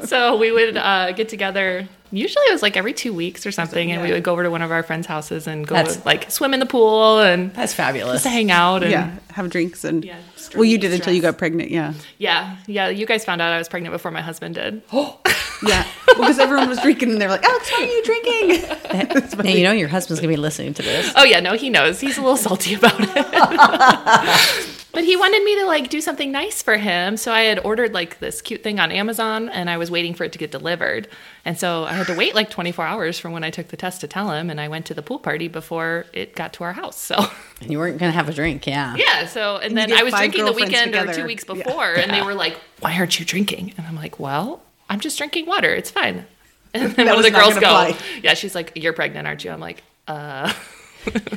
so 0.04 0.36
we 0.36 0.50
would 0.50 0.76
uh, 0.76 1.12
get 1.12 1.28
together. 1.28 1.86
Usually 2.10 2.44
it 2.46 2.52
was 2.52 2.62
like 2.62 2.76
every 2.76 2.92
two 2.92 3.12
weeks 3.12 3.46
or 3.46 3.52
something, 3.52 3.90
and 3.92 4.02
we 4.02 4.10
would 4.12 4.22
go 4.22 4.32
over 4.32 4.42
to 4.42 4.50
one 4.50 4.62
of 4.62 4.70
our 4.70 4.82
friends' 4.82 5.06
houses 5.06 5.46
and 5.46 5.66
go 5.66 5.74
That's- 5.74 6.04
like 6.04 6.30
swim 6.30 6.52
in 6.54 6.60
the 6.60 6.66
pool 6.66 7.20
and 7.20 7.52
That's 7.54 7.74
fabulous. 7.74 8.22
just 8.22 8.32
hang 8.32 8.50
out. 8.50 8.82
And 8.82 8.90
yeah, 8.92 9.16
have 9.30 9.50
drinks 9.50 9.84
and 9.84 10.04
Yeah, 10.04 10.18
well, 10.54 10.64
you 10.64 10.78
did 10.78 10.92
until 10.92 11.12
you 11.12 11.22
got 11.22 11.38
pregnant. 11.38 11.70
Yeah, 11.70 11.94
yeah, 12.18 12.56
yeah. 12.66 12.88
You 12.88 13.06
guys 13.06 13.24
found 13.24 13.40
out 13.42 13.52
I 13.52 13.58
was 13.58 13.68
pregnant 13.68 13.92
before 13.92 14.10
my 14.10 14.20
husband 14.20 14.54
did. 14.56 14.82
Oh, 14.92 15.18
yeah. 15.66 15.86
because 16.06 16.38
everyone 16.38 16.68
was 16.68 16.80
drinking 16.80 17.10
and 17.10 17.20
they're 17.20 17.28
like, 17.28 17.42
Alex, 17.44 17.70
what 17.72 17.82
are 17.82 17.86
you 17.86 18.02
drinking? 18.04 18.63
Now, 18.94 19.50
you 19.50 19.64
know 19.64 19.72
your 19.72 19.88
husband's 19.88 20.20
going 20.20 20.30
to 20.30 20.36
be 20.36 20.40
listening 20.40 20.72
to 20.74 20.82
this. 20.82 21.12
Oh 21.16 21.24
yeah, 21.24 21.40
no, 21.40 21.54
he 21.54 21.68
knows. 21.68 22.00
He's 22.00 22.16
a 22.16 22.20
little 22.22 22.36
salty 22.36 22.74
about 22.74 22.94
it. 23.00 23.08
but 24.92 25.02
he 25.04 25.16
wanted 25.16 25.42
me 25.42 25.56
to 25.60 25.66
like 25.66 25.90
do 25.90 26.00
something 26.00 26.30
nice 26.30 26.62
for 26.62 26.76
him, 26.76 27.16
so 27.16 27.32
I 27.32 27.42
had 27.42 27.58
ordered 27.64 27.92
like 27.92 28.20
this 28.20 28.40
cute 28.40 28.62
thing 28.62 28.78
on 28.78 28.92
Amazon 28.92 29.48
and 29.48 29.68
I 29.68 29.76
was 29.78 29.90
waiting 29.90 30.14
for 30.14 30.22
it 30.24 30.32
to 30.32 30.38
get 30.38 30.52
delivered. 30.52 31.08
And 31.44 31.58
so 31.58 31.84
I 31.84 31.92
had 31.94 32.06
to 32.06 32.14
wait 32.16 32.34
like 32.34 32.50
24 32.50 32.84
hours 32.86 33.18
from 33.18 33.32
when 33.32 33.42
I 33.42 33.50
took 33.50 33.68
the 33.68 33.76
test 33.76 34.00
to 34.02 34.08
tell 34.08 34.30
him 34.30 34.48
and 34.48 34.60
I 34.60 34.68
went 34.68 34.86
to 34.86 34.94
the 34.94 35.02
pool 35.02 35.18
party 35.18 35.48
before 35.48 36.06
it 36.12 36.36
got 36.36 36.52
to 36.54 36.64
our 36.64 36.72
house. 36.72 36.98
So 37.00 37.16
And 37.60 37.70
you 37.70 37.78
weren't 37.78 37.98
going 37.98 38.12
to 38.12 38.16
have 38.16 38.28
a 38.28 38.32
drink, 38.32 38.66
yeah. 38.66 38.94
yeah, 38.96 39.26
so 39.26 39.56
and, 39.56 39.72
you 39.72 39.76
then 39.76 39.92
I 39.92 40.02
was 40.04 40.14
drinking 40.14 40.44
the 40.44 40.52
girlfriends 40.52 40.72
weekend 40.72 40.94
or 41.08 41.12
two 41.12 41.26
weeks 41.26 41.44
Yeah. 41.48 41.54
before 41.54 41.94
and 41.94 42.12
they 42.12 42.22
were 42.22 42.34
like, 42.34 42.56
"Why 42.80 42.96
aren't 42.96 43.18
you 43.18 43.26
drinking?" 43.26 43.74
And 43.76 43.86
I'm 43.86 43.96
like, 43.96 44.20
"Well, 44.20 44.62
I'm 44.88 45.00
just 45.00 45.18
drinking 45.18 45.46
water. 45.46 45.74
It's 45.74 45.90
fine." 45.90 46.26
And 46.82 46.92
then 46.92 47.06
That 47.06 47.06
one 47.06 47.08
of 47.12 47.16
was 47.18 47.26
the 47.26 47.30
girls 47.30 47.54
gonna 47.54 47.60
go, 47.60 47.94
fly. 47.94 47.96
"Yeah, 48.22 48.34
she's 48.34 48.54
like, 48.54 48.72
"You're 48.74 48.92
pregnant, 48.92 49.26
aren't 49.28 49.44
you?" 49.44 49.50
I'm 49.52 49.60
like, 49.60 49.82
"Uh." 50.08 50.52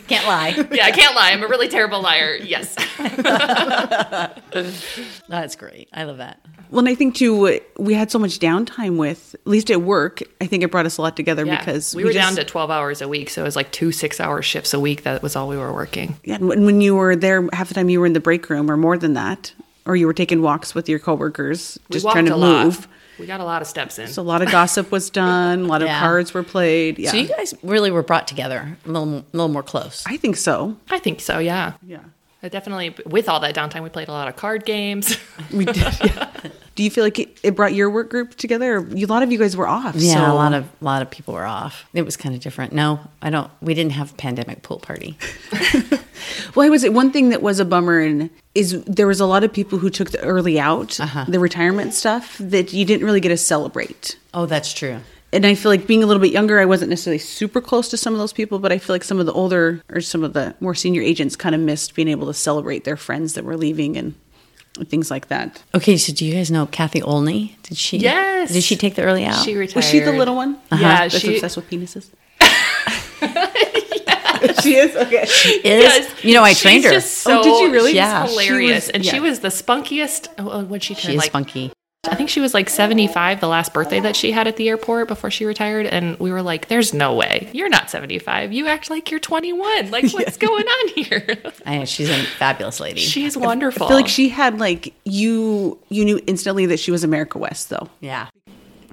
Can't 0.08 0.26
lie. 0.26 0.56
Yeah, 0.72 0.86
I 0.86 0.92
can't 0.92 1.14
lie. 1.14 1.32
I'm 1.32 1.44
a 1.44 1.48
really 1.48 1.68
terrible 1.68 2.02
liar. 2.02 2.38
Yes. 2.42 2.74
That's 5.28 5.56
great. 5.56 5.90
I 5.94 6.04
love 6.06 6.18
that. 6.18 6.40
well, 6.70 6.80
and 6.80 6.90
I 6.90 6.96
think 6.96 7.16
too, 7.16 7.60
we 7.78 7.94
had 7.94 8.10
so 8.12 8.20
much 8.20 8.40
downtime 8.40 8.98
with, 8.98 9.36
at 9.36 9.46
least 9.48 9.70
at 9.72 9.82
work. 9.82 10.22
I 10.42 10.48
think 10.48 10.64
it 10.64 10.72
brought 10.72 10.86
us 10.86 10.98
a 10.98 11.02
lot 11.02 11.16
together 11.16 11.46
Yeah. 11.46 11.58
because 11.60 11.94
we 11.96 12.04
were 12.04 12.14
just- 12.14 12.26
down 12.26 12.36
to 12.38 12.44
12 12.50 12.72
hours 12.72 13.02
a 13.02 13.08
week. 13.08 13.30
So 13.30 13.42
it 13.42 13.46
was 13.46 13.56
like 13.56 13.72
two 13.72 13.92
six 13.92 14.20
hour 14.20 14.42
shifts 14.42 14.74
a 14.74 14.80
week. 14.80 15.04
That 15.04 15.22
was 15.22 15.36
all 15.36 15.48
we 15.48 15.58
were 15.58 15.74
working. 15.74 16.16
Yeah, 16.24 16.36
and 16.36 16.48
when 16.48 16.66
when 16.66 16.82
you 16.82 16.96
were 16.96 17.16
there, 17.16 17.48
half 17.54 17.68
the 17.68 17.74
time 17.74 17.90
you 17.90 18.00
were 18.00 18.06
in 18.06 18.14
the 18.14 18.20
break 18.22 18.50
room 18.50 18.72
or 18.72 18.78
more 18.78 18.98
than 18.98 19.14
that, 19.16 19.54
or 19.86 19.96
you 19.96 20.08
were 20.08 20.14
taking 20.14 20.42
walks 20.42 20.74
with 20.74 20.88
your 20.90 21.00
coworkers, 21.00 21.78
just 21.92 22.06
walked 22.06 22.16
trying 22.16 22.26
to 22.28 22.36
a 22.36 22.38
lot. 22.38 22.88
Move. 23.18 23.20
We 23.20 23.28
got 23.28 23.40
a 23.40 23.44
lot 23.46 23.62
of 23.62 23.68
steps 23.68 23.98
in. 24.00 24.08
So 24.08 24.22
a 24.22 24.24
lot 24.24 24.42
of 24.42 24.52
gossip 24.52 24.92
was 24.92 25.10
done. 25.10 25.62
A 25.62 25.68
lot 25.68 25.82
of 25.82 25.88
cards 25.90 26.34
were 26.34 26.44
played. 26.44 27.00
Yeah, 27.00 27.12
So 27.12 27.18
you 27.18 27.28
guys 27.28 27.54
really 27.64 27.92
were 27.92 28.04
brought 28.04 28.28
together 28.28 28.78
a 28.86 28.88
little, 28.88 29.20
a 29.20 29.24
little 29.34 29.48
more 29.50 29.64
close. 29.64 30.04
I 30.08 30.18
think 30.18 30.36
so. 30.38 30.78
I 30.90 31.00
think 31.00 31.20
so, 31.22 31.40
yeah. 31.40 31.74
Yeah, 31.86 32.00
I 32.44 32.50
definitely, 32.50 32.96
with 33.06 33.28
all 33.30 33.40
that 33.42 33.56
downtime, 33.56 33.84
we 33.84 33.90
played 33.90 34.08
a 34.08 34.12
lot 34.12 34.28
of 34.28 34.36
card 34.36 34.66
games. 34.66 35.18
we 35.52 35.66
did. 35.66 35.78
Yeah. 35.78 36.30
Do 36.78 36.84
you 36.84 36.90
feel 36.92 37.04
like 37.04 37.18
it, 37.20 37.38
it 37.44 37.56
brought 37.56 37.74
your 37.74 37.90
work 37.90 38.10
group 38.10 38.36
together? 38.36 38.88
You- 38.94 39.08
a 39.08 39.10
lot 39.10 39.24
of 39.24 39.32
you 39.32 39.40
guys 39.40 39.58
were 39.58 39.68
off. 39.68 39.96
Yeah, 39.96 40.14
so- 40.26 40.32
a 40.32 40.36
lot 40.36 40.54
of 40.54 40.64
a 40.82 40.86
lot 40.86 41.02
of 41.02 41.10
people 41.10 41.34
were 41.34 41.46
off. 41.46 41.86
It 41.94 42.04
was 42.04 42.16
kind 42.16 42.36
of 42.36 42.42
different. 42.42 42.72
No, 42.72 43.00
I 43.22 43.30
don't. 43.32 43.50
We 43.62 43.74
didn't 43.74 43.94
have 43.94 44.12
a 44.12 44.16
pandemic 44.16 44.62
pool 44.62 44.80
party. 44.80 45.18
Well, 46.56 46.66
I 46.66 46.70
was 46.70 46.88
one 46.90 47.12
thing 47.12 47.30
that 47.30 47.42
was 47.44 47.60
a 47.60 47.66
bummer, 47.66 48.00
and 48.00 48.30
is 48.56 48.84
there 48.86 49.06
was 49.08 49.20
a 49.20 49.26
lot 49.26 49.44
of 49.44 49.54
people 49.54 49.78
who 49.78 49.90
took 49.90 50.10
the 50.12 50.20
early 50.24 50.60
out, 50.60 51.00
Uh-huh. 51.00 51.26
the 51.28 51.40
retirement 51.40 51.94
stuff 51.94 52.38
that 52.40 52.74
you 52.74 52.86
didn't 52.86 53.06
really 53.06 53.20
get 53.20 53.30
to 53.30 53.38
celebrate. 53.38 54.18
Oh, 54.34 54.46
that's 54.48 54.74
true. 54.74 54.98
And 55.32 55.46
I 55.46 55.54
feel 55.56 55.70
like 55.72 55.86
being 55.88 56.04
a 56.04 56.08
little 56.08 56.22
bit 56.22 56.32
younger, 56.32 56.60
I 56.60 56.66
wasn't 56.66 56.90
necessarily 56.90 57.20
super 57.20 57.62
close 57.62 57.90
to 57.90 57.98
some 57.98 58.14
of 58.14 58.20
those 58.20 58.34
people, 58.34 58.60
but 58.60 58.72
I 58.72 58.78
feel 58.80 58.94
like 58.96 59.04
some 59.04 59.20
of 59.20 59.26
the 59.26 59.34
older 59.34 59.82
or 59.90 60.02
some 60.02 60.24
of 60.24 60.34
the 60.34 60.56
more 60.60 60.74
senior 60.74 61.02
agents 61.02 61.36
kind 61.36 61.54
of 61.54 61.62
missed 61.62 61.94
being 61.96 62.08
able 62.08 62.28
to 62.28 62.34
celebrate 62.34 62.84
their 62.86 62.98
friends 62.98 63.34
that 63.34 63.44
were 63.46 63.58
leaving 63.58 63.96
and 63.98 64.16
things 64.86 65.10
like 65.12 65.28
that. 65.30 65.64
Okay, 65.76 65.98
so 65.98 66.14
do 66.14 66.26
you 66.26 66.34
guys 66.34 66.52
know 66.52 66.66
Kathy 66.66 67.02
Olney? 67.02 67.58
Did 67.64 67.78
she? 67.78 67.98
Yes. 67.98 68.52
Did 68.52 68.64
she 68.64 68.76
take 68.76 68.96
the 68.96 69.04
early 69.04 69.26
out? 69.26 69.44
She 69.44 69.56
retired. 69.56 69.76
Was 69.76 69.90
she 69.90 70.00
the 70.00 70.12
little 70.12 70.36
one? 70.36 70.56
Uh-huh. 70.72 70.82
Yeah, 70.82 71.02
That's 71.08 71.20
she- 71.20 71.36
obsessed 71.36 71.58
with 71.58 71.70
penises. 71.70 72.10
she 74.62 74.76
is 74.76 74.96
okay. 74.96 75.26
She 75.26 75.50
is. 75.60 75.84
Yes. 75.84 76.24
You 76.24 76.34
know, 76.36 76.44
I 76.44 76.50
She's 76.50 76.62
trained 76.62 76.84
her. 76.86 76.92
just 76.92 77.20
so, 77.20 77.40
Oh, 77.40 77.44
did 77.44 77.62
you 77.68 77.72
really? 77.74 77.92
She's 77.92 77.96
Yeah. 77.98 78.26
She 78.26 78.32
hilarious. 78.32 78.86
was- 78.88 78.90
and 78.92 79.06
yeah. 79.06 79.12
she 79.12 79.20
was 79.20 79.40
the 79.40 79.48
spunkiest. 79.50 80.30
Oh, 80.38 80.50
oh 80.52 80.64
when 80.66 80.80
she 80.80 80.94
she 80.94 81.12
is 81.14 81.18
like, 81.18 81.32
funky. 81.32 81.72
I 82.08 82.16
think 82.16 82.30
she 82.30 82.40
was 82.40 82.54
like 82.54 82.70
75, 82.70 83.40
the 83.40 83.48
last 83.48 83.74
birthday 83.74 84.00
that 84.00 84.16
she 84.16 84.32
had 84.32 84.48
at 84.48 84.56
the 84.56 84.70
airport 84.70 85.08
before 85.08 85.30
she 85.32 85.46
retired. 85.46 85.86
And 85.86 86.18
we 86.20 86.32
were 86.32 86.42
like, 86.42 86.68
there's 86.68 86.94
no 86.94 87.14
way. 87.16 87.50
You're 87.54 87.70
not 87.70 87.90
75. 87.90 88.54
You 88.54 88.68
act 88.68 88.90
like 88.90 89.12
you're 89.12 89.20
21. 89.20 89.92
Like, 89.92 90.10
what's 90.14 90.38
going 90.38 90.66
on 90.66 90.88
here? 90.90 91.38
I 91.66 91.80
know 91.80 91.86
she's 91.86 92.10
a 92.10 92.24
fabulous 92.24 92.80
lady. 92.80 93.02
She's 93.02 93.36
wonderful. 93.38 93.86
I 93.86 93.90
feel 93.90 93.98
like 93.98 94.08
she 94.08 94.30
had 94.30 94.60
like 94.60 94.94
you 95.04 95.78
you 95.90 96.06
knew 96.06 96.20
instantly 96.28 96.66
that 96.68 96.80
she 96.80 96.92
was 96.92 97.04
America 97.04 97.38
West 97.38 97.70
though. 97.70 97.90
yeah. 98.00 98.28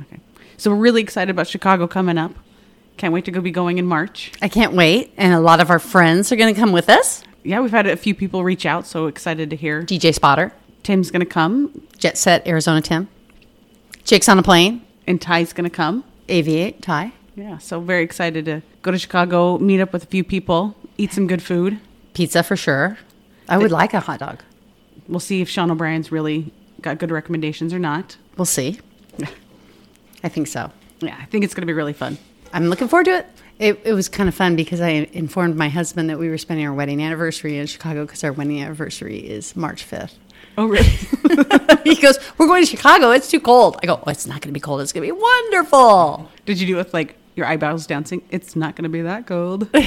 Okay. 0.00 0.18
So 0.56 0.70
we're 0.70 0.76
really 0.76 1.02
excited 1.02 1.30
about 1.30 1.46
Chicago 1.46 1.86
coming 1.86 2.18
up. 2.18 2.32
Can't 2.96 3.12
wait 3.12 3.24
to 3.24 3.30
go 3.30 3.40
be 3.40 3.50
going 3.50 3.78
in 3.78 3.86
March. 3.86 4.32
I 4.40 4.48
can't 4.48 4.72
wait, 4.72 5.12
and 5.16 5.34
a 5.34 5.40
lot 5.40 5.60
of 5.60 5.68
our 5.70 5.78
friends 5.80 6.30
are 6.30 6.36
going 6.36 6.54
to 6.54 6.58
come 6.60 6.70
with 6.72 6.88
us. 6.88 7.24
Yeah, 7.42 7.60
we've 7.60 7.70
had 7.72 7.86
a 7.86 7.96
few 7.96 8.14
people 8.14 8.44
reach 8.44 8.64
out, 8.64 8.86
so 8.86 9.06
excited 9.06 9.50
to 9.50 9.56
hear. 9.56 9.82
DJ 9.82 10.14
Spotter, 10.14 10.52
Tim's 10.84 11.10
going 11.10 11.20
to 11.20 11.26
come 11.26 11.82
Jet 11.98 12.16
Set 12.16 12.46
Arizona 12.46 12.80
Tim, 12.80 13.08
Jake's 14.04 14.28
on 14.28 14.38
a 14.38 14.42
plane, 14.42 14.82
and 15.06 15.20
Ty's 15.20 15.52
going 15.52 15.68
to 15.68 15.74
come. 15.74 16.04
Aviate 16.28 16.80
Ty. 16.80 17.12
Yeah, 17.36 17.58
so 17.58 17.80
very 17.80 18.04
excited 18.04 18.44
to 18.44 18.62
go 18.82 18.90
to 18.90 18.98
Chicago, 18.98 19.58
meet 19.58 19.80
up 19.80 19.92
with 19.92 20.04
a 20.04 20.06
few 20.06 20.22
people, 20.22 20.76
eat 20.96 21.12
some 21.12 21.26
good 21.26 21.42
food. 21.42 21.80
Pizza 22.12 22.42
for 22.42 22.56
sure. 22.56 22.98
I 23.48 23.58
would 23.58 23.72
like 23.72 23.92
a 23.92 24.00
hot 24.00 24.20
dog. 24.20 24.42
We'll 25.08 25.20
see 25.20 25.40
if 25.40 25.48
Sean 25.48 25.70
O'Brien's 25.70 26.12
really 26.12 26.52
got 26.80 26.98
good 26.98 27.10
recommendations 27.10 27.74
or 27.74 27.78
not. 27.78 28.16
We'll 28.36 28.44
see. 28.44 28.78
I 30.22 30.28
think 30.28 30.46
so. 30.46 30.70
Yeah, 31.00 31.16
I 31.20 31.24
think 31.26 31.44
it's 31.44 31.54
going 31.54 31.62
to 31.62 31.66
be 31.66 31.72
really 31.72 31.92
fun. 31.92 32.16
I'm 32.52 32.68
looking 32.68 32.88
forward 32.88 33.04
to 33.06 33.18
it. 33.18 33.26
It, 33.58 33.80
it 33.84 33.92
was 33.92 34.08
kind 34.08 34.28
of 34.28 34.34
fun 34.34 34.56
because 34.56 34.80
I 34.80 35.08
informed 35.12 35.56
my 35.56 35.68
husband 35.68 36.08
that 36.10 36.18
we 36.18 36.28
were 36.28 36.38
spending 36.38 36.66
our 36.66 36.72
wedding 36.72 37.02
anniversary 37.02 37.58
in 37.58 37.66
Chicago 37.66 38.04
because 38.04 38.24
our 38.24 38.32
wedding 38.32 38.60
anniversary 38.60 39.18
is 39.18 39.54
March 39.56 39.88
5th. 39.88 40.14
Oh, 40.56 40.66
really? 40.66 40.84
he 41.84 41.96
goes, 41.96 42.18
We're 42.38 42.46
going 42.46 42.62
to 42.64 42.70
Chicago. 42.70 43.10
It's 43.10 43.28
too 43.28 43.40
cold. 43.40 43.76
I 43.82 43.86
go, 43.86 44.00
oh, 44.06 44.10
It's 44.10 44.26
not 44.26 44.40
going 44.40 44.50
to 44.50 44.52
be 44.52 44.60
cold. 44.60 44.80
It's 44.80 44.92
going 44.92 45.06
to 45.06 45.14
be 45.14 45.20
wonderful. 45.20 46.30
Did 46.46 46.60
you 46.60 46.66
do 46.66 46.74
it 46.74 46.78
with 46.78 46.94
like 46.94 47.16
your 47.34 47.46
eyebrows 47.46 47.86
dancing? 47.86 48.22
It's 48.30 48.54
not 48.54 48.76
going 48.76 48.84
to 48.84 48.88
be 48.88 49.02
that 49.02 49.26
cold. 49.26 49.68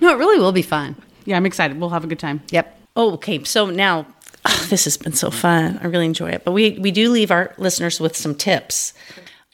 No, 0.00 0.10
it 0.10 0.18
really 0.18 0.38
will 0.38 0.52
be 0.52 0.62
fun. 0.62 0.96
yeah, 1.24 1.36
I'm 1.36 1.46
excited. 1.46 1.78
We'll 1.80 1.90
have 1.90 2.04
a 2.04 2.06
good 2.06 2.18
time. 2.18 2.42
Yep. 2.50 2.80
Oh, 2.96 3.12
okay. 3.14 3.42
So 3.44 3.66
now 3.66 4.06
oh, 4.44 4.66
this 4.68 4.84
has 4.84 4.96
been 4.96 5.14
so 5.14 5.30
fun. 5.30 5.78
I 5.82 5.86
really 5.86 6.04
enjoy 6.04 6.30
it. 6.30 6.44
But 6.44 6.52
we 6.52 6.78
we 6.78 6.90
do 6.90 7.10
leave 7.10 7.30
our 7.30 7.54
listeners 7.58 7.98
with 8.00 8.16
some 8.16 8.34
tips. 8.34 8.92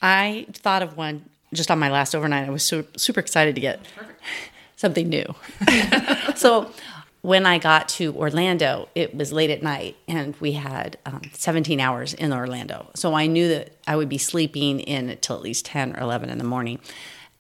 I 0.03 0.47
thought 0.53 0.83
of 0.83 0.97
one 0.97 1.25
just 1.55 1.71
on 1.71 1.79
my 1.79 1.91
last 1.91 2.15
overnight. 2.15 2.49
I 2.49 2.51
was 2.51 2.65
su- 2.65 2.87
super 2.97 3.21
excited 3.21 3.55
to 3.55 3.61
get 3.61 3.81
something 4.77 5.09
new. 5.09 5.35
so 6.37 6.71
when 7.23 7.45
I 7.47 7.59
got 7.59 7.89
to 7.91 8.15
Orlando, 8.17 8.89
it 8.95 9.15
was 9.15 9.33
late 9.33 9.51
at 9.51 9.63
night, 9.63 9.97
and 10.09 10.35
we 10.41 10.53
had 10.53 10.97
um, 11.05 11.21
17 11.33 11.79
hours 11.81 12.15
in 12.15 12.33
Orlando. 12.33 12.89
So 12.95 13.15
I 13.15 13.27
knew 13.27 13.49
that 13.49 13.77
I 13.87 13.97
would 13.97 14.09
be 14.09 14.19
sleeping 14.19 14.81
in 14.81 15.11
until 15.11 15.37
at 15.37 15.43
least 15.43 15.67
10 15.67 15.97
or 15.97 16.01
11 16.01 16.31
in 16.31 16.39
the 16.39 16.45
morning, 16.45 16.79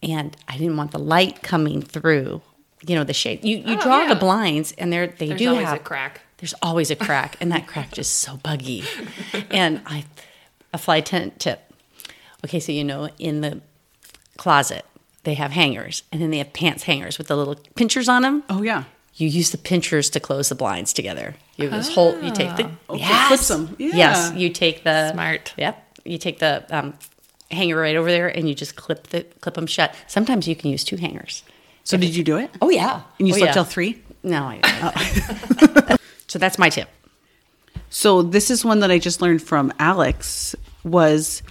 and 0.02 0.36
I 0.48 0.58
didn't 0.58 0.76
want 0.76 0.90
the 0.90 0.98
light 0.98 1.42
coming 1.42 1.80
through. 1.82 2.42
You 2.86 2.94
know 2.96 3.04
the 3.04 3.12
shade. 3.14 3.44
You 3.44 3.58
you 3.58 3.76
Oh, 3.78 3.80
draw 3.82 4.02
yeah. 4.02 4.08
the 4.14 4.20
blinds, 4.20 4.72
and 4.78 4.90
they're 4.92 5.06
they 5.08 5.28
There's 5.28 5.38
do 5.40 5.48
always 5.50 5.66
have 5.66 5.76
a 5.76 5.82
crack. 5.82 6.20
There's 6.38 6.54
always 6.62 6.90
a 6.90 6.96
crack, 6.96 7.36
and 7.40 7.52
that 7.52 7.66
crack 7.66 7.92
just 7.92 8.16
so 8.20 8.36
buggy. 8.38 8.84
And 9.50 9.82
I, 9.84 10.04
a 10.72 10.78
fly 10.78 11.00
tent 11.02 11.38
tip. 11.38 11.60
Okay, 12.44 12.58
so 12.60 12.72
you 12.72 12.82
know 12.84 13.10
in 13.18 13.42
the 13.42 13.60
closet 14.38 14.86
they 15.24 15.34
have 15.34 15.50
hangers, 15.50 16.02
and 16.10 16.22
then 16.22 16.30
they 16.30 16.38
have 16.38 16.54
pants 16.54 16.84
hangers 16.84 17.18
with 17.18 17.26
the 17.28 17.36
little 17.36 17.56
pinchers 17.76 18.08
on 18.08 18.22
them. 18.22 18.42
Oh, 18.48 18.62
yeah. 18.62 18.84
You 19.14 19.28
use 19.28 19.50
the 19.50 19.58
pinchers 19.58 20.08
to 20.10 20.20
close 20.20 20.48
the 20.48 20.54
blinds 20.54 20.92
together. 20.92 21.34
You 21.56 21.68
just 21.68 21.92
hold. 21.92 22.22
You 22.24 22.30
take 22.32 22.56
the 22.56 22.70
Okay, 22.88 23.00
yes. 23.00 23.28
clips 23.28 23.50
'em. 23.50 23.76
Yes, 23.78 23.94
Yeah. 24.32 24.34
you 24.38 24.48
take 24.50 24.82
the 24.84 25.12
Smart. 25.12 25.52
Yep, 25.58 25.98
you 26.04 26.16
take 26.18 26.38
the 26.38 26.64
um, 26.70 26.94
hanger 27.50 27.76
right 27.76 27.96
over 27.96 28.10
there, 28.10 28.28
and 28.28 28.48
you 28.48 28.54
just 28.54 28.76
clip 28.76 29.08
the 29.08 29.24
clip 29.40 29.54
them 29.56 29.66
shut. 29.66 29.94
Sometimes 30.06 30.48
you 30.48 30.56
can 30.56 30.70
use 30.70 30.84
two 30.84 30.96
hangers. 30.96 31.42
So 31.84 31.96
did 31.96 32.14
you 32.14 32.22
do 32.24 32.36
it? 32.38 32.50
Oh 32.62 32.70
yeah, 32.70 33.02
And 33.18 33.26
you 33.28 33.34
oh, 33.34 33.38
slept 33.38 33.48
yeah. 33.50 33.54
till 33.54 33.64
three? 33.64 34.00
No, 34.22 34.44
I, 34.62 35.96
so 36.28 36.38
that's 36.38 36.58
my 36.58 36.68
tip. 36.68 36.88
So 37.88 38.22
this 38.22 38.50
is 38.50 38.64
one 38.64 38.80
that 38.80 38.90
I 38.90 38.98
just 38.98 39.20
learned 39.20 39.42
from 39.42 39.72
Alex 39.78 40.54
was 40.84 41.42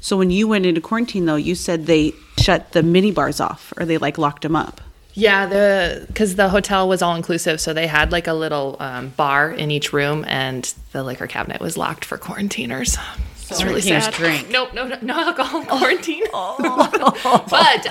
so 0.00 0.16
when 0.16 0.30
you 0.30 0.46
went 0.46 0.64
into 0.66 0.80
quarantine 0.80 1.26
though, 1.26 1.36
you 1.36 1.54
said 1.54 1.86
they 1.86 2.12
shut 2.38 2.72
the 2.72 2.82
mini 2.82 3.10
bars 3.10 3.40
off 3.40 3.72
or 3.76 3.84
they 3.84 3.98
like 3.98 4.16
locked 4.18 4.42
them 4.42 4.54
up. 4.54 4.80
Yeah, 5.18 5.46
the 5.46 6.04
because 6.06 6.36
the 6.36 6.48
hotel 6.48 6.88
was 6.88 7.02
all 7.02 7.16
inclusive, 7.16 7.60
so 7.60 7.72
they 7.72 7.86
had 7.88 8.12
like 8.12 8.26
a 8.28 8.32
little 8.34 8.76
um, 8.78 9.08
bar 9.16 9.50
in 9.50 9.70
each 9.72 9.92
room, 9.92 10.24
and 10.28 10.72
the 10.92 11.02
liquor 11.02 11.26
cabinet 11.26 11.60
was 11.60 11.76
locked 11.76 12.04
for 12.04 12.18
quarantiners. 12.18 12.96
It's 13.50 13.62
really 13.64 13.80
Quarantiners 13.80 14.04
sad. 14.04 14.14
drink. 14.14 14.48
Nope, 14.50 14.74
no, 14.74 14.86
no, 14.86 14.98
no 15.02 15.14
alcohol 15.14 15.62
in 15.62 15.66
quarantine. 15.78 16.22
but 16.32 16.32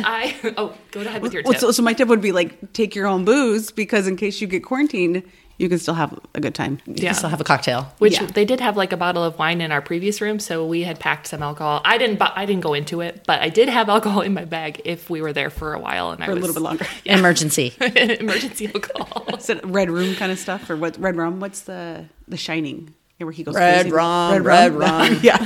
I 0.05 0.35
oh, 0.55 0.73
go 0.91 1.01
ahead 1.01 1.21
with 1.21 1.33
your 1.33 1.43
Well, 1.43 1.53
tip. 1.53 1.61
so, 1.61 1.71
so 1.71 1.81
my 1.83 1.93
tip 1.93 2.07
would 2.07 2.21
be 2.21 2.31
like 2.31 2.73
take 2.73 2.95
your 2.95 3.07
own 3.07 3.25
booze 3.25 3.71
because 3.71 4.07
in 4.07 4.15
case 4.17 4.39
you 4.39 4.47
get 4.47 4.63
quarantined, 4.63 5.23
you 5.57 5.67
can 5.69 5.79
still 5.79 5.95
have 5.95 6.17
a 6.35 6.39
good 6.39 6.53
time. 6.53 6.79
You 6.85 6.93
Yeah. 6.97 7.09
can 7.09 7.15
still 7.15 7.29
have 7.29 7.41
a 7.41 7.43
cocktail. 7.43 7.91
Which 7.97 8.13
Yeah. 8.21 8.27
they 8.27 8.45
did 8.45 8.59
have 8.59 8.77
like 8.77 8.91
a 8.93 8.97
bottle 8.97 9.23
of 9.23 9.39
wine 9.39 9.59
in 9.59 9.71
our 9.71 9.81
previous 9.81 10.21
room, 10.21 10.39
so 10.39 10.65
we 10.65 10.83
had 10.83 10.99
packed 10.99 11.27
some 11.27 11.41
alcohol. 11.41 11.81
I 11.83 11.97
didn't, 11.97 12.19
bu- 12.19 12.25
I 12.35 12.45
didn't 12.45 12.61
go 12.61 12.73
into 12.75 13.01
it, 13.01 13.23
but 13.25 13.41
I 13.41 13.49
did 13.49 13.67
have 13.69 13.89
alcohol 13.97 14.21
in 14.21 14.33
my 14.33 14.45
bag 14.45 14.81
if 14.85 15.09
we 15.09 15.21
were 15.21 15.33
there 15.33 15.49
for 15.49 15.73
a 15.73 15.79
while 15.79 16.11
and 16.11 16.21
I 16.21 16.27
For 16.27 16.33
a 16.33 16.35
little 16.35 16.53
bit 16.53 16.61
longer. 16.63 16.85
Emergency. 17.05 17.73
emergency 17.81 18.67
alcohol. 18.73 19.35
Is 19.35 19.49
it 19.49 19.65
red 19.65 19.89
room 19.89 20.15
kind 20.15 20.31
of 20.31 20.39
stuff 20.39 20.69
or 20.69 20.75
what? 20.77 20.97
Red 20.99 21.15
rum? 21.15 21.39
What's 21.39 21.61
the 21.61 22.05
the 22.27 22.37
Shining? 22.37 22.93
Yeah, 23.19 23.23
where 23.25 23.33
he 23.33 23.41
goes 23.41 23.55
Red 23.55 23.81
crazy. 23.85 23.95
rum, 23.95 24.43
red 24.43 24.73
rum. 24.75 25.17
yeah. 25.23 25.39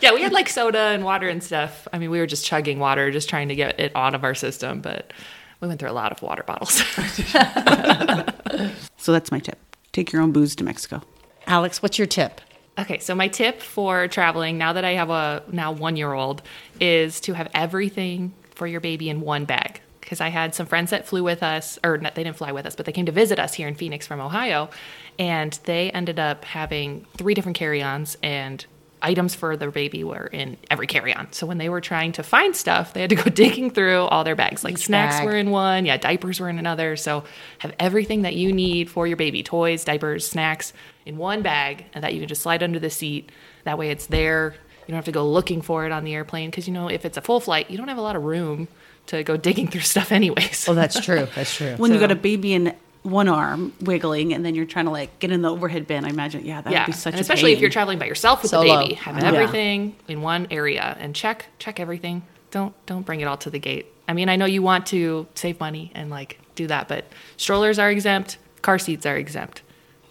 yeah, 0.00 0.14
we 0.14 0.22
had 0.22 0.30
like 0.32 0.48
soda 0.48 0.78
and 0.78 1.02
water 1.04 1.28
and 1.28 1.42
stuff. 1.42 1.88
I 1.92 1.98
mean, 1.98 2.10
we 2.10 2.20
were 2.20 2.26
just 2.28 2.46
chugging 2.46 2.78
water, 2.78 3.10
just 3.10 3.28
trying 3.28 3.48
to 3.48 3.56
get 3.56 3.80
it 3.80 3.90
out 3.96 4.14
of 4.14 4.22
our 4.22 4.36
system, 4.36 4.80
but 4.80 5.12
we 5.60 5.68
went 5.68 5.80
through 5.80 5.90
a 5.90 5.92
lot 5.92 6.12
of 6.12 6.22
water 6.22 6.42
bottles. 6.42 6.74
so 8.96 9.12
that's 9.12 9.30
my 9.30 9.38
tip. 9.38 9.58
Take 9.92 10.12
your 10.12 10.22
own 10.22 10.32
booze 10.32 10.54
to 10.56 10.64
Mexico. 10.64 11.02
Alex, 11.46 11.82
what's 11.82 11.98
your 11.98 12.06
tip? 12.06 12.40
Okay, 12.78 12.98
so 13.00 13.14
my 13.14 13.26
tip 13.26 13.60
for 13.60 14.06
traveling 14.06 14.56
now 14.56 14.72
that 14.72 14.84
I 14.84 14.92
have 14.92 15.10
a 15.10 15.42
now 15.50 15.72
one 15.72 15.96
year 15.96 16.12
old 16.12 16.42
is 16.80 17.20
to 17.22 17.32
have 17.32 17.48
everything 17.52 18.34
for 18.54 18.66
your 18.66 18.80
baby 18.80 19.08
in 19.08 19.20
one 19.20 19.44
bag. 19.44 19.80
Because 20.00 20.20
I 20.20 20.28
had 20.28 20.54
some 20.54 20.66
friends 20.66 20.90
that 20.90 21.06
flew 21.06 21.22
with 21.22 21.42
us, 21.42 21.78
or 21.84 21.98
not, 21.98 22.14
they 22.14 22.24
didn't 22.24 22.36
fly 22.36 22.52
with 22.52 22.64
us, 22.64 22.74
but 22.74 22.86
they 22.86 22.92
came 22.92 23.04
to 23.06 23.12
visit 23.12 23.38
us 23.38 23.52
here 23.52 23.68
in 23.68 23.74
Phoenix 23.74 24.06
from 24.06 24.20
Ohio, 24.20 24.70
and 25.18 25.58
they 25.64 25.90
ended 25.90 26.18
up 26.18 26.46
having 26.46 27.04
three 27.18 27.34
different 27.34 27.58
carry-ons 27.58 28.16
and 28.22 28.64
items 29.02 29.34
for 29.34 29.56
their 29.56 29.70
baby 29.70 30.04
were 30.04 30.26
in 30.26 30.56
every 30.70 30.86
carry-on. 30.86 31.32
So 31.32 31.46
when 31.46 31.58
they 31.58 31.68
were 31.68 31.80
trying 31.80 32.12
to 32.12 32.22
find 32.22 32.54
stuff, 32.56 32.92
they 32.94 33.00
had 33.00 33.10
to 33.10 33.16
go 33.16 33.22
digging 33.30 33.70
through 33.70 34.02
all 34.02 34.24
their 34.24 34.36
bags. 34.36 34.64
Like 34.64 34.74
Each 34.74 34.86
snacks 34.86 35.16
bag. 35.16 35.26
were 35.26 35.36
in 35.36 35.50
one, 35.50 35.86
yeah, 35.86 35.96
diapers 35.96 36.40
were 36.40 36.48
in 36.48 36.58
another. 36.58 36.96
So 36.96 37.24
have 37.58 37.74
everything 37.78 38.22
that 38.22 38.34
you 38.34 38.52
need 38.52 38.90
for 38.90 39.06
your 39.06 39.16
baby, 39.16 39.42
toys, 39.42 39.84
diapers, 39.84 40.28
snacks 40.28 40.72
in 41.06 41.16
one 41.16 41.42
bag 41.42 41.86
and 41.94 42.04
that 42.04 42.14
you 42.14 42.20
can 42.20 42.28
just 42.28 42.42
slide 42.42 42.62
under 42.62 42.78
the 42.78 42.90
seat. 42.90 43.30
That 43.64 43.78
way 43.78 43.90
it's 43.90 44.06
there. 44.06 44.54
You 44.86 44.92
don't 44.92 44.96
have 44.96 45.04
to 45.04 45.12
go 45.12 45.28
looking 45.28 45.60
for 45.62 45.84
it 45.84 45.92
on 45.92 46.04
the 46.04 46.14
airplane 46.14 46.50
because 46.50 46.66
you 46.66 46.72
know 46.72 46.88
if 46.88 47.04
it's 47.04 47.16
a 47.16 47.20
full 47.20 47.40
flight, 47.40 47.70
you 47.70 47.76
don't 47.76 47.88
have 47.88 47.98
a 47.98 48.02
lot 48.02 48.16
of 48.16 48.24
room 48.24 48.68
to 49.06 49.22
go 49.22 49.36
digging 49.36 49.68
through 49.68 49.80
stuff 49.94 50.12
anyways. 50.12 50.68
Oh, 50.68 50.74
that's 50.74 50.98
true. 51.04 51.26
That's 51.34 51.54
true. 51.54 51.74
When 51.76 51.90
you 51.92 51.96
So- 51.98 52.00
got 52.00 52.10
a 52.10 52.16
baby 52.16 52.52
in 52.54 52.74
one 53.02 53.28
arm 53.28 53.72
wiggling, 53.80 54.32
and 54.34 54.44
then 54.44 54.54
you're 54.54 54.64
trying 54.66 54.84
to 54.86 54.90
like 54.90 55.18
get 55.18 55.30
in 55.30 55.42
the 55.42 55.50
overhead 55.50 55.86
bin. 55.86 56.04
I 56.04 56.08
imagine, 56.08 56.44
yeah, 56.44 56.60
that 56.60 56.72
yeah, 56.72 56.80
would 56.82 56.86
be 56.86 56.92
such 56.92 57.12
and 57.14 57.18
a 57.18 57.22
especially 57.22 57.52
if 57.52 57.60
you're 57.60 57.70
traveling 57.70 57.98
by 57.98 58.06
yourself 58.06 58.42
with 58.42 58.50
Solo. 58.50 58.64
the 58.64 58.82
baby, 58.84 58.94
have 58.94 59.16
Yeah. 59.18 59.28
everything 59.32 59.96
in 60.08 60.20
one 60.20 60.46
area 60.50 60.96
and 61.00 61.14
check 61.14 61.46
check 61.58 61.78
everything. 61.80 62.22
Don't 62.50 62.74
don't 62.86 63.02
bring 63.06 63.20
it 63.20 63.24
all 63.24 63.36
to 63.38 63.50
the 63.50 63.58
gate. 63.58 63.86
I 64.08 64.12
mean, 64.14 64.28
I 64.28 64.36
know 64.36 64.46
you 64.46 64.62
want 64.62 64.86
to 64.86 65.26
save 65.34 65.60
money 65.60 65.92
and 65.94 66.10
like 66.10 66.38
do 66.54 66.66
that, 66.66 66.88
but 66.88 67.04
strollers 67.36 67.78
are 67.78 67.90
exempt, 67.90 68.38
car 68.62 68.78
seats 68.78 69.06
are 69.06 69.16
exempt, 69.16 69.62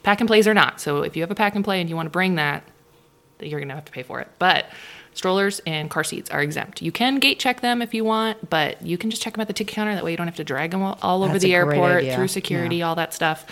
pack 0.04 0.22
and 0.22 0.28
plays 0.28 0.48
are 0.48 0.54
not. 0.54 0.80
So 0.80 1.02
if 1.02 1.16
you 1.16 1.24
have 1.24 1.32
a 1.32 1.36
pack 1.36 1.56
and 1.56 1.64
play 1.64 1.82
and 1.82 1.90
you 1.90 1.96
want 1.96 2.06
to 2.06 2.12
bring 2.12 2.36
that, 2.36 2.64
you're 3.40 3.60
gonna 3.60 3.76
have 3.76 3.86
to 3.86 3.92
pay 3.92 4.04
for 4.04 4.20
it. 4.22 4.28
But 4.40 4.66
strollers 5.18 5.59
and 5.65 5.89
car 5.89 6.03
seats 6.03 6.30
are 6.30 6.41
exempt. 6.41 6.82
You 6.82 6.91
can 6.91 7.18
gate 7.20 7.39
check 7.39 7.61
them 7.61 7.82
if 7.82 7.93
you 7.93 8.03
want, 8.05 8.49
but 8.49 8.82
you 8.86 8.97
can 8.97 9.09
just 9.09 9.22
check 9.22 9.34
them 9.34 9.41
at 9.41 9.47
the 9.47 9.53
ticket 9.53 9.74
counter. 9.76 9.93
That 9.95 10.03
way 10.03 10.11
you 10.11 10.18
don't 10.18 10.28
have 10.28 10.36
to 10.38 10.43
drag 10.43 10.72
them 10.72 10.82
all, 10.84 10.97
all 11.01 11.24
over 11.24 11.39
the 11.39 11.53
airport 11.53 11.97
idea. 12.03 12.15
through 12.15 12.28
security, 12.28 12.78
Yeah. 12.78 12.88
all 12.89 12.95
that 12.95 13.13
stuff. 13.13 13.45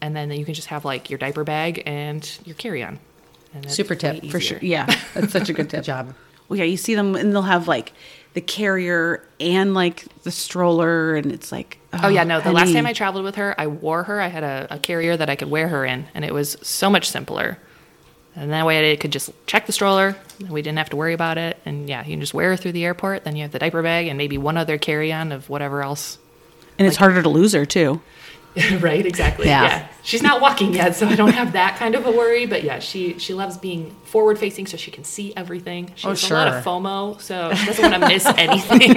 And 0.00 0.14
then 0.14 0.30
you 0.30 0.44
can 0.44 0.54
just 0.54 0.68
have 0.68 0.84
like 0.84 1.10
your 1.10 1.18
diaper 1.18 1.42
bag 1.44 1.82
and 1.86 2.30
your 2.44 2.54
carry 2.54 2.82
on. 2.84 2.98
Super 3.66 3.94
tip, 3.94 4.24
for 4.26 4.38
sure. 4.38 4.58
Yeah, 4.62 4.86
that's 5.14 5.32
such 5.32 5.48
a 5.48 5.52
good 5.52 5.68
tip. 5.70 5.80
Good 5.80 5.84
job. 5.86 6.14
Well, 6.48 6.58
yeah, 6.58 6.64
you 6.64 6.76
see 6.76 6.94
them, 6.94 7.14
and 7.14 7.32
they'll 7.32 7.42
have 7.42 7.66
like 7.66 7.92
the 8.34 8.40
carrier 8.40 9.26
and 9.40 9.74
like 9.74 10.04
the 10.22 10.30
stroller, 10.30 11.16
and 11.16 11.32
it's 11.32 11.50
like, 11.50 11.78
Oh 11.92 12.08
yeah, 12.08 12.24
no. 12.24 12.38
Oh, 12.38 12.40
the 12.42 12.52
last 12.52 12.72
time 12.72 12.86
I 12.86 12.92
traveled 12.92 13.24
with 13.24 13.34
her, 13.36 13.54
I 13.58 13.66
wore 13.66 14.04
her. 14.04 14.20
I 14.20 14.28
had 14.28 14.44
a, 14.44 14.66
a 14.70 14.78
carrier 14.78 15.16
that 15.16 15.28
I 15.30 15.36
could 15.36 15.50
wear 15.50 15.68
her 15.68 15.84
in, 15.84 16.06
and 16.14 16.24
it 16.24 16.32
was 16.34 16.56
so 16.62 16.88
much 16.90 17.08
simpler. 17.08 17.58
And 18.36 18.52
that 18.52 18.64
way, 18.66 18.92
I 18.92 18.96
could 18.96 19.10
just 19.10 19.30
check 19.46 19.66
the 19.66 19.72
stroller. 19.72 20.16
And 20.38 20.50
we 20.50 20.62
didn't 20.62 20.78
have 20.78 20.90
to 20.90 20.96
worry 20.96 21.12
about 21.14 21.38
it. 21.38 21.58
And 21.64 21.88
yeah, 21.88 22.04
you 22.04 22.12
can 22.12 22.20
just 22.20 22.34
wear 22.34 22.50
her 22.50 22.56
through 22.56 22.72
the 22.72 22.84
airport. 22.84 23.24
Then 23.24 23.34
you 23.34 23.42
have 23.42 23.50
the 23.52 23.58
diaper 23.58 23.82
bag 23.82 24.06
and 24.06 24.16
maybe 24.16 24.38
one 24.38 24.56
other 24.56 24.78
carry-on 24.78 25.32
of 25.32 25.48
whatever 25.50 25.82
else. 25.82 26.18
and 26.78 26.86
it's 26.86 26.96
harder 26.96 27.20
to 27.22 27.28
lose 27.28 27.52
her 27.54 27.66
too. 27.66 28.00
right, 28.80 29.04
exactly. 29.04 29.46
Yeah. 29.46 29.64
Yeah. 29.64 29.88
she's 30.02 30.22
not 30.22 30.40
walking 30.40 30.72
yet, 30.72 30.94
so 30.96 31.06
I 31.06 31.14
don't 31.16 31.34
have 31.34 31.52
that 31.52 31.76
kind 31.76 31.94
of 31.94 32.06
a 32.06 32.10
worry. 32.10 32.46
But 32.46 32.64
yeah, 32.64 32.78
she 32.80 33.18
she 33.18 33.34
loves 33.34 33.56
being 33.56 33.94
forward-facing, 34.04 34.66
so 34.66 34.76
she 34.76 34.90
can 34.90 35.04
see 35.04 35.32
everything. 35.36 35.92
She 35.96 36.06
Oh, 36.06 36.10
has 36.10 36.28
a 36.30 36.34
lot 36.34 36.48
sure. 36.48 36.58
of 36.58 36.64
FOMO, 36.64 37.20
so 37.20 37.52
she 37.54 37.66
doesn't 37.66 37.90
want 37.90 38.02
to 38.02 38.08
miss 38.08 38.26
anything. 38.36 38.94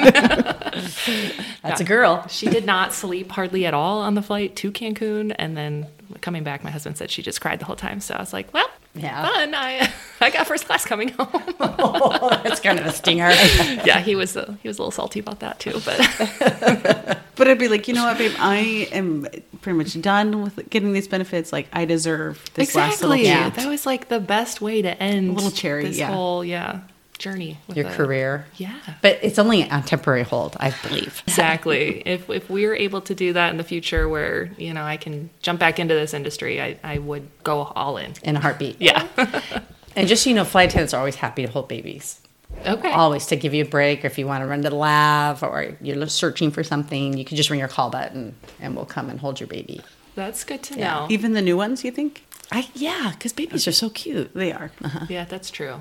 That's 1.62 1.82
a 1.82 1.84
girl. 1.84 2.26
She 2.28 2.48
did 2.48 2.66
not 2.66 2.94
sleep 2.94 3.32
hardly 3.32 3.66
at 3.66 3.74
all 3.74 4.00
on 4.02 4.16
the 4.16 4.22
flight 4.22 4.56
to 4.58 4.72
Cancun, 4.72 5.36
and 5.38 5.56
then 5.56 5.88
coming 6.22 6.44
back, 6.44 6.64
my 6.64 6.72
husband 6.72 6.98
said 6.98 7.10
she 7.12 7.22
just 7.22 7.40
cried 7.42 7.60
the 7.60 7.66
whole 7.66 7.76
time. 7.76 8.00
So 8.02 8.14
I 8.16 8.20
was 8.20 8.34
like, 8.34 8.54
"Well, 8.54 8.68
Yeah. 8.94 9.24
fun. 9.28 9.54
I 9.56 9.92
I 10.22 10.30
got 10.30 10.48
first 10.48 10.66
class 10.66 10.86
coming 10.86 11.10
home." 11.10 11.44
That's 12.44 12.60
kind 12.60 12.80
of 12.80 12.86
a 12.86 12.92
stinger. 12.92 13.30
yeah, 13.86 14.00
he 14.00 14.16
was 14.16 14.36
uh, 14.36 14.56
he 14.62 14.68
was 14.68 14.78
a 14.78 14.82
little 14.82 14.92
salty 14.92 15.20
about 15.20 15.40
that 15.40 15.60
too, 15.60 15.80
but 15.86 17.18
But 17.36 17.48
I'd 17.48 17.58
be 17.58 17.70
like, 17.70 17.88
you 17.88 17.94
know 17.96 18.04
what, 18.04 18.18
babe, 18.18 18.34
I 18.38 18.88
am 18.92 19.26
pretty 19.62 19.78
much 19.78 20.00
done 20.00 20.44
with 20.44 20.70
getting 20.70 20.94
these 20.94 21.08
benefits. 21.08 21.52
Like, 21.52 21.68
I 21.74 21.86
deserve 21.86 22.44
this 22.54 22.76
last 22.76 23.02
little 23.02 23.14
exactly. 23.18 23.28
Yeah, 23.28 23.50
That 23.50 23.68
was 23.70 23.86
like 23.86 24.10
the 24.10 24.20
best 24.20 24.62
way 24.62 24.82
to 24.84 25.02
end 25.02 25.30
A 25.30 25.34
little 25.34 25.50
cherry, 25.50 25.86
This 25.86 25.98
yeah. 25.98 26.12
whole 26.12 26.44
yeah 26.46 26.82
journey. 27.22 27.58
with 27.68 27.78
Your 27.78 27.88
the- 27.90 27.96
career. 27.96 28.46
Yeah. 28.58 28.76
But 29.02 29.20
it's 29.22 29.40
only 29.40 29.70
on 29.70 29.84
temporary 29.84 30.24
hold, 30.24 30.58
I 30.60 30.74
believe. 30.84 31.24
Exactly. 31.28 32.02
if 32.06 32.30
if 32.30 32.50
we're 32.50 32.76
able 32.76 33.02
to 33.02 33.16
do 33.16 33.34
that 33.34 33.52
in 33.52 33.58
the 33.58 33.64
future, 33.64 34.10
where 34.10 34.52
you 34.58 34.74
know 34.74 34.84
I 34.84 34.98
can 34.98 35.30
jump 35.42 35.60
back 35.60 35.80
into 35.80 35.94
this 35.94 36.14
industry, 36.14 36.62
I 36.62 36.78
I 36.84 36.98
would 36.98 37.26
go 37.44 37.62
all 37.82 37.98
in. 37.98 38.14
In 38.24 38.36
a 38.36 38.40
heartbeat. 38.40 38.78
Yeah. 38.82 39.08
And 39.94 40.08
just 40.08 40.24
so 40.24 40.30
you 40.30 40.36
know, 40.38 40.46
flight 40.46 40.70
attendants 40.70 40.94
are 40.94 41.00
always 41.00 41.16
happy 41.16 41.46
to 41.46 41.52
hold 41.52 41.68
babies. 41.68 42.22
okay. 42.66 42.92
Always 42.92 43.26
to 43.28 43.36
give 43.36 43.54
you 43.54 43.64
a 43.66 43.68
break, 43.68 44.06
or 44.06 44.08
if 44.08 44.18
you 44.18 44.26
want 44.26 44.42
to 44.42 44.48
run 44.48 44.62
to 44.64 44.70
the 44.70 44.76
lav, 44.76 45.44
or 45.44 45.76
you're 45.82 46.08
searching 46.08 46.50
for 46.50 46.64
something, 46.64 47.18
you 47.18 47.26
can 47.26 47.36
just 47.36 47.50
ring 47.50 47.60
your 47.60 47.68
call 47.68 47.90
button, 47.90 48.34
and 48.62 48.74
we'll 48.76 48.86
come 48.86 49.10
and 49.10 49.20
hold 49.20 49.42
your 49.42 49.48
baby. 49.48 49.82
That's 50.16 50.46
good 50.46 50.64
to 50.64 50.80
Yeah. 50.80 50.94
know. 50.94 51.08
Even 51.10 51.34
the 51.34 51.42
new 51.42 51.58
ones, 51.58 51.84
you 51.84 51.92
think? 51.92 52.24
I 52.54 52.70
yeah, 52.74 53.12
because 53.14 53.34
babies 53.34 53.68
are 53.68 53.74
so 53.74 53.90
cute. 53.90 54.34
They 54.34 54.54
are. 54.54 54.72
Uh-huh. 54.82 55.08
Yeah, 55.10 55.26
that's 55.26 55.52
true. 55.52 55.76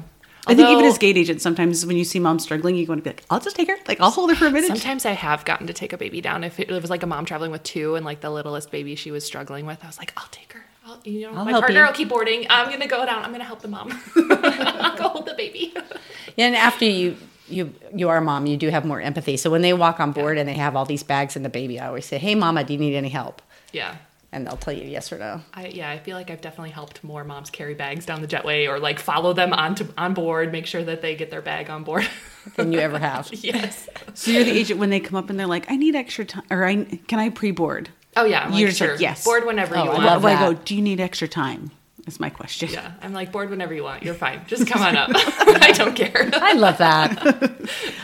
I 0.46 0.54
think 0.54 0.68
even 0.68 0.84
as 0.84 0.98
gate 0.98 1.16
agents, 1.16 1.42
sometimes 1.42 1.84
when 1.84 1.96
you 1.96 2.04
see 2.04 2.18
mom 2.18 2.38
struggling, 2.38 2.76
you 2.76 2.86
want 2.86 3.00
to 3.00 3.02
be 3.02 3.10
like, 3.10 3.24
I'll 3.30 3.40
just 3.40 3.56
take 3.56 3.68
her. 3.68 3.76
Like, 3.86 4.00
I'll 4.00 4.10
hold 4.10 4.30
her 4.30 4.36
for 4.36 4.46
a 4.46 4.50
minute. 4.50 4.68
Sometimes 4.68 5.04
I 5.04 5.12
have 5.12 5.44
gotten 5.44 5.66
to 5.66 5.72
take 5.72 5.92
a 5.92 5.98
baby 5.98 6.20
down. 6.20 6.44
If 6.44 6.58
it, 6.58 6.70
it 6.70 6.80
was 6.80 6.90
like 6.90 7.02
a 7.02 7.06
mom 7.06 7.24
traveling 7.24 7.50
with 7.50 7.62
two 7.62 7.94
and 7.94 8.04
like 8.04 8.20
the 8.20 8.30
littlest 8.30 8.70
baby 8.70 8.94
she 8.94 9.10
was 9.10 9.24
struggling 9.24 9.66
with, 9.66 9.82
I 9.84 9.86
was 9.86 9.98
like, 9.98 10.12
I'll 10.16 10.28
take 10.30 10.52
her. 10.52 10.64
I'll, 10.86 10.98
you 11.04 11.22
know, 11.22 11.36
I'll 11.36 11.44
my 11.44 11.52
partner 11.52 11.80
you. 11.80 11.86
will 11.86 11.92
keep 11.92 12.08
boarding. 12.08 12.46
I'm 12.48 12.70
gonna 12.70 12.86
go 12.86 13.04
down. 13.04 13.22
I'm 13.22 13.32
gonna 13.32 13.44
help 13.44 13.60
the 13.60 13.68
mom. 13.68 13.92
I'll 14.16 14.96
go 14.96 15.08
hold 15.08 15.26
the 15.26 15.34
baby. 15.34 15.74
Yeah, 16.36 16.46
and 16.46 16.56
after 16.56 16.84
you 16.84 17.16
you 17.48 17.74
you 17.94 18.08
are 18.08 18.16
a 18.16 18.22
mom, 18.22 18.46
you 18.46 18.56
do 18.56 18.68
have 18.70 18.84
more 18.84 19.00
empathy. 19.00 19.36
So 19.36 19.50
when 19.50 19.62
they 19.62 19.72
walk 19.72 20.00
on 20.00 20.12
board 20.12 20.38
and 20.38 20.48
they 20.48 20.54
have 20.54 20.76
all 20.76 20.86
these 20.86 21.02
bags 21.02 21.36
and 21.36 21.44
the 21.44 21.50
baby, 21.50 21.78
I 21.78 21.88
always 21.88 22.06
say, 22.06 22.18
"Hey, 22.18 22.34
mama, 22.34 22.64
do 22.64 22.72
you 22.72 22.78
need 22.78 22.94
any 22.94 23.10
help?" 23.10 23.42
Yeah. 23.72 23.96
And 24.32 24.46
they'll 24.46 24.56
tell 24.56 24.72
you 24.72 24.84
yes 24.84 25.12
or 25.12 25.18
no. 25.18 25.40
I, 25.54 25.66
yeah, 25.66 25.90
I 25.90 25.98
feel 25.98 26.16
like 26.16 26.30
I've 26.30 26.40
definitely 26.40 26.70
helped 26.70 27.02
more 27.02 27.24
moms 27.24 27.50
carry 27.50 27.74
bags 27.74 28.06
down 28.06 28.20
the 28.20 28.28
jetway 28.28 28.68
or 28.68 28.78
like 28.78 29.00
follow 29.00 29.32
them 29.32 29.52
onto 29.52 29.88
on 29.98 30.14
board, 30.14 30.52
make 30.52 30.66
sure 30.66 30.84
that 30.84 31.02
they 31.02 31.16
get 31.16 31.30
their 31.30 31.42
bag 31.42 31.68
on 31.68 31.82
board. 31.82 32.06
Than 32.56 32.72
you 32.72 32.78
ever 32.78 32.98
have. 32.98 33.28
yes. 33.32 33.88
so 34.14 34.30
you're 34.30 34.44
the 34.44 34.52
agent 34.52 34.78
when 34.78 34.90
they 34.90 35.00
come 35.00 35.16
up 35.16 35.30
and 35.30 35.38
they're 35.38 35.48
like, 35.48 35.68
I 35.70 35.76
need 35.76 35.96
extra 35.96 36.24
time, 36.24 36.44
or 36.50 36.64
I 36.64 36.84
can 37.08 37.18
I 37.18 37.30
pre 37.30 37.50
board? 37.50 37.88
Oh 38.16 38.24
yeah, 38.24 38.44
I'm 38.44 38.52
You're 38.52 38.68
like, 38.68 38.68
just 38.68 38.80
like, 38.80 38.90
sure. 38.90 39.00
yes. 39.00 39.24
Board 39.24 39.46
whenever 39.46 39.76
Oh, 39.76 39.82
you 39.84 39.90
I 39.90 39.94
want. 39.94 40.04
love 40.04 40.22
Well, 40.24 40.36
I 40.36 40.52
go, 40.54 40.60
do 40.64 40.76
you 40.76 40.82
need 40.82 41.00
extra 41.00 41.26
time? 41.28 41.70
Is 42.06 42.18
my 42.18 42.30
question. 42.30 42.70
Yeah, 42.70 42.92
I'm 43.02 43.12
like 43.12 43.30
board 43.30 43.50
whenever 43.50 43.74
you 43.74 43.82
want. 43.84 44.02
You're 44.04 44.14
fine. 44.14 44.42
Just 44.46 44.66
come 44.66 44.80
on 44.80 44.96
up. 44.96 45.10
I 45.14 45.72
don't 45.72 45.94
care. 45.94 46.30
I 46.34 46.54
love 46.54 46.78
that. 46.78 47.20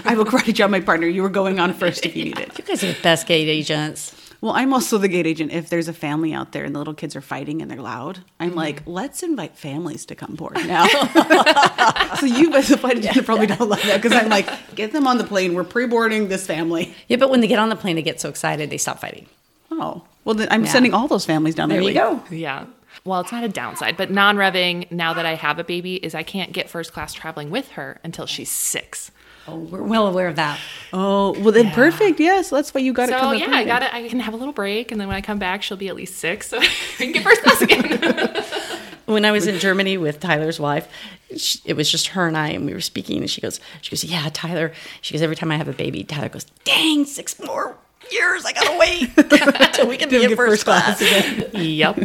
I 0.04 0.14
will 0.14 0.24
karate 0.26 0.52
job 0.52 0.70
my 0.70 0.80
partner. 0.80 1.06
You 1.06 1.22
were 1.22 1.30
going 1.30 1.58
on 1.58 1.72
first 1.72 2.04
if 2.04 2.14
you 2.14 2.24
need 2.24 2.38
it. 2.38 2.56
You 2.58 2.64
guys 2.64 2.84
are 2.84 2.92
the 2.92 3.00
best 3.00 3.26
gate 3.26 3.48
agents. 3.48 4.14
Well, 4.40 4.52
I'm 4.52 4.72
also 4.74 4.98
the 4.98 5.08
gate 5.08 5.26
agent. 5.26 5.52
If 5.52 5.70
there's 5.70 5.88
a 5.88 5.92
family 5.92 6.32
out 6.34 6.52
there 6.52 6.64
and 6.64 6.74
the 6.74 6.78
little 6.78 6.94
kids 6.94 7.16
are 7.16 7.20
fighting 7.20 7.62
and 7.62 7.70
they're 7.70 7.80
loud, 7.80 8.20
I'm 8.38 8.50
Mm-hmm. 8.50 8.58
like, 8.58 8.82
let's 8.86 9.22
invite 9.22 9.56
families 9.56 10.04
to 10.06 10.14
come 10.14 10.34
board 10.34 10.56
now. 10.66 10.86
so 12.20 12.26
you 12.26 12.54
as 12.54 12.70
a 12.70 12.76
flight 12.78 12.98
attendant 12.98 13.26
probably 13.26 13.46
don't 13.46 13.68
love 13.68 13.82
that 13.82 14.00
because 14.02 14.16
I'm 14.16 14.28
like, 14.28 14.48
get 14.74 14.92
them 14.92 15.06
on 15.06 15.18
the 15.18 15.24
plane. 15.24 15.54
We're 15.54 15.64
pre-boarding 15.64 16.28
this 16.28 16.46
family. 16.46 16.94
Yeah, 17.08 17.16
but 17.16 17.30
when 17.30 17.40
they 17.40 17.46
get 17.46 17.58
on 17.58 17.68
the 17.68 17.76
plane, 17.76 17.96
they 17.96 18.02
get 18.02 18.20
so 18.20 18.28
excited 18.28 18.70
they 18.70 18.78
stop 18.78 18.98
fighting. 19.00 19.26
Oh, 19.70 20.04
well, 20.24 20.34
then 20.34 20.48
I'm 20.50 20.64
Yeah. 20.64 20.70
sending 20.72 20.94
all 20.94 21.08
those 21.08 21.24
families 21.26 21.54
down 21.54 21.68
there. 21.68 21.80
There 21.80 21.88
you 21.88 21.94
go. 21.94 22.22
Yeah. 22.30 22.66
Well, 23.04 23.20
it's 23.20 23.30
not 23.32 23.44
a 23.44 23.48
downside, 23.48 23.96
but 23.96 24.10
non-revving 24.10 24.90
now 24.90 25.12
that 25.14 25.26
I 25.26 25.34
have 25.34 25.58
a 25.58 25.64
baby 25.64 25.96
is 25.96 26.14
I 26.14 26.22
can't 26.22 26.52
get 26.52 26.68
first 26.70 26.92
class 26.92 27.12
traveling 27.12 27.50
with 27.50 27.68
her 27.72 28.00
until 28.02 28.26
she's 28.26 28.50
six. 28.50 29.10
Oh, 29.48 29.56
we're 29.56 29.82
well 29.82 30.06
aware 30.06 30.28
of 30.28 30.36
that. 30.36 30.58
Oh, 30.92 31.32
well 31.40 31.52
then 31.52 31.70
perfect. 31.70 32.18
Yes, 32.20 32.50
that's 32.50 32.74
why 32.74 32.80
you 32.80 32.92
got 32.92 33.08
it. 33.08 33.18
So 33.18 33.32
yeah, 33.32 33.50
I 33.50 33.64
got 33.64 33.82
it. 33.82 33.92
I 33.92 34.08
can 34.08 34.20
have 34.20 34.34
a 34.34 34.36
little 34.36 34.52
break, 34.52 34.90
and 34.92 35.00
then 35.00 35.08
when 35.08 35.16
I 35.16 35.20
come 35.20 35.38
back, 35.38 35.62
she'll 35.62 35.76
be 35.76 35.88
at 35.88 35.96
least 35.96 36.16
six, 36.16 36.48
so 36.48 36.58
we 36.60 36.66
can 36.66 37.12
get 37.12 37.22
first 37.22 37.42
class 37.42 37.62
again. 37.62 38.44
When 39.06 39.24
I 39.24 39.30
was 39.30 39.46
in 39.46 39.60
Germany 39.60 39.96
with 39.98 40.18
Tyler's 40.18 40.58
wife, 40.58 40.88
she, 41.36 41.60
it 41.64 41.74
was 41.74 41.88
just 41.88 42.08
her 42.08 42.26
and 42.26 42.36
I, 42.36 42.48
and 42.48 42.66
we 42.66 42.74
were 42.74 42.80
speaking, 42.80 43.18
and 43.18 43.30
she 43.30 43.40
goes, 43.40 43.60
"She 43.80 43.92
goes, 43.92 44.02
yeah, 44.02 44.28
Tyler." 44.32 44.72
She 45.00 45.14
goes, 45.14 45.22
"Every 45.22 45.36
time 45.36 45.52
I 45.52 45.56
have 45.56 45.68
a 45.68 45.72
baby, 45.72 46.02
Tyler 46.02 46.28
goes, 46.28 46.44
dang, 46.64 47.04
six 47.04 47.38
more 47.38 47.76
years, 48.10 48.44
I 48.44 48.52
gotta 48.52 48.76
wait 48.76 49.10
until 49.16 49.86
we 49.86 49.96
can 49.96 50.08
be 50.08 50.24
in 50.24 50.34
first 50.34 50.64
first 50.64 50.64
class 50.64 50.98
class." 50.98 51.54
yep. 51.54 51.98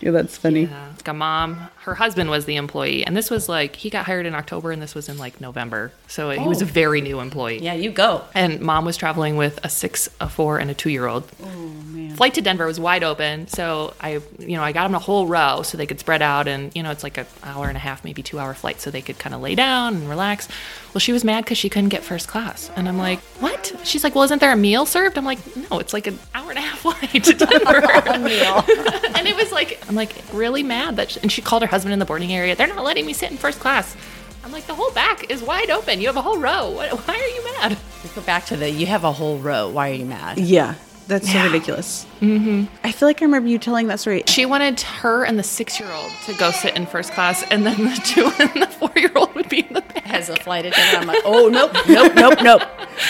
Yeah, 0.00 0.10
that's 0.10 0.36
funny. 0.36 0.64
Yeah. 0.64 0.92
A 1.06 1.14
mom, 1.14 1.68
her 1.82 1.94
husband 1.94 2.30
was 2.30 2.46
the 2.46 2.56
employee, 2.56 3.04
and 3.04 3.16
this 3.16 3.30
was 3.30 3.48
like 3.48 3.76
he 3.76 3.90
got 3.90 4.06
hired 4.06 4.26
in 4.26 4.34
October, 4.34 4.72
and 4.72 4.82
this 4.82 4.94
was 4.94 5.08
in 5.08 5.18
like 5.18 5.40
November, 5.40 5.92
so 6.06 6.30
he 6.30 6.46
was 6.46 6.62
a 6.62 6.64
oh. 6.64 6.68
very 6.68 7.00
new 7.00 7.20
employee. 7.20 7.58
Yeah, 7.60 7.74
you 7.74 7.90
go. 7.90 8.24
And 8.34 8.60
mom 8.60 8.84
was 8.84 8.96
traveling 8.96 9.36
with 9.36 9.60
a 9.62 9.68
six, 9.68 10.08
a 10.20 10.28
four, 10.28 10.58
and 10.58 10.70
a 10.70 10.74
two-year-old. 10.74 11.28
Oh 11.42 11.46
man! 11.46 12.16
Flight 12.16 12.34
to 12.34 12.40
Denver 12.40 12.66
was 12.66 12.80
wide 12.80 13.04
open, 13.04 13.46
so 13.48 13.94
I, 14.00 14.20
you 14.38 14.56
know, 14.56 14.62
I 14.62 14.72
got 14.72 14.84
them 14.84 14.94
a 14.94 14.98
whole 14.98 15.26
row 15.26 15.62
so 15.62 15.76
they 15.76 15.86
could 15.86 16.00
spread 16.00 16.22
out, 16.22 16.48
and 16.48 16.74
you 16.74 16.82
know, 16.82 16.90
it's 16.90 17.02
like 17.04 17.18
an 17.18 17.26
hour 17.42 17.68
and 17.68 17.76
a 17.76 17.80
half, 17.80 18.04
maybe 18.04 18.22
two-hour 18.22 18.54
flight, 18.54 18.80
so 18.80 18.90
they 18.90 19.02
could 19.02 19.18
kind 19.18 19.34
of 19.34 19.40
lay 19.40 19.54
down 19.54 19.94
and 19.94 20.08
relax. 20.08 20.48
Well, 20.98 21.04
she 21.04 21.12
was 21.12 21.22
mad 21.22 21.44
because 21.44 21.58
she 21.58 21.68
couldn't 21.68 21.90
get 21.90 22.02
first 22.02 22.26
class, 22.26 22.72
and 22.74 22.88
I'm 22.88 22.98
like, 22.98 23.20
what? 23.38 23.72
She's 23.84 24.02
like, 24.02 24.16
well, 24.16 24.24
isn't 24.24 24.40
there 24.40 24.50
a 24.50 24.56
meal 24.56 24.84
served? 24.84 25.16
I'm 25.16 25.24
like, 25.24 25.38
no, 25.70 25.78
it's 25.78 25.92
like 25.92 26.08
an 26.08 26.18
hour 26.34 26.50
and 26.50 26.58
a 26.58 26.60
half 26.60 26.78
flight 26.80 27.22
to 27.22 27.34
Denver. 27.34 27.82
and 29.16 29.28
it 29.28 29.36
was 29.36 29.52
like, 29.52 29.80
I'm 29.88 29.94
like 29.94 30.12
really 30.32 30.64
mad 30.64 30.96
that, 30.96 31.12
she, 31.12 31.20
and 31.20 31.30
she 31.30 31.40
called 31.40 31.62
her 31.62 31.68
husband 31.68 31.92
in 31.92 32.00
the 32.00 32.04
boarding 32.04 32.32
area. 32.32 32.56
They're 32.56 32.66
not 32.66 32.82
letting 32.82 33.06
me 33.06 33.12
sit 33.12 33.30
in 33.30 33.36
first 33.36 33.60
class. 33.60 33.96
I'm 34.42 34.50
like, 34.50 34.66
the 34.66 34.74
whole 34.74 34.90
back 34.90 35.30
is 35.30 35.40
wide 35.40 35.70
open. 35.70 36.00
You 36.00 36.08
have 36.08 36.16
a 36.16 36.22
whole 36.22 36.40
row. 36.40 36.72
Why 36.72 37.14
are 37.14 37.28
you 37.28 37.44
mad? 37.44 37.78
We 38.02 38.10
go 38.10 38.22
back 38.22 38.46
to 38.46 38.56
the. 38.56 38.68
You 38.68 38.86
have 38.86 39.04
a 39.04 39.12
whole 39.12 39.38
row. 39.38 39.68
Why 39.68 39.90
are 39.90 39.94
you 39.94 40.04
mad? 40.04 40.38
Yeah, 40.38 40.74
that's 41.08 41.32
so 41.32 41.42
ridiculous. 41.42 42.06
Mm-hmm. 42.20 42.72
I 42.84 42.92
feel 42.92 43.08
like 43.08 43.20
I 43.22 43.24
remember 43.24 43.48
you 43.48 43.58
telling 43.58 43.88
that 43.88 43.98
story. 43.98 44.22
She 44.26 44.46
wanted 44.46 44.80
her 44.80 45.24
and 45.24 45.38
the 45.38 45.42
six 45.42 45.80
year 45.80 45.90
old 45.90 46.12
to 46.26 46.34
go 46.34 46.50
sit 46.50 46.76
in 46.76 46.86
first 46.86 47.12
class, 47.12 47.42
and 47.50 47.66
then 47.66 47.76
the 47.76 48.00
two 48.04 48.30
and 48.38 48.62
the 48.62 48.66
four 48.66 48.92
year 48.94 49.10
old 49.16 49.34
would 49.34 49.48
be 49.48 49.60
in 49.60 49.72
the 49.72 49.80
back. 49.80 50.08
As 50.08 50.28
a 50.28 50.36
flight 50.36 50.66
attendant, 50.66 51.02
I'm 51.02 51.06
like, 51.06 51.22
oh 51.24 51.48
nope, 51.48 51.72
nope, 51.88 52.14
nope, 52.14 52.38
nope. 52.42 52.62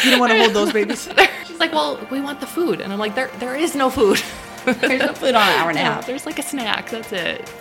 You 0.04 0.10
don't 0.12 0.20
want 0.20 0.32
to 0.32 0.38
hold 0.38 0.54
those 0.54 0.72
babies. 0.72 1.08
She's 1.46 1.58
like, 1.60 1.72
Well, 1.72 1.98
we 2.10 2.20
want 2.20 2.40
the 2.40 2.46
food. 2.46 2.80
And 2.80 2.92
I'm 2.92 2.98
like, 2.98 3.14
There, 3.14 3.30
there 3.38 3.56
is 3.56 3.74
no 3.74 3.90
food. 3.90 4.22
There's 4.64 5.00
no 5.00 5.14
food 5.14 5.34
on 5.34 5.48
an 5.48 5.58
hour 5.58 5.70
and 5.70 5.78
a 5.78 5.82
Yeah. 5.82 6.00
There's 6.02 6.26
like 6.26 6.38
a 6.38 6.42
snack. 6.42 6.90
That's 6.90 7.12
it. 7.12 7.52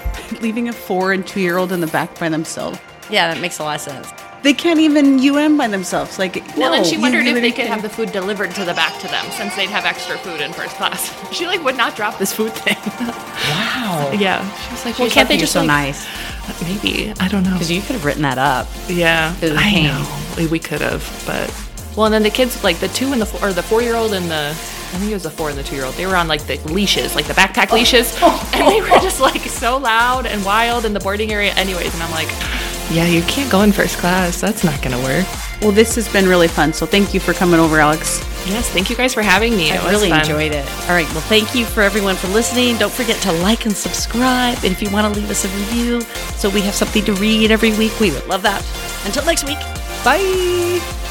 Leaving 0.42 0.68
a 0.68 0.74
four 0.74 1.14
and 1.14 1.26
two 1.26 1.40
year 1.40 1.58
old 1.58 1.72
in 1.72 1.80
the 1.80 1.88
back 1.88 2.20
by 2.20 2.30
themselves. 2.30 2.80
Yeah, 3.10 3.34
that 3.34 3.42
makes 3.42 3.60
a 3.60 3.64
lot 3.64 3.76
of 3.76 3.82
sense. 3.82 4.12
They 4.44 4.54
can't 4.54 4.80
even 4.80 5.20
UM 5.20 5.58
by 5.58 5.68
themselves. 5.68 6.18
Like, 6.20 6.36
Well, 6.56 6.72
then 6.72 6.82
no, 6.82 6.88
she 6.88 6.96
you 6.96 7.02
wondered 7.02 7.22
if 7.26 7.36
really 7.36 7.42
they 7.42 7.52
could 7.52 7.66
have 7.66 7.82
the 7.82 7.90
food 7.90 8.12
delivered 8.12 8.52
to 8.52 8.64
the 8.66 8.74
back 8.74 8.98
to 9.02 9.08
them, 9.08 9.26
since 9.32 9.56
they'd 9.56 9.70
have 9.70 9.84
extra 9.86 10.18
food 10.18 10.42
in 10.42 10.54
first 10.54 10.76
class. 10.76 11.12
She 11.34 11.46
like 11.48 11.64
would 11.64 11.76
not 11.76 11.96
drop 11.96 12.18
this 12.18 12.34
food 12.34 12.54
thing. 12.54 12.78
Wow. 13.48 14.12
yeah, 14.18 14.42
she 14.60 14.72
was 14.72 14.86
like, 14.86 15.00
"Well, 15.00 15.10
can't 15.10 15.30
they 15.30 15.36
lucky 15.36 15.36
you're 15.36 15.40
just 15.42 15.54
so 15.54 15.60
like, 15.60 15.68
nice? 15.68 16.08
Maybe 16.64 17.14
I 17.20 17.28
don't 17.28 17.44
know. 17.44 17.54
Because 17.54 17.72
you 17.72 17.82
could 17.82 17.92
have 17.94 18.04
written 18.06 18.24
that 18.24 18.38
up. 18.38 18.68
Yeah, 18.90 19.34
It 19.38 19.42
was 19.44 19.52
a 19.52 19.56
I 19.58 19.62
pain. 19.64 19.86
know. 19.86 20.48
We 20.52 20.60
could 20.60 20.82
have, 20.82 21.02
but 21.26 21.48
well, 21.96 22.06
and 22.06 22.14
then 22.14 22.24
the 22.24 22.30
kids, 22.30 22.64
like 22.64 22.78
the 22.80 22.88
two 22.90 23.12
and 23.14 23.22
the 23.22 23.26
four, 23.26 23.50
or 23.50 23.54
the 23.54 23.64
four-year-old 23.64 24.14
and 24.14 24.30
the, 24.30 24.50
I 24.50 24.98
think 25.00 25.10
it 25.12 25.14
was 25.14 25.24
the 25.24 25.32
four 25.32 25.50
and 25.50 25.58
the 25.58 25.64
two-year-old. 25.64 25.96
They 25.96 26.06
were 26.06 26.16
on 26.16 26.28
like 26.28 26.46
the 26.46 26.58
leashes, 26.72 27.16
like 27.16 27.26
the 27.26 27.34
backpack 27.34 27.72
leashes, 27.72 28.16
and 28.54 28.68
they 28.68 28.82
were 28.82 28.88
just 29.02 29.20
like 29.22 29.42
so 29.42 29.78
loud 29.78 30.26
and 30.26 30.44
wild 30.46 30.84
in 30.86 30.94
the 30.94 31.00
boarding 31.00 31.32
area, 31.32 31.54
anyways. 31.54 31.94
And 31.94 32.04
I'm 32.04 32.12
like, 32.12 32.28
yeah, 32.92 33.06
you 33.06 33.22
can't 33.24 33.52
go 33.52 33.62
in 33.62 33.72
first 33.72 33.98
class. 33.98 34.40
That's 34.42 34.64
not 34.64 34.82
gonna 34.82 35.02
work. 35.04 35.26
Well, 35.62 35.72
this 35.72 35.96
has 35.96 36.08
been 36.12 36.28
really 36.28 36.48
fun. 36.48 36.72
So 36.74 36.86
thank 36.86 37.14
you 37.14 37.20
for 37.20 37.34
coming 37.34 37.60
over, 37.60 37.80
Alex. 37.80 38.20
Yes, 38.48 38.70
thank 38.70 38.90
you 38.90 38.96
guys 38.96 39.14
for 39.14 39.22
having 39.24 39.58
me. 39.58 39.72
It 39.72 39.80
I 39.80 39.84
was 39.84 39.92
really 39.94 40.10
fun. 40.10 40.20
enjoyed 40.22 40.52
it. 40.54 40.66
All 40.84 40.90
right. 40.96 41.10
Well, 41.12 41.22
thank 41.22 41.54
you 41.56 41.66
for 41.66 41.82
everyone 41.82 42.16
for 42.16 42.28
listening. 42.30 42.78
Don't 42.78 42.94
forget 42.94 43.20
to 43.24 43.32
like 43.34 43.66
and 43.66 43.76
subscribe. 43.76 44.56
And 44.58 44.66
if 44.72 44.82
you 44.82 44.90
want 44.92 45.12
to 45.14 45.20
leave 45.20 45.30
us 45.30 45.44
a 45.46 45.50
review 45.50 46.02
so 46.38 46.50
we 46.50 46.62
have 46.62 46.76
something 46.76 47.04
to 47.06 47.14
read 47.14 47.52
every 47.52 47.72
week, 47.78 48.00
we 48.00 48.12
would 48.12 48.28
love 48.28 48.44
that. 48.44 48.64
Until 49.06 49.26
next 49.26 49.44
week, 49.46 49.60
bye. 50.04 51.07